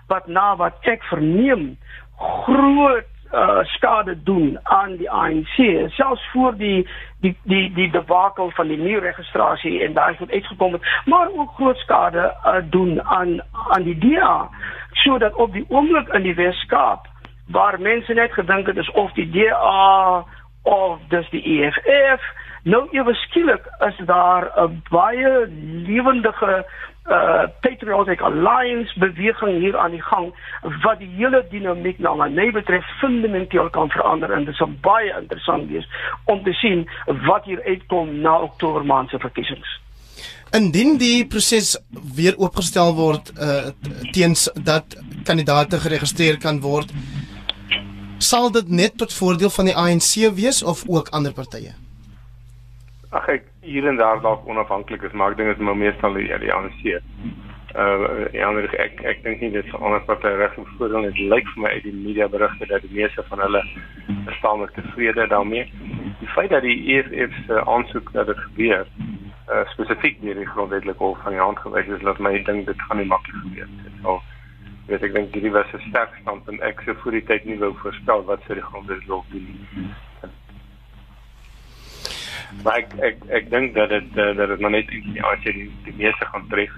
wat 0.07 0.27
na 0.27 0.55
wat 0.55 0.91
ek 0.91 1.03
verneem 1.09 1.77
groot 2.17 3.07
uh, 3.33 3.63
skade 3.63 4.23
doen 4.23 4.59
aan 4.63 4.97
die 4.97 5.09
ANC 5.11 5.55
selfs 5.95 6.25
voor 6.31 6.57
die 6.57 6.87
die 7.21 7.35
die 7.43 7.73
die 7.73 7.89
debakel 7.91 8.51
van 8.51 8.67
die 8.67 8.77
nuwe 8.77 8.99
registrasie 8.99 9.81
en 9.83 9.93
daai 9.93 10.15
het 10.17 10.31
uitgekom 10.31 10.73
het 10.73 10.89
maar 11.05 11.31
ook 11.31 11.53
groot 11.55 11.77
skade 11.77 12.35
uh, 12.45 12.55
doen 12.69 13.01
aan 13.03 13.39
aan 13.69 13.83
die 13.83 13.97
DA 13.97 14.49
sodat 14.91 15.33
op 15.33 15.53
die 15.53 15.65
oomblik 15.69 16.13
in 16.13 16.21
die 16.21 16.35
Weskaap 16.35 17.07
waar 17.47 17.79
mense 17.79 18.13
net 18.13 18.33
gedink 18.33 18.67
het 18.67 18.77
is 18.77 18.91
of 18.91 19.11
die 19.11 19.29
DA 19.29 20.25
of 20.63 20.99
dis 21.09 21.29
die 21.29 21.43
EFF 21.43 22.21
nou 22.63 22.87
ewe 22.93 23.13
skielik 23.13 23.65
is 23.87 23.97
daar 24.05 24.51
'n 24.57 24.81
baie 24.89 25.47
lewendige 25.87 26.65
uh 27.09 27.47
patriotic 27.61 28.21
alliance 28.21 28.99
beweging 28.99 29.59
hier 29.59 29.77
aan 29.77 29.91
die 29.91 30.01
gang 30.01 30.33
wat 30.83 30.99
die 30.99 31.09
hele 31.17 31.45
dinamiek 31.49 31.99
na 31.99 32.13
my 32.13 32.27
nee 32.29 32.51
betref 32.51 32.85
fundamenteel 32.99 33.69
kan 33.69 33.89
verander 33.89 34.31
en 34.31 34.45
dit 34.45 34.55
sal 34.55 34.69
baie 34.81 35.13
interessant 35.19 35.69
wees 35.69 35.87
om 36.25 36.43
te 36.43 36.53
sien 36.53 36.89
wat 37.25 37.45
hier 37.45 37.63
uitkom 37.65 38.21
na 38.21 38.39
Oktober 38.41 38.85
maand 38.85 39.09
se 39.09 39.17
verkiesings. 39.19 39.79
Indien 40.53 40.97
die 40.97 41.25
proses 41.27 41.79
weer 42.15 42.37
oopgestel 42.37 42.93
word 42.93 43.33
uh 43.39 43.71
teens 44.11 44.51
dat 44.53 44.85
kandidaate 45.23 45.79
geregistreer 45.79 46.37
kan 46.37 46.59
word, 46.61 46.91
sal 48.21 48.51
dit 48.51 48.69
net 48.69 48.97
tot 48.97 49.13
voordeel 49.13 49.49
van 49.49 49.65
die 49.69 49.75
ANC 49.75 50.11
wees 50.37 50.63
of 50.63 50.83
ook 50.87 51.09
ander 51.09 51.33
partye? 51.33 51.73
Ag 53.09 53.27
ek 53.27 53.47
hier 53.61 53.87
en 53.87 53.97
daar 53.99 54.21
dalk 54.21 54.47
onafhanklik 54.47 55.01
is, 55.03 55.11
maar 55.11 55.33
ek 55.33 55.37
dink 55.37 55.51
dit 55.51 55.59
is 55.59 55.65
maar 55.65 55.77
meestal 55.77 56.13
die, 56.15 56.27
die 56.43 56.53
ANC. 56.53 56.83
Uh 57.71 58.27
ja, 58.35 58.49
ek 58.59 58.73
ek, 58.83 59.01
ek 59.07 59.23
dink 59.23 59.41
nie 59.43 59.51
dit 59.51 59.65
is 59.65 59.75
ander 59.79 60.03
partye 60.07 60.35
reg 60.39 60.57
om 60.59 60.67
voordeel 60.77 61.07
dit 61.09 61.21
lyk 61.33 61.47
vir 61.53 61.63
my 61.63 61.69
uit 61.75 61.85
die 61.87 61.95
media 61.95 62.27
berigte 62.31 62.67
dat 62.67 62.83
die 62.83 62.95
meeste 62.97 63.23
van 63.29 63.39
hulle 63.39 63.63
met 64.59 64.73
tevrede 64.75 65.27
daarmee. 65.27 65.65
Die 66.19 66.31
feit 66.35 66.51
dat 66.51 66.61
die 66.67 66.77
EFF 66.95 67.35
se 67.47 67.63
aansoek 67.65 68.11
dat 68.13 68.27
dit 68.27 68.43
gebeur 68.49 68.85
uh 69.51 69.63
spesifiek 69.73 70.21
deur 70.21 70.35
die 70.35 70.51
grondwetlike 70.51 71.03
hof 71.03 71.17
van 71.23 71.35
die 71.35 71.41
hand 71.41 71.59
gewys 71.59 71.87
is, 71.87 72.03
laat 72.07 72.19
my 72.19 72.37
dink 72.43 72.65
dit 72.65 72.81
gaan 72.87 72.97
nie 72.97 73.07
maklik 73.07 73.39
gebeur 73.43 73.67
nie. 73.67 73.95
Sal 74.03 74.21
weet 74.91 75.07
ek 75.07 75.17
dink 75.17 75.33
hierdie 75.35 75.55
was 75.55 75.73
'n 75.73 75.83
sterk 75.89 76.15
standpunt 76.21 76.61
ek 76.69 76.85
sou 76.85 76.95
vir 77.03 77.19
die 77.19 77.25
tyd 77.31 77.49
nie 77.49 77.59
wou 77.63 77.73
voorspel 77.83 78.25
wat 78.29 78.47
sou 78.47 78.59
die 78.59 78.69
grondwet 78.69 79.05
wil 79.07 79.25
doen 79.31 79.47
maar 82.63 82.77
ek 82.81 82.93
ek 83.07 83.23
ek 83.39 83.49
dink 83.51 83.75
dat 83.75 83.89
dit 83.89 84.17
uh, 84.19 84.31
dat 84.37 84.51
dit 84.51 84.59
maar 84.59 84.73
net 84.75 84.89
die 84.91 85.23
ANC 85.23 85.45
die, 85.47 85.69
die 85.87 85.95
meeste 85.97 86.25
gaan 86.25 86.47
tref. 86.51 86.73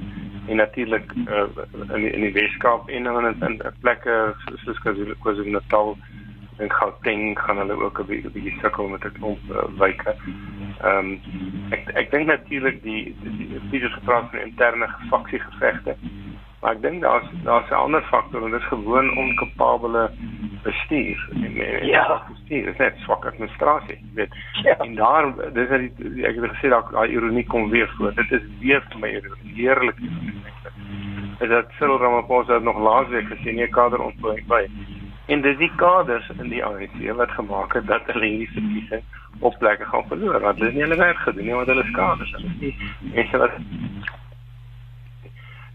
En 0.47 0.59
natuurlik 0.59 1.13
uh, 1.25 1.47
in 1.95 2.01
die, 2.05 2.11
in 2.11 2.25
die 2.27 2.33
Weskaap 2.35 2.89
en 2.89 3.09
in 3.09 3.29
in, 3.31 3.39
in 3.49 3.61
plekke 3.81 4.17
soos 4.65 4.81
KwaZulu-Natal 4.85 5.95
en 6.57 6.71
Gauteng 6.71 7.39
gaan 7.39 7.57
hulle 7.57 7.83
ook 7.83 7.99
'n 7.99 8.05
bietjie 8.05 8.31
bietjie 8.31 8.59
sukkel 8.61 8.87
met 8.87 9.05
'n 9.05 9.11
klomp 9.19 9.39
uh, 9.49 9.63
wyke. 9.79 10.15
Ehm 10.81 10.97
um, 10.97 11.19
ek 11.69 11.89
ek 11.93 12.11
dink 12.11 12.27
natuurlik 12.27 12.83
die 12.83 13.15
die 13.71 13.89
gepraat 13.89 14.29
van 14.29 14.39
interne 14.39 14.87
faksiegevegte 15.09 15.95
Maar 16.63 16.77
ek 16.77 16.81
dink 16.81 17.01
daar's 17.01 17.25
daar's 17.43 17.69
'n 17.69 17.73
ander 17.85 18.01
faktor 18.01 18.43
en 18.43 18.51
dit 18.51 18.61
is 18.61 18.67
gewoon 18.67 19.17
onkapabele 19.17 20.11
bestuur. 20.61 21.29
En, 21.33 21.57
en 21.57 21.85
ja, 21.85 22.23
bestuur 22.29 22.67
is 22.67 22.77
net 22.77 22.93
swak 22.97 23.25
administrasie, 23.25 23.99
weet. 24.13 24.35
Ja. 24.63 24.77
En 24.77 24.95
daar 24.95 25.33
dis 25.53 25.69
dat 25.69 25.79
die 25.79 26.25
ek 26.25 26.35
het 26.35 26.51
gesê 26.51 26.69
daar 26.69 26.87
daai 26.91 27.11
ironie 27.11 27.45
kom 27.45 27.69
weer 27.69 27.93
voor. 27.97 28.13
Dit 28.15 28.31
is 28.31 28.41
weer 28.59 28.83
vir 28.89 28.99
my 28.99 29.21
heerlik. 29.55 29.99
Is 31.39 31.49
dat 31.49 31.65
Cyril 31.77 31.99
Ramaphosa 31.99 32.57
nog 32.57 32.79
laasweek 32.79 33.27
gesê 33.27 33.51
nie 33.51 33.67
kader 33.67 33.99
ontplooi 33.99 34.43
by. 34.47 34.63
En 35.25 35.41
dis 35.41 35.57
die 35.57 35.71
kaders 35.75 36.29
in 36.39 36.49
die 36.49 36.63
ANC 36.65 36.97
wat 37.15 37.31
gemaak 37.31 37.73
het 37.73 37.87
dat 37.87 38.09
hulle 38.11 38.25
hierdie 38.25 38.51
verkiesing 38.51 39.03
op 39.39 39.55
plekke 39.59 39.85
gaan 39.85 40.07
verloor. 40.07 40.39
Want 40.39 40.57
hulle 40.57 40.71
het 40.71 40.75
nie 40.75 40.83
hulle 40.83 40.99
werk 40.99 41.17
gedoen 41.17 41.45
nie, 41.45 41.53
want 41.55 41.67
hulle 41.67 41.83
is 41.83 41.95
kaders. 41.95 42.31
Hulle 42.31 42.51
is 42.51 42.59
nie 42.59 42.75
mense 43.13 43.37
wat 43.37 43.55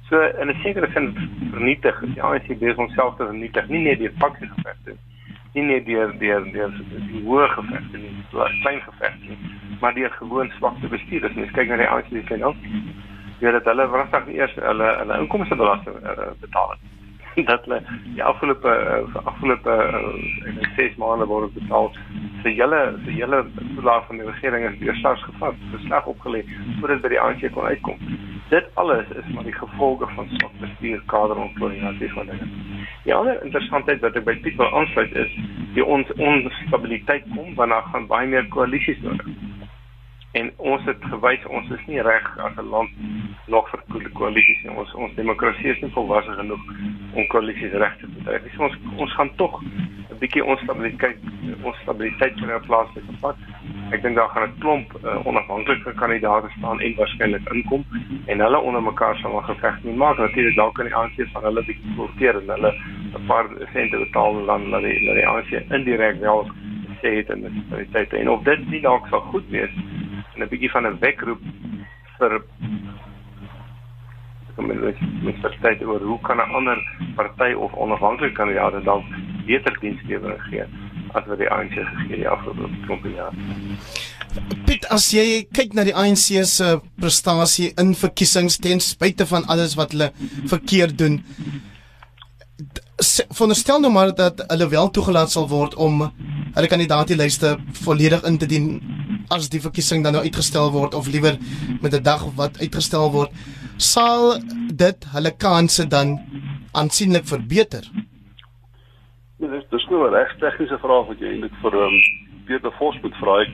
So 0.08 0.20
in 0.40 0.48
'n 0.48 0.60
sekere 0.62 0.88
sin 0.92 1.16
vernietig 1.52 2.00
die 2.00 2.22
ANC 2.22 2.46
besig 2.58 2.78
om 2.78 2.88
self 2.88 3.16
te 3.16 3.24
vernietig, 3.24 3.68
nie 3.68 3.82
net 3.82 3.98
deur 3.98 4.12
faksie 4.18 4.48
gevegte 4.48 4.96
nie, 5.52 5.62
nie 5.64 5.84
deur 5.84 6.18
deur 6.18 6.46
deur 6.52 6.72
die 7.10 7.20
hoë 7.26 7.48
gevegte 7.48 7.98
nie, 7.98 8.12
klein 8.30 8.80
gevegte 8.80 9.28
nie, 9.28 9.38
maar 9.80 9.94
deur 9.94 10.10
gewoon 10.10 10.50
swakte 10.56 10.88
bestuur. 10.88 11.26
As 11.28 11.34
mens 11.34 11.52
kyk 11.52 11.68
na 11.68 11.76
die 11.76 11.88
ANC 11.88 12.08
se 12.08 12.22
kanaal, 12.30 12.56
jy 13.38 13.50
weet 13.50 13.58
dat 13.58 13.68
hulle 13.72 13.88
wragtig 13.88 14.28
eers 14.38 14.54
hulle 14.54 14.88
hulle 15.02 15.18
inkomstebelasting 15.26 16.00
uh, 16.02 16.30
betaal 16.40 16.70
het. 16.70 16.97
dat 17.50 17.64
hulle 17.66 17.82
die 18.14 18.24
afgelope 18.24 18.68
uh, 18.68 19.20
afgelope 19.24 19.76
uh, 19.90 20.70
6 20.76 20.96
maande 21.02 21.26
word 21.26 21.54
betaal 21.54 21.92
se 22.42 22.54
hele 22.54 22.80
se 23.04 23.10
hele 23.20 23.44
toelaag 23.74 24.06
van 24.06 24.22
die 24.22 24.30
regering 24.30 24.66
is 24.70 24.78
deur 24.80 24.98
SARS 25.02 25.22
gevat, 25.22 25.54
besleg 25.72 26.10
opgelê 26.14 26.44
voordat 26.80 27.02
by 27.02 27.14
die 27.14 27.20
ANC 27.20 27.48
kon 27.52 27.70
uitkom 27.70 28.26
dit 28.48 28.64
alles 28.74 29.06
is 29.08 29.32
maar 29.34 29.44
die 29.44 29.52
gevolge 29.52 30.06
van 30.14 30.28
swak 30.28 30.52
bestuur, 30.60 31.02
kaderontplooiing 31.06 31.84
en 31.86 31.98
dis 31.98 32.12
wat 32.16 32.26
dinge. 32.26 32.46
Die 33.04 33.14
ander 33.14 33.42
interessantheid 33.44 34.00
wat 34.04 34.16
ek 34.16 34.24
by 34.24 34.34
Piet 34.44 34.56
wil 34.60 34.72
aansluit 34.80 35.12
is 35.20 35.34
die 35.76 35.84
ons 35.84 36.08
onstabiliteit 36.16 37.28
kom 37.34 37.52
wanneer 37.60 37.84
gaan 37.92 38.08
baie 38.08 38.28
meer 38.28 38.48
koalisies 38.54 39.00
nodig. 39.04 39.28
En 40.32 40.52
ons 40.56 40.84
het 40.84 41.04
gewys 41.10 41.46
ons 41.46 41.70
is 41.70 41.86
nie 41.86 42.02
reg 42.02 42.38
as 42.38 42.56
'n 42.56 42.68
land 42.68 42.90
nog 43.46 43.70
vir 43.70 44.10
koalisies 44.12 44.62
nie. 44.62 44.76
Ons 44.76 44.94
ons 44.94 45.14
demokrasie 45.14 45.70
is 45.70 45.80
nie 45.80 45.90
volwasse 45.90 46.32
genoeg 46.32 46.60
om 47.14 47.26
koalisies 47.26 47.72
reg 47.72 47.96
te 47.98 48.06
bedryf. 48.06 48.52
So 48.54 48.62
ons 48.62 48.76
ons 48.96 49.14
gaan 49.14 49.30
tog 49.36 49.62
'n 49.62 50.18
bietjie 50.18 50.44
onstabiliteit 50.44 51.18
onstabiliteit 51.62 52.36
in 52.36 52.50
'n 52.50 52.66
plaaslike 52.66 53.12
pad 53.20 53.36
ek 53.90 54.02
dink 54.02 54.16
daar 54.16 54.28
gaan 54.28 54.48
'n 54.48 54.58
klomp 54.58 54.88
uh, 55.04 55.26
onafhanklike 55.26 55.92
kandidaate 55.94 56.48
staan 56.58 56.80
en 56.80 56.94
waarskynlik 56.94 57.52
inkom 57.52 57.84
en 58.26 58.40
hulle 58.40 58.58
onder 58.58 58.82
mekaar 58.82 59.16
sal 59.16 59.38
'n 59.38 59.44
geveg 59.44 59.84
nie 59.84 59.94
maak 59.94 60.18
natuurlik 60.18 60.56
dalk 60.56 60.74
kan 60.74 60.84
die 60.84 60.94
ANC 60.94 61.16
van 61.32 61.42
hulle 61.42 61.64
bietjie 61.64 61.94
sorteer 61.96 62.36
en 62.40 62.48
hulle 62.48 62.72
'n 63.14 63.26
paar 63.26 63.46
sente 63.72 63.96
betaal 63.96 64.38
en 64.40 64.46
dan 64.46 64.68
laat 64.68 64.82
die 64.82 65.04
laat 65.06 65.16
die 65.16 65.26
ANC 65.26 65.72
indirek 65.72 66.20
wel 66.20 66.50
sê 67.00 67.10
dit 67.14 67.30
in 67.30 67.64
die 67.76 67.88
tyd 67.92 68.12
en 68.12 68.28
of 68.28 68.42
dit 68.42 68.70
nie 68.70 68.80
dalk 68.80 69.06
sal 69.06 69.20
goed 69.20 69.48
wees 69.48 69.70
en 70.38 70.44
'n 70.44 70.48
bietjie 70.48 70.70
van 70.70 70.86
'n 70.86 70.98
wekroep 71.00 71.42
vir 72.18 72.42
kom 74.54 74.70
in 74.70 74.80
met 75.22 75.38
verstaan 75.42 75.82
oor 75.86 76.02
hoe 76.10 76.20
kan 76.26 76.36
'n 76.36 76.54
ander 76.58 76.78
party 77.16 77.52
of 77.52 77.74
onafhanklike 77.74 78.34
kandidaat 78.34 78.84
dan 78.84 79.04
beter 79.46 79.76
dienslewering 79.80 80.42
gee 80.50 80.64
as 81.12 81.26
wat 81.26 81.38
die 81.38 81.50
ANC 81.50 81.74
gegee 81.74 82.16
die 82.16 82.28
afgelope 82.28 82.80
klompie 82.86 83.14
jaar. 83.14 83.32
Piet, 84.66 84.84
as 84.96 85.10
jy 85.10 85.46
kyk 85.52 85.72
na 85.74 85.84
die 85.84 85.94
ANC 85.94 86.44
se 86.44 86.80
prestasie 87.00 87.72
in 87.82 87.94
verkiesings 87.94 88.58
ten 88.58 88.80
spyte 88.80 89.26
van 89.26 89.46
alles 89.46 89.74
wat 89.74 89.92
hulle 89.92 90.12
verkeerd 90.46 90.98
doen, 90.98 91.22
veronderstel 93.30 93.80
nou 93.80 93.92
maar 93.92 94.14
dat 94.14 94.44
hulle 94.48 94.68
wel 94.68 94.90
toegelaat 94.90 95.30
sal 95.30 95.48
word 95.48 95.74
om 95.74 96.12
hulle 96.54 96.68
kandidaatlyste 96.68 97.56
volledig 97.72 98.24
in 98.24 98.38
te 98.38 98.46
dien 98.46 98.66
as 99.30 99.48
die 99.48 99.60
verkiesing 99.60 100.04
dan 100.04 100.12
nou 100.16 100.22
uitgestel 100.24 100.70
word 100.72 100.94
of 100.94 101.08
liewer 101.08 101.38
met 101.80 101.94
'n 101.94 102.02
dag 102.02 102.24
wat 102.36 102.60
uitgestel 102.60 103.10
word, 103.12 103.30
sal 103.76 104.40
dit 104.72 105.04
hulle 105.14 105.32
kansse 105.36 105.86
dan 105.86 106.18
aansienlik 106.72 107.26
verbeter. 107.26 107.84
Ja, 109.38 109.46
dis 109.46 109.64
dis 109.70 109.86
nou 109.90 110.06
'n 110.06 110.14
reg 110.14 110.36
tegniese 110.38 110.78
vraag 110.78 111.06
wat 111.06 111.18
jy 111.20 111.28
eintlik 111.32 111.54
vir 111.62 111.74
um, 111.74 111.96
weer 112.46 112.60
te 112.60 112.70
vors 112.78 112.96
moet 113.02 113.16
vra 113.20 113.40
ek. 113.42 113.50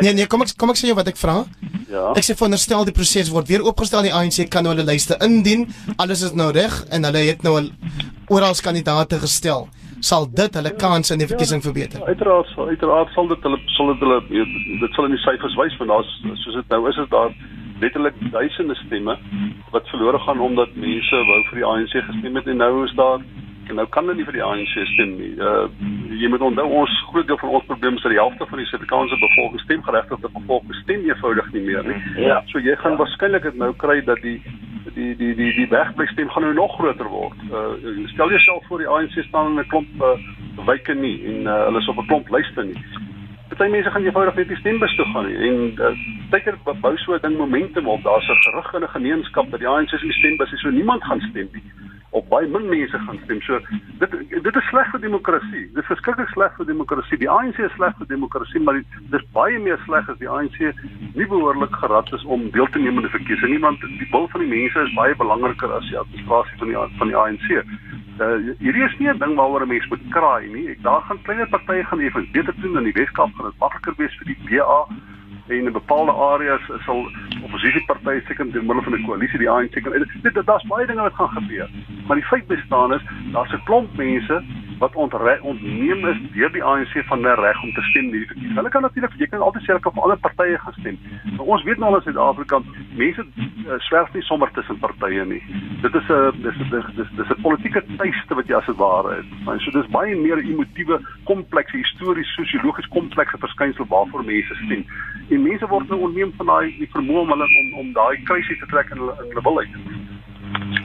Nee 0.00 0.12
nee, 0.14 0.26
kom 0.26 0.42
ek 0.42 0.56
kom 0.56 0.70
ek 0.70 0.76
sê 0.76 0.86
jou 0.86 0.96
wat 0.96 1.08
ek 1.08 1.16
vra? 1.16 1.44
Ja. 1.88 2.12
Ek 2.14 2.24
sê 2.24 2.36
veronderstel 2.36 2.84
die 2.84 2.92
proses 2.96 3.30
word 3.32 3.48
weer 3.48 3.62
opgestel 3.62 4.02
die 4.02 4.14
ANC 4.14 4.48
kan 4.50 4.62
nou 4.62 4.74
hulle 4.74 4.86
lyste 4.86 5.16
indien. 5.20 5.66
Alles 5.96 6.22
is 6.22 6.32
nou 6.32 6.50
reg 6.52 6.84
en 6.90 7.04
hulle 7.04 7.18
het 7.18 7.42
nou 7.42 7.56
al 7.60 7.70
oral 8.28 8.54
kandidaate 8.62 9.18
gestel. 9.18 9.68
Sal 10.04 10.26
dit 10.40 10.56
hulle 10.58 10.72
kans 10.76 11.12
in 11.14 11.22
die 11.22 11.28
verkiesing 11.30 11.62
verbeter? 11.64 12.02
Ja, 12.02 12.12
uiteraard 12.12 12.48
sal 12.52 12.68
uiteraard 12.72 13.12
sal 13.16 13.28
dit 13.30 13.46
hulle 13.46 13.60
sal 13.76 13.92
dit 13.92 14.02
hulle 14.04 14.18
dit 14.82 14.96
sal 14.96 15.08
in 15.08 15.14
die 15.16 15.22
syfers 15.24 15.56
wys 15.60 15.76
want 15.80 15.92
daar's 15.94 16.10
soos 16.42 16.58
dit 16.60 16.74
nou 16.74 16.82
is 16.90 16.98
is 17.04 17.08
daar 17.14 17.32
letterlik 17.80 18.18
duisende 18.34 18.76
stemme 18.82 19.16
wat 19.72 19.88
verlore 19.92 20.20
gaan 20.26 20.42
omdat 20.48 20.76
mense 20.86 21.22
wou 21.30 21.40
vir 21.48 21.60
die 21.60 21.66
ANC 21.70 21.96
gestem 22.10 22.36
het 22.40 22.50
en 22.52 22.60
nou 22.62 22.72
is 22.84 22.94
daar 23.00 23.24
en 23.68 23.78
nou 23.78 23.86
kan 23.88 24.04
hulle 24.04 24.16
nie 24.18 24.26
vir 24.28 24.36
die 24.36 24.44
ANC 24.44 24.74
stem 24.92 25.14
nie. 25.18 25.32
Uh 25.40 25.66
jy 26.14 26.28
moet 26.30 26.44
onthou 26.46 26.66
ons 26.80 26.92
groot 27.10 27.26
deel 27.26 27.38
van 27.40 27.56
ons 27.58 27.66
probleem 27.68 27.96
is 27.98 28.04
dat 28.04 28.12
die 28.14 28.20
helfte 28.20 28.46
van 28.50 28.60
die 28.60 28.66
Suid-Afrikaanse 28.68 29.16
bevolking 29.22 29.62
stemgeregtigde 29.64 30.30
bevolking 30.36 30.76
stem 30.82 31.02
eenvoudig 31.08 31.48
nie 31.52 31.64
meer 31.66 31.88
nie. 31.88 31.96
Ja. 32.26 32.40
So 32.52 32.62
jy 32.62 32.76
gaan 32.82 32.98
waarskynlik 33.00 33.48
dit 33.48 33.58
nou 33.60 33.72
kry 33.82 33.98
dat 34.06 34.22
die 34.22 34.36
die 34.94 35.14
die 35.20 35.32
die 35.38 35.50
die 35.58 35.68
wegbly 35.72 36.06
stem 36.12 36.30
gaan 36.30 36.46
nou 36.46 36.54
nog 36.60 36.76
groter 36.78 37.10
word. 37.10 37.46
Uh 37.50 38.06
stel 38.12 38.30
jouself 38.36 38.66
voor 38.68 38.84
die 38.84 38.90
ANC 38.96 39.18
staan 39.28 39.52
in 39.52 39.64
'n 39.64 39.68
klomp 39.72 40.02
uh, 40.02 40.14
wyke 40.66 40.94
nie 40.94 41.18
en 41.32 41.48
uh, 41.48 41.64
hulle 41.66 41.80
is 41.80 41.88
op 41.88 41.98
'n 41.98 42.06
klomp 42.06 42.30
lyste 42.30 42.64
nie. 42.64 42.78
Party 43.48 43.70
mense 43.70 43.90
gaan 43.90 44.04
eenvoudig 44.04 44.34
net 44.34 44.48
die 44.48 44.56
stembus 44.56 44.96
toe 44.96 45.06
gaan 45.12 45.26
nie. 45.26 45.36
en 45.48 45.56
uh, 45.78 45.96
tydker 46.30 46.56
bou 46.80 46.96
so 46.96 47.14
'n 47.14 47.22
ding 47.22 47.36
momentum 47.36 47.88
op. 47.88 48.02
Daar's 48.02 48.28
'n 48.28 48.42
gerug 48.46 48.74
in 48.74 48.82
'n 48.82 48.96
gemeenskap 48.98 49.50
dat 49.50 49.60
die 49.60 49.68
ANC 49.68 49.88
se 49.88 50.12
stembus 50.12 50.52
is 50.52 50.60
so 50.60 50.70
niemand 50.70 51.04
gaan 51.04 51.20
stem 51.20 51.48
nie 51.52 51.62
of 52.14 52.26
baie 52.30 52.46
min 52.46 52.68
mense 52.70 52.98
gaan 53.06 53.18
stem. 53.24 53.40
So 53.42 53.58
dit 53.98 54.12
dit 54.46 54.56
is 54.60 54.68
sleg 54.70 54.90
vir 54.92 55.00
demokrasie. 55.02 55.62
Dit 55.74 55.82
is 55.82 55.90
verskriklik 55.90 56.30
sleg 56.34 56.52
vir 56.58 56.68
demokrasie. 56.68 57.18
Die 57.18 57.30
ANC 57.30 57.58
is 57.66 57.74
sleg 57.74 57.96
vir 57.98 58.10
demokrasie, 58.12 58.62
maar 58.62 58.78
dit 58.78 59.16
is 59.18 59.26
baie 59.38 59.58
meer 59.64 59.80
sleg 59.86 60.10
as 60.12 60.20
die 60.20 60.30
ANC 60.30 60.60
nie 61.18 61.26
behoorlik 61.32 61.74
gerad 61.82 62.12
is 62.18 62.26
om 62.36 62.46
deel 62.54 62.70
te 62.74 62.82
neem 62.82 63.00
aan 63.00 63.08
die 63.08 63.16
verkiesing 63.16 63.54
nie, 63.54 63.62
want 63.64 63.82
die 63.82 64.08
wil 64.12 64.28
van 64.34 64.44
die 64.44 64.52
mense 64.52 64.86
is 64.86 64.94
baie 64.98 65.16
belangriker 65.24 65.74
as 65.78 65.90
die 65.90 65.98
administrasie 66.04 66.60
van 66.62 66.70
die 66.70 66.86
van 67.00 67.12
die 67.12 67.18
ANC. 67.24 67.48
Uh, 68.22 68.36
hierdie 68.62 68.86
is 68.86 68.94
nie 69.00 69.10
'n 69.10 69.18
ding 69.18 69.34
waaroor 69.34 69.66
'n 69.66 69.72
mens 69.74 69.88
moet 69.90 70.06
kraai 70.14 70.46
nie. 70.46 70.68
Ek 70.70 70.82
daar 70.82 71.02
gaan 71.08 71.22
kleiner 71.26 71.50
partye 71.50 71.84
gaan 71.84 72.00
effe 72.00 72.22
beter 72.32 72.54
doen 72.62 72.78
in 72.78 72.86
die 72.92 72.98
Weskaap 73.00 73.34
gaan 73.34 73.50
dit 73.50 73.58
makliker 73.58 73.94
wees 73.98 74.14
vir 74.22 74.26
die 74.30 74.38
DA 74.46 74.86
en 75.48 75.66
in 75.66 75.72
bepaalde 75.72 76.12
areas 76.12 76.62
sal 76.86 77.04
oppositiepartye 77.64 78.20
seker 78.28 78.44
deur 78.52 78.62
middel 78.62 78.82
van 78.84 78.94
'n 78.94 79.04
koalisie 79.06 79.38
die 79.38 79.50
ANC 79.50 79.76
kan 79.82 79.92
dit 80.22 80.46
daar's 80.46 80.66
baie 80.68 80.86
dinge 80.86 81.00
wat 81.00 81.14
gaan 81.14 81.28
gebeur. 81.28 81.68
Maar 82.06 82.16
die 82.16 82.24
feit 82.24 82.46
bestaan 82.46 82.92
is 82.94 83.02
daar's 83.32 83.52
'n 83.52 83.64
klomp 83.64 83.96
mense 83.96 84.42
wat 84.78 84.94
ontre, 84.94 85.38
ontneem 85.42 86.06
is 86.06 86.18
deur 86.32 86.52
die 86.52 86.62
ANC 86.64 86.94
van 87.06 87.20
'n 87.20 87.40
reg 87.40 87.62
om 87.62 87.72
te 87.72 87.82
stem 87.90 88.04
hierdie 88.10 88.26
verkiesing. 88.26 88.56
Hulle 88.56 88.68
kan 88.68 88.82
natuurlik 88.82 89.12
jy 89.18 89.26
kan 89.26 89.40
altyd 89.40 89.62
sê 89.62 89.66
hulle 89.66 89.80
kan 89.80 89.92
vir 89.92 90.02
ander 90.02 90.16
partye 90.16 90.58
gaan 90.58 90.76
stem. 90.78 90.98
Maar 91.36 91.46
ons 91.46 91.62
weet 91.62 91.78
nou 91.78 91.94
in 91.96 92.02
Suid-Afrika 92.02 92.60
mense 92.96 93.22
uh, 93.22 93.78
swerf 93.78 94.12
nie 94.14 94.22
sommer 94.22 94.50
tussen 94.52 94.78
partye 94.78 95.24
nie. 95.24 95.42
Dit 95.82 95.94
is 95.94 96.08
'n 96.08 96.42
dis 96.42 96.56
dis 96.70 96.86
dis 96.96 97.10
dis 97.16 97.30
'n 97.30 97.42
politieke 97.42 97.84
tuiste 97.96 98.34
wat 98.34 98.46
jy 98.46 98.56
as 98.56 98.66
dit 98.66 98.76
ware 98.76 99.14
het. 99.16 99.26
Maar 99.44 99.60
so 99.60 99.70
dis 99.70 99.90
baie 99.90 100.16
meer 100.16 100.38
emotiewe, 100.38 101.00
komplekse, 101.24 101.76
histories, 101.76 102.34
sosiologies 102.34 102.88
komplekse 102.88 103.38
verskynsel 103.38 103.86
waarvoor 103.88 104.24
mense 104.24 104.54
stem. 104.54 104.84
En 105.30 105.42
mense 105.42 105.66
word 105.66 105.88
nou 105.88 106.00
ontneem 106.00 106.32
van 106.36 106.46
daai 106.46 106.88
vermoë 106.92 107.20
om 107.20 107.30
hulle 107.30 107.48
om 107.60 107.78
om 107.78 107.92
daai 107.92 108.22
krisis 108.24 108.58
te 108.58 108.66
trek 108.66 108.90
in 108.90 108.98
hulle 108.98 109.14
in 109.22 109.28
hulle 109.28 109.42
wil 109.42 109.58
uit. 109.58 110.83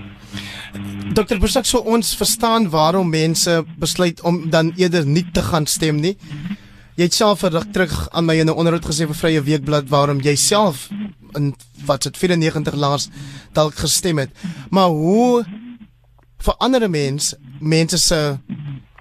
Dr. 1.13 1.39
Busak, 1.41 1.65
so 1.65 1.81
ons 1.89 2.11
verstaan 2.15 2.67
waarom 2.69 3.09
mense 3.09 3.63
besluit 3.81 4.21
om 4.21 4.43
dan 4.49 4.71
eerder 4.77 5.05
nie 5.05 5.25
te 5.33 5.41
gaan 5.41 5.65
stem 5.65 5.97
nie. 6.03 6.15
Jy 6.99 7.07
het 7.07 7.15
self 7.15 7.41
verrig 7.41 7.65
terug 7.73 7.95
aan 8.11 8.25
my 8.25 8.35
in 8.39 8.49
'n 8.49 8.53
onderhoud 8.53 8.85
gesê 8.85 9.07
vir 9.07 9.15
Vrye 9.15 9.41
Weekblad 9.41 9.89
waarom 9.89 10.21
jy 10.21 10.35
self 10.35 10.89
in 11.35 11.55
wat 11.85 12.03
dit 12.03 12.17
94 12.17 12.75
laas 12.75 13.09
dalk 13.53 13.75
gestem 13.75 14.17
het. 14.17 14.29
Maar 14.69 14.89
hoe 14.89 15.45
verander 16.37 16.83
'n 16.83 16.91
mens 16.91 17.33
mense 17.59 17.97
se 17.97 18.37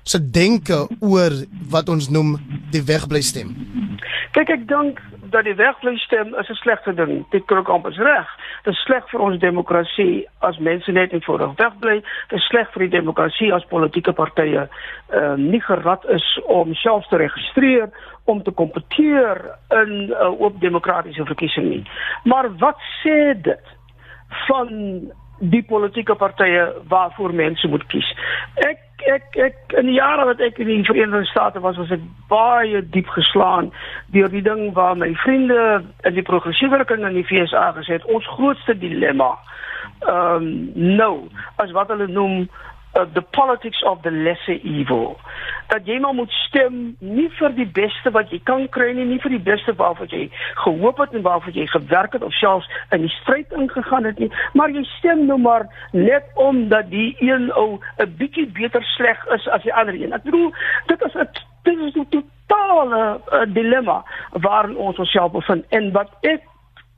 se 0.09 0.18
denke 0.30 0.86
oor 1.00 1.34
wat 1.70 1.88
ons 1.88 2.09
noem 2.09 2.36
die 2.72 2.82
wegbly 2.82 3.22
stem? 3.22 3.54
Kyk 4.36 4.50
ek 4.54 4.66
dink 4.68 5.00
dat 5.30 5.44
die 5.44 5.54
wegbly-stem 5.54 6.34
is 6.40 6.48
'n 6.48 6.54
slegte 6.54 6.94
ding. 6.94 7.30
Dit 7.30 7.44
kan 7.44 7.59
ook 7.59 7.68
amper 7.68 7.92
reg. 7.92 8.28
Dit 8.62 8.72
is 8.74 8.80
sleg 8.80 9.09
vir 9.11 9.20
ons 9.20 9.38
demokrasie 9.38 10.28
as 10.38 10.59
mense 10.59 10.92
net 10.92 11.12
eenvoudig 11.12 11.54
wegbly. 11.56 12.00
Dit 12.28 12.38
is 12.38 12.46
sleg 12.46 12.72
vir 12.72 12.80
die 12.80 12.96
demokrasie 12.98 13.54
as 13.54 13.64
politieke 13.64 14.12
partye 14.12 14.68
uh, 14.68 15.34
nie 15.34 15.61
gerad 15.61 16.04
is 16.09 16.40
om 16.46 16.74
self 16.74 17.06
te 17.06 17.16
registreer 17.16 17.90
om 18.24 18.42
te 18.42 18.50
kompeteer 18.50 19.54
in 19.70 19.92
'n 19.92 20.11
uh, 20.11 20.40
oop 20.40 20.61
demokratiese 20.61 21.24
verkiesing 21.24 21.68
nie. 21.68 21.84
Maar 22.24 22.56
wat 22.56 22.78
sê 23.04 23.40
dit 23.42 23.64
van 24.46 24.68
die 25.38 25.62
politieke 25.62 26.14
partye 26.14 26.72
waarvoor 26.88 27.34
mense 27.34 27.68
moet 27.68 27.86
kies? 27.86 28.16
Ek 28.54 28.88
ek 29.07 29.36
ek 29.36 29.74
in 29.78 29.86
die 29.86 29.99
jare 29.99 30.24
wat 30.26 30.40
ek 30.40 30.59
in 30.59 30.66
die 30.66 30.84
Verenigde 30.84 31.24
State 31.30 31.61
was, 31.61 31.76
was 31.76 31.90
ek 31.94 32.03
baie 32.30 32.82
diep 32.94 33.09
geslaan 33.14 33.72
deur 34.14 34.30
die 34.32 34.42
ding 34.42 34.72
waar 34.74 34.96
my 34.96 35.12
vriende 35.24 35.84
in 36.09 36.14
die 36.14 36.26
progressiewe 36.26 36.76
rigting 36.80 37.07
in 37.07 37.18
die 37.20 37.26
FSA 37.26 37.72
gesê 37.78 37.99
het 37.99 38.09
ons 38.11 38.26
grootste 38.36 38.78
dilemma 38.78 39.36
ehm 40.07 40.42
um, 40.42 40.51
nou 40.74 41.28
as 41.62 41.70
wat 41.74 41.88
hulle 41.94 42.07
noem 42.07 42.49
uh, 42.94 43.05
the 43.14 43.22
politics 43.22 43.82
of 43.84 44.03
the 44.03 44.11
lesser 44.11 44.59
evil 44.62 45.16
dat 45.68 45.86
jy 45.86 45.98
maar 46.00 46.14
moet 46.14 46.32
stem 46.32 46.96
nie 46.98 47.28
vir 47.38 47.54
die 47.56 47.68
beste 47.78 48.10
wat 48.10 48.30
jy 48.32 48.40
kan 48.48 48.66
kry 48.74 48.92
nie, 48.96 49.04
nie 49.04 49.20
vir 49.20 49.34
die 49.36 49.44
beste 49.50 49.74
waarvoor 49.76 50.08
jy 50.12 50.28
gehoop 50.64 51.02
het 51.02 51.14
en 51.14 51.26
waarvoor 51.26 51.56
jy 51.56 51.66
gewerk 51.72 52.16
het 52.16 52.24
of 52.24 52.36
selfs 52.40 52.68
in 52.94 53.04
die 53.04 53.12
stryd 53.20 53.52
ingegaan 53.52 54.08
het 54.08 54.18
nie, 54.18 54.30
maar 54.52 54.72
jy 54.72 54.84
stem 54.96 55.26
nou 55.26 55.38
maar 55.38 55.68
net 55.92 56.24
omdat 56.34 56.90
die 56.90 57.16
een 57.20 57.50
ou 57.52 57.78
'n 57.98 58.14
bietjie 58.16 58.46
beter 58.46 58.82
sleg 58.96 59.26
is 59.36 59.48
as 59.48 59.62
die 59.62 59.74
ander 59.74 59.94
een. 59.94 60.12
Ek 60.12 60.22
bedoel, 60.22 60.52
dit 60.86 61.02
is 61.02 61.14
'n 61.14 61.28
dit 61.62 61.78
is 61.78 61.94
'n 61.94 62.06
totale 62.08 63.20
uh, 63.32 63.44
dilemma 63.54 64.04
waarin 64.32 64.76
ons 64.76 64.98
onsself 64.98 65.32
bevind 65.32 65.64
en 65.68 65.92
wat 65.92 66.10
ek 66.20 66.42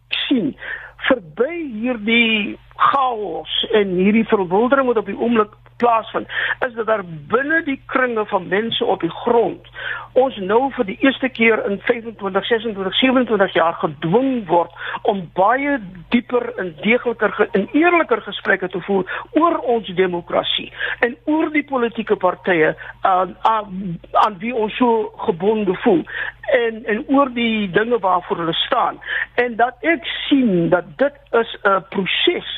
sien 0.08 0.56
verby 0.96 1.56
hierdie 1.80 2.58
chaos 2.76 3.66
en 3.72 3.88
hierdie 3.88 4.26
verwildering 4.28 4.86
wat 4.86 4.96
op 4.96 5.06
die 5.06 5.18
oomblik 5.18 5.50
plaasvind 5.82 6.28
is 6.66 6.74
dat 6.78 6.86
daar 6.86 7.04
binne 7.32 7.62
die 7.64 7.80
kringe 7.86 8.26
van 8.32 8.48
mense 8.48 8.84
op 8.84 9.00
die 9.00 9.14
grond 9.22 9.68
ons 10.12 10.36
nou 10.36 10.62
vir 10.74 10.88
die 10.88 10.98
eerste 11.06 11.28
keer 11.28 11.62
in 11.70 11.78
25 11.86 12.46
26 12.46 12.98
27 12.98 13.54
jaar 13.54 13.76
gedwing 13.82 14.46
word 14.48 14.72
om 15.12 15.22
baie 15.38 15.78
dieper 16.14 16.50
en 16.58 16.72
deegliker 16.82 17.48
en 17.52 17.68
eerliker 17.72 18.22
gesprekke 18.26 18.68
te 18.68 18.80
voer 18.88 19.06
oor 19.38 19.58
ons 19.76 19.92
demokrasie 20.00 20.68
en 21.06 21.16
oor 21.30 21.52
die 21.54 21.64
politieke 21.64 22.16
partye 22.16 22.74
aan 23.06 23.36
aan 23.52 23.98
aan 24.24 24.38
wie 24.42 24.54
ons 24.54 24.76
so 24.76 25.12
gebonde 25.28 25.76
voel 25.84 26.04
en 26.50 26.84
en 26.84 27.04
oor 27.08 27.32
die 27.34 27.70
dinge 27.70 27.98
waarvoor 27.98 28.36
hulle 28.36 28.52
staan 28.52 29.00
en 29.34 29.56
dat 29.56 29.74
ek 29.80 30.04
sien 30.28 30.68
dat 30.68 30.84
dit 30.96 31.14
is 31.30 31.56
'n 31.62 31.84
proses 31.88 32.48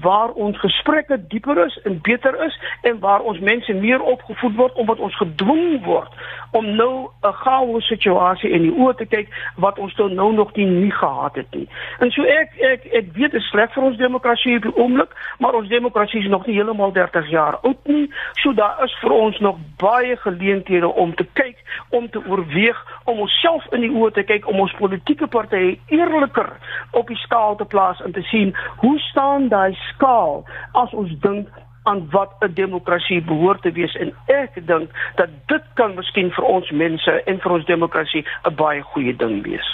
waar 0.00 0.30
ons 0.30 0.58
gesprekke 0.58 1.26
dieper 1.28 1.64
is 1.66 1.80
en 1.84 1.98
beter 2.02 2.44
is 2.44 2.60
en 2.82 2.98
waar 2.98 3.20
ons 3.20 3.38
mense 3.38 3.72
meer 3.72 4.02
opgevoed 4.02 4.54
word 4.56 4.74
omdat 4.74 4.98
ons 4.98 5.16
gedwing 5.16 5.84
word 5.84 6.12
om 6.50 6.74
nou 6.76 7.08
'n 7.22 7.32
chaos 7.32 7.86
situasie 7.86 8.50
in 8.50 8.62
die 8.62 8.76
oë 8.76 8.94
te 8.96 9.06
kyk 9.06 9.28
wat 9.56 9.78
ons 9.78 9.94
tot 9.94 10.12
nou 10.12 10.32
nog 10.32 10.54
nie 10.54 10.90
gehad 10.90 11.34
het 11.34 11.50
nie. 11.50 11.68
En 11.98 12.10
so 12.10 12.22
ek 12.22 12.50
ek 12.60 12.84
ek 12.84 13.06
weet 13.12 13.32
dit 13.32 13.40
is 13.40 13.48
sleg 13.48 13.72
vir 13.72 13.86
ons 13.88 13.96
demokrasie 13.96 14.56
op 14.56 14.66
die 14.66 14.76
oomblik, 14.76 15.12
maar 15.38 15.56
ons 15.56 15.68
demokrasie 15.68 16.20
is 16.20 16.28
nog 16.28 16.46
nie 16.46 16.56
heeltemal 16.58 16.92
30 16.92 17.30
jaar 17.32 17.56
oud 17.62 17.86
nie. 17.88 18.10
So 18.42 18.52
daar 18.52 18.84
is 18.84 18.94
vir 19.00 19.12
ons 19.12 19.38
nog 19.38 19.56
baie 19.80 20.16
geleenthede 20.16 20.88
om 20.88 21.14
te 21.14 21.26
kyk, 21.32 21.56
om 21.90 22.10
te 22.10 22.20
oorweeg, 22.28 22.78
om 23.04 23.20
onsself 23.42 23.66
in 23.72 23.82
die 23.82 23.90
oë 23.90 24.12
te 24.14 24.22
kyk, 24.26 24.46
om 24.48 24.60
ons 24.62 24.74
politieke 24.78 25.26
partye 25.26 25.78
eerliker 25.90 26.52
op 26.98 27.08
die 27.08 27.18
skaal 27.24 27.56
te 27.56 27.64
plaas 27.64 28.00
en 28.04 28.12
te 28.12 28.22
sien 28.30 28.54
hoe 28.82 28.98
staan 29.10 29.48
daai 29.48 29.74
skaal 29.92 30.44
as 30.78 30.92
ons 30.94 31.12
dink 31.22 31.48
aan 31.84 32.06
wat 32.10 32.30
'n 32.40 32.54
demokrasie 32.54 33.20
behoort 33.20 33.62
te 33.62 33.72
wees 33.72 33.94
en 33.96 34.14
ek 34.28 34.66
dink 34.66 34.90
dat 35.16 35.28
dit 35.48 35.64
kan 35.74 35.94
miskien 35.94 36.30
vir 36.30 36.44
ons 36.44 36.70
mense 36.70 37.22
en 37.26 37.40
vir 37.40 37.52
ons 37.52 37.66
demokrasie 37.66 38.24
'n 38.44 38.54
baie 38.54 38.82
goeie 38.82 39.16
ding 39.16 39.42
wees. 39.42 39.66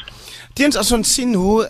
Teens 0.55 0.77
as 0.77 0.93
ons 0.93 1.15
sien 1.15 1.35
hoe 1.35 1.69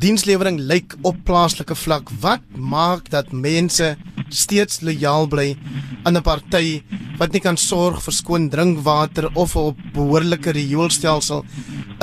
dienslewering 0.00 0.58
lyk 0.58 0.94
op 1.02 1.14
plaaslike 1.24 1.74
vlak, 1.74 2.10
wat 2.20 2.42
maak 2.56 3.10
dat 3.10 3.32
mense 3.32 3.96
steeds 4.32 4.80
lojaal 4.80 5.28
bly 5.28 5.56
aan 6.04 6.16
'n 6.16 6.22
party 6.22 6.82
wat 7.18 7.32
nie 7.32 7.40
kan 7.40 7.56
sorg 7.56 8.02
vir 8.02 8.14
skoon 8.14 8.48
drinkwater 8.48 9.28
of 9.34 9.56
'n 9.56 9.76
behoorlike 9.94 10.50
rioolstelsel 10.50 11.44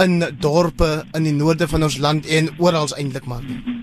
in 0.03 0.23
dorpe 0.39 1.03
in 1.13 1.23
die 1.23 1.34
noorde 1.34 1.67
van 1.67 1.84
ons 1.84 1.97
land 1.97 2.25
en 2.25 2.49
oral 2.57 2.88
eintlik 2.97 3.25
maar 3.25 3.43
nie? 3.43 3.80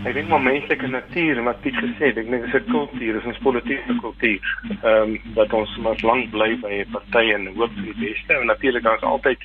Ek 0.00 0.14
dink 0.16 0.30
maar 0.32 0.40
menslike 0.40 0.86
natuur 0.88 1.42
wat 1.44 1.58
Piet 1.60 1.76
gesê 1.76 2.08
het, 2.08 2.16
ek 2.16 2.30
dink 2.30 2.44
dis 2.44 2.54
'n 2.54 2.70
kultuur, 2.72 3.12
dis 3.20 3.26
'n 3.28 3.42
politieke 3.42 3.94
kultuur. 4.00 4.40
Ehm 4.82 5.02
um, 5.02 5.20
dat 5.34 5.52
ons 5.52 5.76
maar 5.76 5.98
lank 6.02 6.30
bly 6.30 6.56
by 6.62 6.72
'n 6.80 6.90
party 6.92 7.24
en 7.36 7.46
hoop 7.54 7.72
vir 7.76 7.84
die 7.92 8.00
beste 8.08 8.32
en 8.34 8.46
natuurlik 8.46 8.82
daar's 8.82 9.02
altyd 9.02 9.38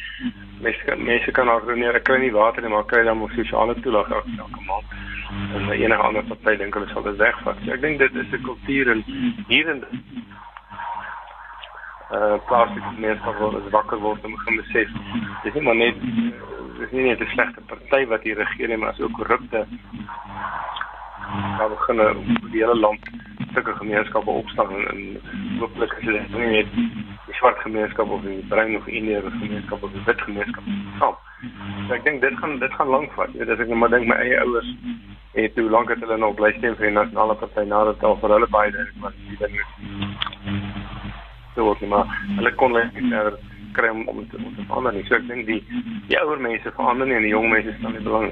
mense 0.62 0.96
mense 0.98 1.32
kan 1.32 1.50
organiseer, 1.50 2.02
kry 2.02 2.20
nie 2.20 2.32
water 2.32 2.62
nie, 2.62 2.72
maar 2.72 2.86
kry 2.86 3.04
dan 3.04 3.18
mos 3.18 3.36
sosiale 3.36 3.76
toelaag 3.82 4.10
elke 4.12 4.62
maand. 4.68 4.88
En 5.30 5.70
enige 5.72 6.02
ander 6.02 6.24
party 6.24 6.58
dink 6.58 6.74
hulle 6.74 6.88
sal 6.88 7.04
dit 7.04 7.18
wegvat. 7.18 7.58
So 7.66 7.72
ek 7.72 7.82
dink 7.82 8.00
dit 8.00 8.16
is 8.16 8.32
'n 8.32 8.42
kultuur 8.44 8.92
en 8.92 9.04
hier 9.48 9.68
eh 9.70 9.82
uh, 12.16 12.38
plaaslike 12.48 12.92
mense 12.98 13.32
wat 13.40 13.70
wakker 13.72 14.00
word 14.00 14.26
om 14.26 14.36
te 14.46 14.56
besef. 14.56 14.90
Dis 15.44 15.54
nie 15.54 15.64
maar 15.64 15.76
net 15.76 15.96
dis 16.80 16.92
nie 16.92 17.08
net 17.10 17.22
'n 17.22 17.34
slegte 17.34 17.62
party 17.62 18.06
wat 18.08 18.24
hier 18.24 18.38
regeer 18.38 18.68
nie, 18.68 18.78
maar 18.78 18.94
is 18.94 19.02
ook 19.02 19.14
korrupte. 19.14 19.66
Daar 21.58 21.70
begin 21.70 21.98
die 22.52 22.62
hele 22.62 22.76
land 22.76 23.00
sulke 23.54 23.74
gemeenskappe 23.76 24.30
opstaan 24.30 24.70
en, 24.76 24.88
en 24.88 25.22
hopelik 25.60 25.94
is 26.00 26.06
dit 26.06 26.38
nie 26.38 26.48
net 26.48 26.68
die 27.26 27.36
swart 27.40 27.58
gemeenskap 27.64 28.10
of 28.10 28.22
die 28.22 28.42
bruin 28.50 28.76
of 28.78 28.88
indiese 28.88 29.32
gemeenskap 29.40 29.84
of 29.84 29.92
die 29.92 30.04
wit 30.06 30.22
gemeenskap 30.22 30.68
saam. 31.00 31.16
So 31.88 31.96
ek 31.98 32.04
dink 32.06 32.22
dit 32.22 32.38
gaan 32.42 32.60
dit 32.62 32.74
gaan 32.78 32.92
lank 32.94 33.14
vat. 33.18 33.34
Jy 33.34 33.42
weet 33.44 33.54
as 33.56 33.64
ek 33.66 33.72
net 33.72 33.82
maar 33.82 33.94
dink 33.94 34.08
my 34.10 34.18
eie 34.22 34.38
ouers 34.44 34.70
het 35.36 35.58
hoe 35.60 35.70
lank 35.70 35.90
het 35.92 36.04
hulle 36.06 36.18
nog 36.22 36.38
bly 36.40 36.52
stem 36.58 36.78
vir 36.80 36.90
die 36.90 36.96
nasionale 36.96 37.36
party 37.42 37.66
nadat 37.68 38.04
al 38.08 38.20
vir 38.22 38.36
hulle 38.38 38.50
baie 38.54 38.72
dink 38.76 39.02
wat 39.04 39.18
die 39.30 39.40
ding 39.42 39.58
is. 39.64 39.74
So 41.56 41.68
wat 41.72 41.82
maar 41.92 42.14
hulle 42.38 42.54
kon 42.62 42.78
net 42.78 42.94
verder 43.00 43.40
kry 43.76 43.90
om 43.92 44.06
om 44.08 44.22
te, 44.30 44.38
om 44.40 44.54
te 44.56 44.68
verander 44.70 44.96
nie. 44.96 45.04
So 45.10 45.18
ek 45.18 45.28
dink 45.32 45.50
die 45.50 45.62
die 46.12 46.20
ouer 46.22 46.40
mense 46.42 46.72
verander 46.78 47.10
nie 47.10 47.18
en 47.20 47.28
die 47.28 47.34
jong 47.34 47.50
mense 47.52 47.76
staan 47.80 47.98
nie 47.98 48.06
belang. 48.06 48.32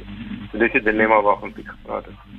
So 0.52 0.62
dit 0.62 0.70
is 0.70 0.78
die 0.80 0.86
dilemma 0.92 1.20
waarvan 1.26 1.56
ek 1.58 1.74
gepraat 1.74 2.08
het. 2.12 2.30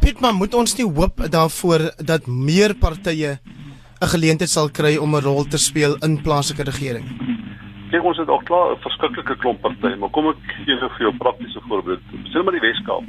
Piet, 0.00 0.20
maar 0.20 0.34
moet 0.36 0.54
ons 0.54 0.76
nie 0.78 0.86
hoop 0.86 1.20
daarvoor 1.32 1.90
dat 1.98 2.26
meer 2.28 2.74
partye 2.78 3.38
'n 4.04 4.12
geleentheid 4.12 4.52
sal 4.52 4.68
kry 4.78 4.96
om 5.00 5.14
'n 5.16 5.24
rol 5.24 5.44
te 5.44 5.58
speel 5.58 5.94
in 6.06 6.20
plaaslike 6.26 6.64
regering? 6.70 7.06
Kyk, 7.90 8.04
ons 8.04 8.18
het 8.18 8.28
al 8.28 8.42
klaar 8.48 8.72
'n 8.72 8.84
verskriklike 8.86 9.36
klomp 9.42 9.60
partye, 9.60 9.96
maar 9.96 10.10
kom 10.10 10.28
ek 10.28 10.36
gee 10.66 10.76
vir 10.76 11.00
jou 11.04 11.12
'n 11.12 11.24
praktiese 11.24 11.60
voorbeeld. 11.68 12.02
Sien 12.32 12.44
maar 12.44 12.52
die 12.52 12.66
Weskaap. 12.68 13.04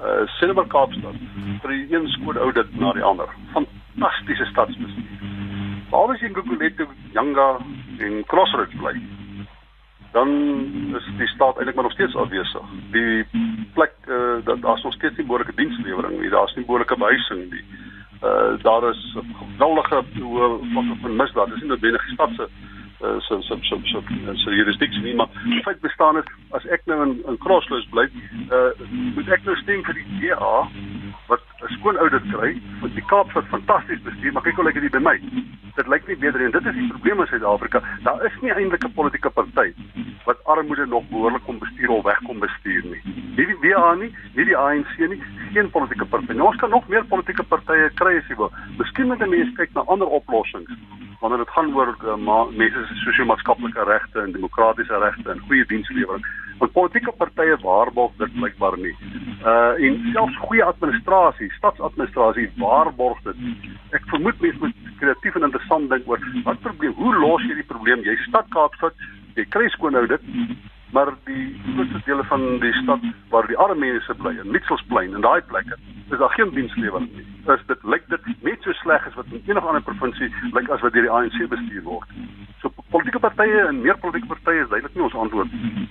Uh 0.00 0.26
Silver 0.38 0.66
Kaapstad. 0.66 1.16
Vir 1.62 1.70
die 1.70 1.94
een 1.94 2.08
skool 2.08 2.38
oudit 2.38 2.80
na 2.80 2.92
die 2.92 3.02
ander. 3.02 3.28
Fantastiese 3.52 4.44
stadsbestuur. 4.44 5.18
Waar 5.90 6.14
is 6.14 6.22
in 6.22 6.34
Guguletu, 6.34 6.86
Yanga 7.12 7.58
en 7.98 8.24
Crossroads 8.26 8.74
bly? 8.76 9.00
Dan 10.12 10.28
is 10.96 11.06
die 11.18 11.26
staat 11.26 11.56
eintlik 11.56 11.74
maar 11.74 11.84
nog 11.84 11.92
steeds 11.92 12.16
afwesig. 12.16 12.66
Die 12.92 13.24
plek 13.74 13.94
uh 14.08 14.44
dat 14.44 14.62
daar's 14.62 14.82
nog 14.82 14.94
steeds 14.94 15.16
nie 15.16 15.26
behoorlike 15.26 15.54
dienslewering 15.56 16.20
nie. 16.20 16.30
Daar's 16.30 16.54
nie 16.54 16.64
behoorlike 16.64 16.96
behuising 16.96 17.50
nie. 17.50 17.64
Uh 17.68 17.83
daar 18.62 18.88
is 18.90 19.02
geweldige 19.16 20.04
hoë 20.20 20.46
vlakke 20.72 20.96
van 21.02 21.16
misdaad. 21.22 21.52
Dis 21.52 21.64
nie 21.64 21.72
noodwendig 21.72 22.06
die 22.08 22.16
stad 22.16 22.38
se 22.38 22.48
so 22.98 23.40
so 23.42 23.56
so 23.68 23.76
so 23.84 24.02
so 24.34 24.50
jurisdiksie 24.50 25.02
nie 25.02 25.14
maar 25.14 25.28
die 25.44 25.62
feit 25.62 25.80
bestaan 25.80 26.16
is 26.16 26.28
as 26.56 26.64
ek 26.76 26.86
nou 26.86 27.02
in 27.04 27.12
in 27.28 27.38
Crossroads 27.44 27.88
bly 27.92 28.06
uh 28.56 28.70
moet 29.16 29.28
ek 29.36 29.44
nou 29.44 29.56
stem 29.60 29.84
vir 29.88 29.98
die 30.00 30.06
DA 30.22 30.54
wat 31.28 31.44
'n 31.64 31.74
skoon 31.78 31.98
oudit 31.98 32.24
kry 32.32 32.50
want 32.80 32.94
die 32.94 33.04
Kaap 33.10 33.32
wat 33.32 33.46
fantasties 33.52 34.02
bestuur 34.02 34.32
maar 34.32 34.42
kyk 34.42 34.56
hoe 34.56 34.64
lyk 34.64 34.80
dit 34.80 34.92
by 34.92 34.98
my. 34.98 35.16
Dit 35.76 35.86
lyk 35.86 36.06
nie 36.06 36.16
beter 36.16 36.40
nie. 36.40 36.50
Dit 36.52 36.66
is 36.66 36.74
die 36.74 36.88
probleem 36.88 37.20
in 37.20 37.26
Suid-Afrika. 37.26 37.82
Daar 38.02 38.24
is 38.24 38.36
nie 38.40 38.52
eintlik 38.52 38.84
'n 38.84 38.92
politieke 38.92 39.30
party 39.30 39.72
wat 40.24 40.44
armoede 40.44 40.86
nog 40.86 41.08
behoorlik 41.08 41.44
kom 41.44 41.58
bestuur 41.58 41.90
of 41.90 42.04
wegkom 42.04 42.38
bestuur 42.38 42.82
nie. 42.84 43.02
Nie 43.36 43.46
die 43.46 43.60
DA 43.60 43.94
nie 43.94 44.12
nie 44.34 44.44
die 44.44 44.56
ANC 44.56 44.98
nie 44.98 45.22
geen 45.52 45.70
politieke 45.70 46.04
party 46.04 46.32
nou, 46.32 46.48
ons 46.48 46.56
kan 46.56 46.70
nog 46.70 46.88
meer 46.88 47.04
politieke 47.04 47.42
partye 47.42 47.90
kry 47.94 48.16
as 48.16 48.28
jy 48.28 48.36
wil. 48.36 48.52
Miskien 48.78 49.06
moet 49.06 49.18
mense 49.18 49.52
kyk 49.56 49.74
na 49.74 49.84
ander 49.86 50.06
oplossings 50.06 50.70
wanneer 51.20 51.38
dit 51.38 51.54
gaan 51.56 51.74
oor 51.74 51.96
uh, 52.04 52.16
mense 52.56 52.86
se 52.86 52.94
sosio-maatskaplike 52.94 53.84
regte 53.84 54.20
en 54.20 54.32
demokratiese 54.32 54.98
regte 54.98 55.30
en 55.30 55.40
goeie 55.48 55.64
dienslewering. 55.66 56.26
Want 56.58 56.72
politieke 56.72 57.12
partye 57.18 57.56
waarborg 57.62 58.12
dit 58.18 58.34
blykbaar 58.38 58.76
nie. 58.78 58.94
Uh 59.44 59.86
en 59.88 59.98
selfs 60.12 60.36
goeie 60.46 60.64
administrasie, 60.64 61.50
stadsadministrasie 61.58 62.50
waarborg 62.60 63.18
dit. 63.26 63.40
Ek 63.96 64.06
vermoed 64.12 64.40
mense 64.40 64.62
moet 64.62 64.92
kreatief 65.00 65.34
en 65.34 65.48
interessant 65.48 65.90
dink 65.90 66.06
oor 66.08 66.22
wat 66.44 66.62
probleem, 66.66 66.94
hoe 67.00 67.14
los 67.18 67.42
jy 67.48 67.58
die 67.58 67.70
probleem? 67.72 68.04
Jy 68.06 68.16
stad 68.28 68.48
Kaapstad, 68.54 68.94
jy 69.34 69.44
kry 69.50 69.66
skoon 69.74 69.96
nou 69.98 70.06
dit, 70.10 70.30
maar 70.94 71.10
die 71.26 71.46
grootste 71.72 72.00
dele 72.06 72.24
van 72.30 72.44
die 72.62 72.72
stad 72.82 73.02
waar 73.32 73.46
die 73.50 73.58
arme 73.58 73.80
mense 73.82 74.14
bly, 74.20 74.36
in 74.42 74.52
Mitchellsplein 74.54 75.16
en 75.18 75.26
daai 75.26 75.42
plekke, 75.50 75.78
is 76.10 76.18
daar 76.18 76.34
geen 76.36 76.52
dienslewering 76.54 77.10
nie. 77.16 77.26
Is 77.54 77.64
dit 77.66 77.88
lyk 77.94 78.06
dit 78.12 78.28
net 78.46 78.62
so 78.62 78.72
sleg 78.82 79.06
as 79.08 79.16
wat 79.18 79.32
in 79.32 79.42
enige 79.42 79.66
ander 79.66 79.82
provinsie 79.82 80.30
lyk 80.54 80.70
as 80.70 80.84
wat 80.86 80.94
deur 80.94 81.08
die 81.08 81.14
ANC 81.18 81.40
bestuur 81.50 81.82
word. 81.88 82.14
So 82.62 82.70
politieke 82.94 83.22
partye 83.26 83.66
en 83.66 83.82
meer 83.82 83.98
politieke 83.98 84.30
partye 84.36 84.62
is 84.62 84.70
duidelik 84.70 84.94
nie 84.94 85.06
ons 85.08 85.18
antwoord 85.26 85.52
nie. 85.58 85.88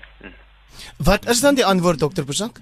Wat 0.97 1.26
is 1.30 1.41
dan 1.41 1.55
die 1.55 1.65
antwoord 1.65 1.99
dokter 1.99 2.26
Bosak? 2.26 2.59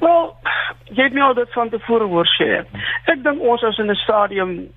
Wel, 0.00 0.36
jy 0.84 1.02
het 1.02 1.12
my 1.12 1.20
al 1.20 1.34
dit 1.34 1.52
van 1.52 1.70
tevore 1.70 2.04
hoor 2.04 2.28
sê. 2.38 2.64
Ek 3.06 3.22
dink 3.22 3.40
ons 3.40 3.62
is 3.62 3.78
in 3.78 3.90
'n 3.90 4.02
stadium 4.04 4.68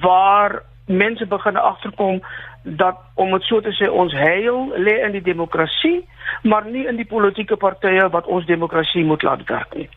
waar 0.00 0.62
mense 0.86 1.26
begin 1.26 1.56
agterkom 1.56 2.22
dat 2.62 2.96
om 3.14 3.30
dit 3.30 3.42
so 3.42 3.60
te 3.60 3.72
sê 3.72 3.88
ons 3.90 4.12
heil 4.12 4.72
lê 4.76 5.00
in 5.06 5.12
die 5.12 5.22
demokrasie, 5.22 6.08
maar 6.42 6.64
nie 6.64 6.86
in 6.86 6.96
die 6.96 7.08
politieke 7.08 7.56
partye 7.56 8.08
wat 8.08 8.26
ons 8.26 8.46
demokrasie 8.46 9.04
moet 9.04 9.22
laat 9.22 9.46
werk 9.48 9.74
nie. 9.74 9.88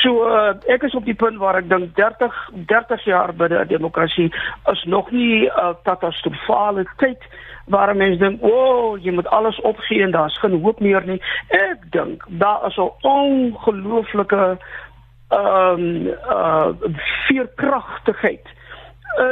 So 0.00 0.24
uh, 0.24 0.54
ek 0.72 0.86
is 0.88 0.94
op 0.96 1.04
die 1.04 1.16
punt 1.18 1.36
waar 1.36 1.58
ek 1.60 1.68
dink 1.68 1.92
30 1.96 2.36
30 2.70 3.04
jaar 3.04 3.32
binne 3.36 3.60
'n 3.60 3.68
demokrasie 3.68 4.32
is 4.72 4.84
nog 4.84 5.10
nie 5.10 5.44
'n 5.44 5.50
uh, 5.52 5.74
katastrofale 5.84 6.86
tyd 6.96 7.20
waar 7.66 7.96
mense 7.96 8.18
dink, 8.18 8.42
"O, 8.42 8.48
oh, 8.48 9.02
jy 9.02 9.12
moet 9.12 9.28
alles 9.28 9.60
opgee 9.60 10.02
en 10.02 10.10
daar's 10.10 10.38
geen 10.38 10.62
hoop 10.62 10.80
meer 10.80 11.02
nie." 11.06 11.22
Ek 11.48 11.90
dink 11.90 12.24
daar 12.28 12.66
is 12.66 12.76
'n 12.76 12.90
ongelooflike 13.00 14.58
ehm 15.28 15.80
um, 15.80 16.06
uh 16.06 16.68
veerkragtigheid 17.26 18.46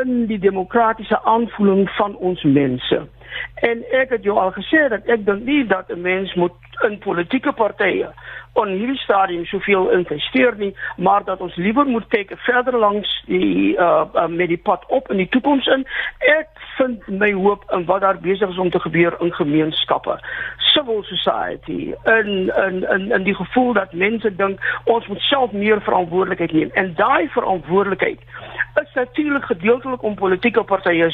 in 0.03 0.27
die 0.27 0.39
demokratiese 0.39 1.23
aanvoeling 1.25 1.91
van 1.91 2.17
ons 2.17 2.43
mense. 2.43 3.09
En 3.55 3.85
ek 3.91 4.11
het 4.17 4.23
jou 4.25 4.39
al 4.39 4.53
gesê 4.53 4.89
dat 4.89 5.07
ek 5.07 5.25
dink 5.27 5.45
nie 5.45 5.67
dat 5.67 5.91
'n 5.91 6.01
mens 6.01 6.35
moet 6.35 6.53
in 6.83 6.99
politieke 6.99 7.53
partye 7.53 8.09
on 8.53 8.69
hierdie 8.69 8.99
stadium 8.99 9.45
soveel 9.45 9.91
investeer 9.91 10.55
nie, 10.59 10.77
maar 10.97 11.25
dat 11.25 11.41
ons 11.41 11.55
liewer 11.57 11.87
moet 11.87 12.07
kyk 12.09 12.33
verder 12.37 12.79
langs 12.79 13.11
die 13.27 13.77
uh, 13.77 14.05
uh 14.15 14.27
met 14.27 14.49
die 14.49 14.59
pad 14.59 14.85
op 14.89 15.11
in 15.11 15.17
die 15.23 15.29
toekoms 15.29 15.67
in. 15.67 15.87
Ek 16.19 16.49
vind 16.77 17.07
my 17.09 17.31
hoop 17.33 17.65
in 17.77 17.85
wat 17.87 18.01
daar 18.01 18.19
besig 18.19 18.49
is 18.51 18.59
om 18.59 18.71
te 18.71 18.81
gebeur 18.81 19.17
in 19.21 19.33
gemeenskappe. 19.35 20.19
Civil 20.73 21.03
society 21.03 21.95
en 22.03 22.51
en 22.65 22.83
en 22.89 23.11
en 23.13 23.23
die 23.23 23.35
gevoel 23.35 23.73
dat 23.79 23.93
mense 23.93 24.35
dink 24.37 24.59
ons 24.85 25.07
moet 25.07 25.23
self 25.31 25.53
meer 25.53 25.83
verantwoordelikheid 25.83 26.53
neem. 26.53 26.71
En 26.75 26.95
daai 26.95 27.29
verantwoordelikheid 27.29 28.21
is 28.83 28.95
natuurlik 28.95 29.45
gedeeltelik 29.45 30.03
om 30.03 30.15
politieke 30.15 30.63
partye 30.63 31.11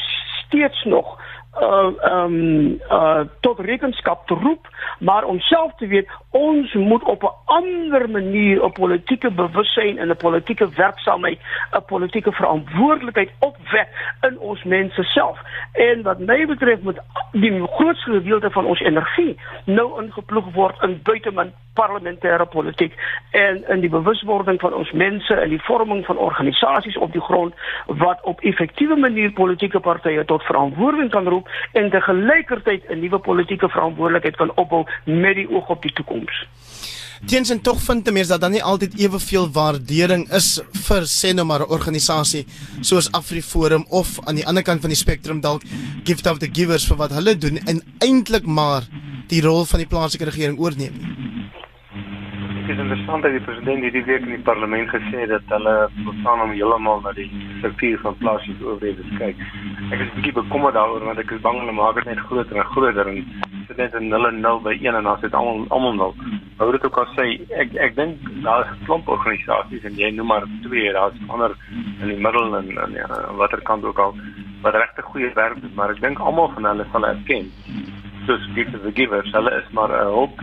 steeds 0.47 0.83
nog 0.83 1.17
uh 1.61 1.91
um 2.11 2.79
uh 2.91 3.21
tot 3.39 3.59
rekenskap 3.59 4.27
te 4.27 4.33
roep 4.33 4.67
maar 4.99 5.23
om 5.23 5.39
self 5.39 5.75
te 5.75 5.87
weet 5.87 6.09
ons 6.29 6.73
moet 6.73 7.03
op 7.03 7.23
'n 7.23 7.35
ander 7.45 8.09
manier 8.09 8.63
'n 8.65 8.71
politieke 8.71 9.31
bewussyn 9.31 9.97
en 9.97 10.09
'n 10.09 10.17
politieke 10.17 10.69
werksaamheid 10.69 11.39
'n 11.71 11.85
politieke 11.85 12.31
verantwoordelikheid 12.31 13.31
opwek 13.39 13.87
in 14.21 14.39
ons 14.39 14.63
mense 14.63 15.03
self. 15.03 15.39
En 15.71 16.01
wat 16.01 16.19
my 16.19 16.45
betref 16.45 16.81
moet 16.81 16.99
die 17.31 17.67
grootste 17.67 18.11
gedeelte 18.11 18.51
van 18.51 18.65
ons 18.65 18.79
energie 18.79 19.39
nou 19.65 20.03
ingeploeg 20.03 20.53
word 20.53 20.81
in 20.81 20.99
buiteman 21.03 21.53
parlementêre 21.73 22.45
politiek 22.45 22.93
en 23.31 23.63
in 23.67 23.79
die 23.79 23.89
bewuswording 23.89 24.59
van 24.59 24.73
ons 24.73 24.91
mense 24.91 25.33
en 25.33 25.49
die 25.49 25.61
vorming 25.61 26.05
van 26.05 26.17
organisasies 26.17 26.97
op 26.97 27.11
die 27.11 27.21
grond 27.21 27.53
wat 27.85 28.21
op 28.21 28.41
effektiewe 28.41 28.95
manier 28.95 29.31
politieke 29.31 29.79
partye 29.79 30.25
tot 30.25 30.43
verantwoording 30.43 31.09
kan 31.09 31.27
roep 31.27 31.46
en 31.73 31.89
te 31.89 32.01
gelykertyd 32.01 32.89
'n 32.89 32.99
nuwe 32.99 33.19
politieke 33.19 33.69
verantwoordelikheid 33.69 34.35
kan 34.35 34.51
opbou 34.55 34.85
met 35.05 35.35
die 35.35 35.49
oog 35.49 35.69
op 35.69 35.81
die 35.81 35.93
toekoms. 35.93 36.45
Teens 37.25 37.49
en 37.49 37.61
tog 37.61 37.81
vind 37.81 38.11
mense 38.11 38.29
dat 38.29 38.41
dan 38.41 38.51
nie 38.51 38.63
altyd 38.63 38.99
eweveel 38.99 39.49
waardering 39.51 40.27
is 40.33 40.59
vir 40.87 41.01
sê 41.09 41.33
nou 41.33 41.45
maar 41.45 41.65
'n 41.65 41.73
organisasie 41.73 42.45
soos 42.81 43.11
AfriForum 43.11 43.85
of 43.89 44.19
aan 44.25 44.35
die 44.35 44.45
ander 44.45 44.63
kant 44.63 44.81
van 44.81 44.89
die 44.89 44.97
spektrum 44.97 45.41
dalk 45.41 45.61
Gift 46.03 46.27
of 46.27 46.37
the 46.37 46.49
Givers 46.51 46.87
vir 46.87 46.97
wat 46.97 47.11
hulle 47.11 47.37
doen 47.37 47.57
en 47.65 47.81
eintlik 47.99 48.45
maar 48.45 48.83
die 49.27 49.41
rol 49.41 49.65
van 49.65 49.79
die 49.79 49.87
plaaslike 49.87 50.25
regering 50.25 50.59
oorneem. 50.59 50.93
Dit 52.67 52.75
is 52.75 52.81
interessant 52.83 53.23
dat 53.23 53.31
die 53.31 53.39
president 53.39 53.83
hierdie 53.85 54.03
week 54.03 54.25
in 54.27 54.33
die 54.33 54.43
parlement 54.43 54.89
gesê 54.91 55.21
het 55.21 55.29
dat 55.31 55.51
hulle 55.53 55.75
beplan 56.03 56.41
om 56.43 56.49
heeltemal 56.51 56.97
na 57.05 57.13
die 57.15 57.27
struktuur 57.59 58.01
van 58.01 58.17
plaaslike 58.19 58.65
owerhede 58.65 59.05
te 59.07 59.19
kyk. 59.21 59.43
Ek 59.95 60.01
is 60.03 60.11
bietjie 60.17 60.33
bekommerd 60.35 60.75
daaroor 60.75 61.05
want 61.07 61.21
ek 61.23 61.31
is 61.31 61.39
bang 61.45 61.61
hulle 61.61 61.75
maak 61.77 61.95
dit 61.95 62.09
net 62.11 62.19
groter 62.27 62.59
en 62.59 62.67
groter 62.73 63.11
en 63.13 63.21
sit 63.69 63.79
net 63.79 63.95
'n 63.95 64.11
0 64.11 64.27
en 64.27 64.41
0 64.43 64.59
by 64.67 64.75
1 64.83 64.99
en 64.99 65.07
dan 65.07 65.23
sit 65.23 65.39
almal 65.39 65.63
almal 65.69 65.95
0. 65.95 66.15
wou 66.57 66.71
dit 66.71 66.85
ook 66.85 66.97
al 66.97 67.07
sê 67.15 67.25
ek 67.63 67.75
ek 67.87 67.95
dink 67.95 68.29
daar 68.43 68.65
is 68.65 68.71
'n 68.75 68.85
klomp 68.85 69.07
organisasies 69.07 69.83
en 69.87 69.95
jy 69.95 70.11
noem 70.11 70.27
maar 70.27 70.43
twee 70.67 70.91
daar's 70.91 71.15
ander 71.27 71.55
in 72.01 72.07
die 72.07 72.19
middel 72.19 72.55
en 72.57 72.77
en 72.83 72.91
ja, 72.91 73.07
watter 73.37 73.61
kant 73.61 73.83
ook 73.85 73.99
al 73.99 74.15
wat 74.61 74.75
regtig 74.75 75.05
goeie 75.05 75.31
werk 75.33 75.61
doen 75.61 75.75
maar 75.75 75.91
ek 75.91 76.01
dink 76.01 76.19
almal 76.19 76.51
van 76.55 76.65
hulle 76.65 76.85
sal 76.91 77.05
erken 77.05 77.51
soos 78.25 78.43
to 78.55 78.79
the 78.83 78.91
Givers 78.91 79.31
hulle 79.31 79.51
is 79.55 79.71
maar 79.71 79.89
'n 79.89 80.11
hulp 80.11 80.35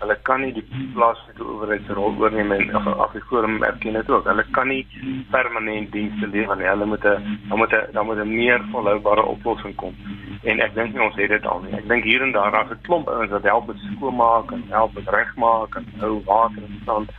hulle 0.00 0.16
kan 0.22 0.40
nie 0.40 0.52
die 0.52 0.64
plaaslike 0.94 1.44
owerheid 1.44 1.86
se 1.86 1.96
rol 1.98 2.16
oorneem 2.20 2.52
en 2.52 2.76
of 2.76 2.86
of 2.86 3.12
die 3.12 3.24
forum 3.28 3.62
erken 3.62 3.98
dit 3.98 4.10
ook 4.10 4.28
hulle 4.30 4.44
kan 4.56 4.68
nie 4.68 4.86
permanent 5.30 5.92
dienste 5.92 6.26
lewer 6.26 6.56
nie. 6.56 6.68
Hulle 6.68 6.86
moet 6.86 7.04
'n 7.04 7.38
dan 7.48 7.58
moet 7.58 7.72
'n 7.72 7.92
dan 7.92 8.06
moet 8.06 8.18
'n 8.18 8.34
meer 8.34 8.60
volhoubare 8.72 9.24
oplossing 9.34 9.74
kom. 9.76 9.94
En 10.42 10.60
ek 10.60 10.74
dink 10.74 10.92
nie 10.92 11.02
ons 11.02 11.16
het 11.16 11.28
dit 11.28 11.46
al 11.46 11.60
nie. 11.60 11.76
Ek 11.76 11.88
dink 11.88 12.04
hier 12.04 12.22
en 12.22 12.32
daar 12.32 12.50
daar's 12.50 12.70
'n 12.70 12.80
klomp 12.82 13.08
ouens 13.08 13.30
wat 13.30 13.42
help 13.42 13.66
met 13.66 13.76
skoonmaak 13.96 14.50
en 14.52 14.64
help 14.68 14.94
met 14.94 15.08
regmaak 15.08 15.74
en 15.74 15.86
hou 15.98 16.22
water 16.24 16.62
in 16.62 16.78
stand 16.82 17.10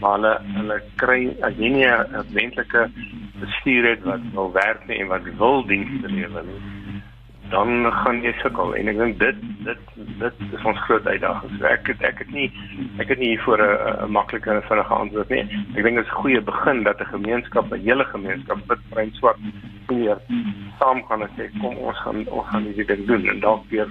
maar 0.00 0.12
hulle 0.12 0.40
hulle 0.56 0.82
kry 0.96 1.20
as 1.46 1.56
jy 1.56 1.68
nie 1.68 1.86
'n 1.86 2.24
wentlike 2.32 2.90
bestuur 3.40 3.88
het 3.88 4.02
wat 4.02 4.20
wil 4.32 4.52
werk 4.52 4.86
nie 4.88 4.98
en 5.00 5.08
wat 5.08 5.22
wil 5.38 5.66
dienste 5.66 6.08
lewer 6.08 6.44
nie 6.44 6.79
dan 7.50 7.92
gaan 7.92 8.22
jy 8.22 8.32
sukkel 8.42 8.74
en 8.78 8.88
ek 8.92 8.98
dink 8.98 9.18
dit 9.20 9.40
dit 9.66 9.80
dit 10.20 10.42
is 10.56 10.64
ons 10.64 10.78
groot 10.86 11.06
uitdaging. 11.06 11.56
So 11.58 11.66
ek 11.70 11.90
ek 11.98 12.22
het 12.22 12.30
nie 12.34 12.48
ek 13.02 13.08
het 13.12 13.18
nie 13.18 13.38
voor 13.44 13.62
'n 13.62 14.10
maklike 14.10 14.50
en 14.50 14.62
vinnige 14.68 14.94
antwoord 14.94 15.28
nie. 15.30 15.44
Ek 15.76 15.82
dink 15.82 15.96
dit 15.96 16.06
is 16.06 16.12
'n 16.12 16.22
goeie 16.22 16.40
begin 16.40 16.82
dat 16.82 17.00
'n 17.00 17.12
gemeenskap, 17.16 17.72
'n 17.72 17.84
hele 17.84 18.04
gemeenskap 18.04 18.58
wit, 18.68 18.88
bruin, 18.90 19.12
swart 19.12 19.38
hier 19.88 20.18
saam 20.78 21.02
kan 21.08 21.26
sê 21.36 21.50
kom 21.60 21.76
ons 21.76 21.98
gaan 22.04 22.26
ons 22.28 22.46
gaan 22.50 22.62
hierdie 22.62 22.86
ding 22.86 23.06
doen 23.06 23.26
en 23.28 23.40
dalk 23.40 23.64
weer 23.70 23.88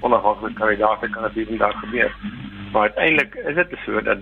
onafhanklike 0.00 0.54
kandidaate 0.54 1.08
kan 1.08 1.22
dit 1.22 1.48
hier 1.48 1.58
daar 1.58 1.76
gebeur. 1.84 2.12
Maar 2.72 2.82
uiteindelik 2.82 3.34
is 3.34 3.54
dit 3.54 3.78
so 3.84 4.00
dat 4.00 4.18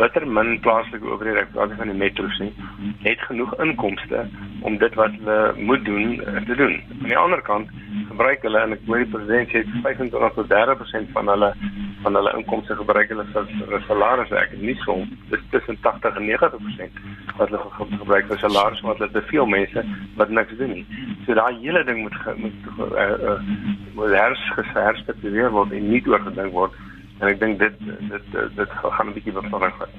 bitter 0.00 0.26
min 0.26 0.60
plaaslike 0.64 1.06
owerhede, 1.06 1.44
ek 1.44 1.52
praat 1.54 1.72
van 1.78 1.90
die 1.92 1.98
metros 2.02 2.38
nie, 2.40 2.52
het 3.04 3.20
genoeg 3.28 3.52
inkomste 3.64 4.24
om 4.68 4.78
dit 4.80 4.94
wat 5.00 5.16
hulle 5.18 5.38
moet 5.56 5.84
doen 5.84 6.20
eh, 6.20 6.42
te 6.48 6.56
doen. 6.60 6.78
Aan 7.00 7.12
die 7.12 7.20
ander 7.20 7.42
kant 7.42 7.69
gebruik 8.08 8.42
hulle 8.46 8.60
en 8.64 8.74
ek 8.76 8.82
hoor 8.86 9.02
die 9.02 9.10
president 9.12 9.52
sê 9.52 9.62
25 9.84 10.34
tot 10.36 10.50
30% 10.52 11.14
van 11.16 11.32
hulle 11.32 11.50
van 12.02 12.16
hulle 12.16 12.32
inkomste 12.38 12.76
gebruik 12.78 13.10
hulle 13.12 13.26
vir 13.34 13.82
salarisse. 13.86 14.36
Ek 14.40 14.54
het 14.54 14.62
nie 14.64 14.76
so 14.84 14.96
dis 15.32 15.42
tussen 15.54 15.76
80 15.84 16.20
en 16.20 16.28
90% 16.30 17.00
wat 17.38 17.50
hulle 17.50 17.62
gebruik 17.98 18.30
vir 18.30 18.42
salarisse 18.44 18.86
want 18.86 19.02
hulle 19.02 19.12
te 19.16 19.24
veel 19.32 19.50
mense 19.56 19.84
wat 20.20 20.32
niks 20.36 20.56
doen 20.60 20.74
nie. 20.78 20.86
So 21.26 21.36
daai 21.38 21.60
hele 21.60 21.84
ding 21.88 22.02
moet 22.04 22.16
moet 22.44 22.70
uh, 22.78 23.08
uh, 23.32 23.36
moet 23.98 24.16
hers 24.16 24.46
geherspekteer 24.58 25.52
word 25.56 25.76
en 25.76 25.90
nie 25.92 26.02
oorgedink 26.08 26.56
word 26.56 26.78
en 27.20 27.28
ek 27.28 27.40
dink 27.40 27.58
dit 27.60 27.76
dit 28.10 28.32
dit 28.56 28.78
gaan 28.80 29.08
'n 29.08 29.14
bietjie 29.14 29.32
verandering 29.32 29.76
vat. 29.78 29.92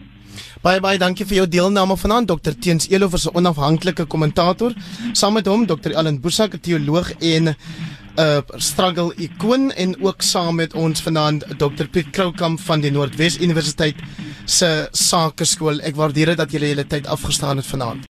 Baie 0.62 0.80
baie 0.80 0.98
dankie 0.98 1.26
vir 1.26 1.36
jou 1.42 1.48
deelname 1.48 1.98
vanaand 1.98 2.28
Dr 2.28 2.54
Teens 2.54 2.90
Elof 2.90 3.14
is 3.14 3.28
'n 3.28 3.36
onafhanklike 3.36 4.06
kommentator. 4.06 4.74
Saam 5.14 5.34
met 5.34 5.46
hom 5.46 5.66
Dr 5.66 5.96
Allan 5.96 6.20
Boesak, 6.20 6.54
'n 6.54 6.60
teoloog 6.60 7.12
en 7.20 7.44
'n 7.44 7.56
uh, 8.20 8.42
struggle 8.58 9.14
ikoon 9.16 9.72
en 9.72 9.96
ook 10.04 10.22
saam 10.22 10.56
met 10.56 10.74
ons 10.74 11.02
vanaand 11.02 11.46
Dr 11.58 11.88
Piet 11.92 12.10
Kroukamp 12.10 12.60
van 12.60 12.82
die 12.82 12.92
Noordwes 12.92 13.40
Universiteit 13.40 13.96
se 14.46 14.88
Sakeskool. 14.92 15.80
Ek 15.82 15.96
waardeer 15.96 16.26
dit 16.26 16.38
dat 16.38 16.52
julle 16.52 16.68
julle 16.68 16.88
tyd 16.88 17.08
afgestaan 17.08 17.58
het 17.58 17.66
vanaand. 17.66 18.10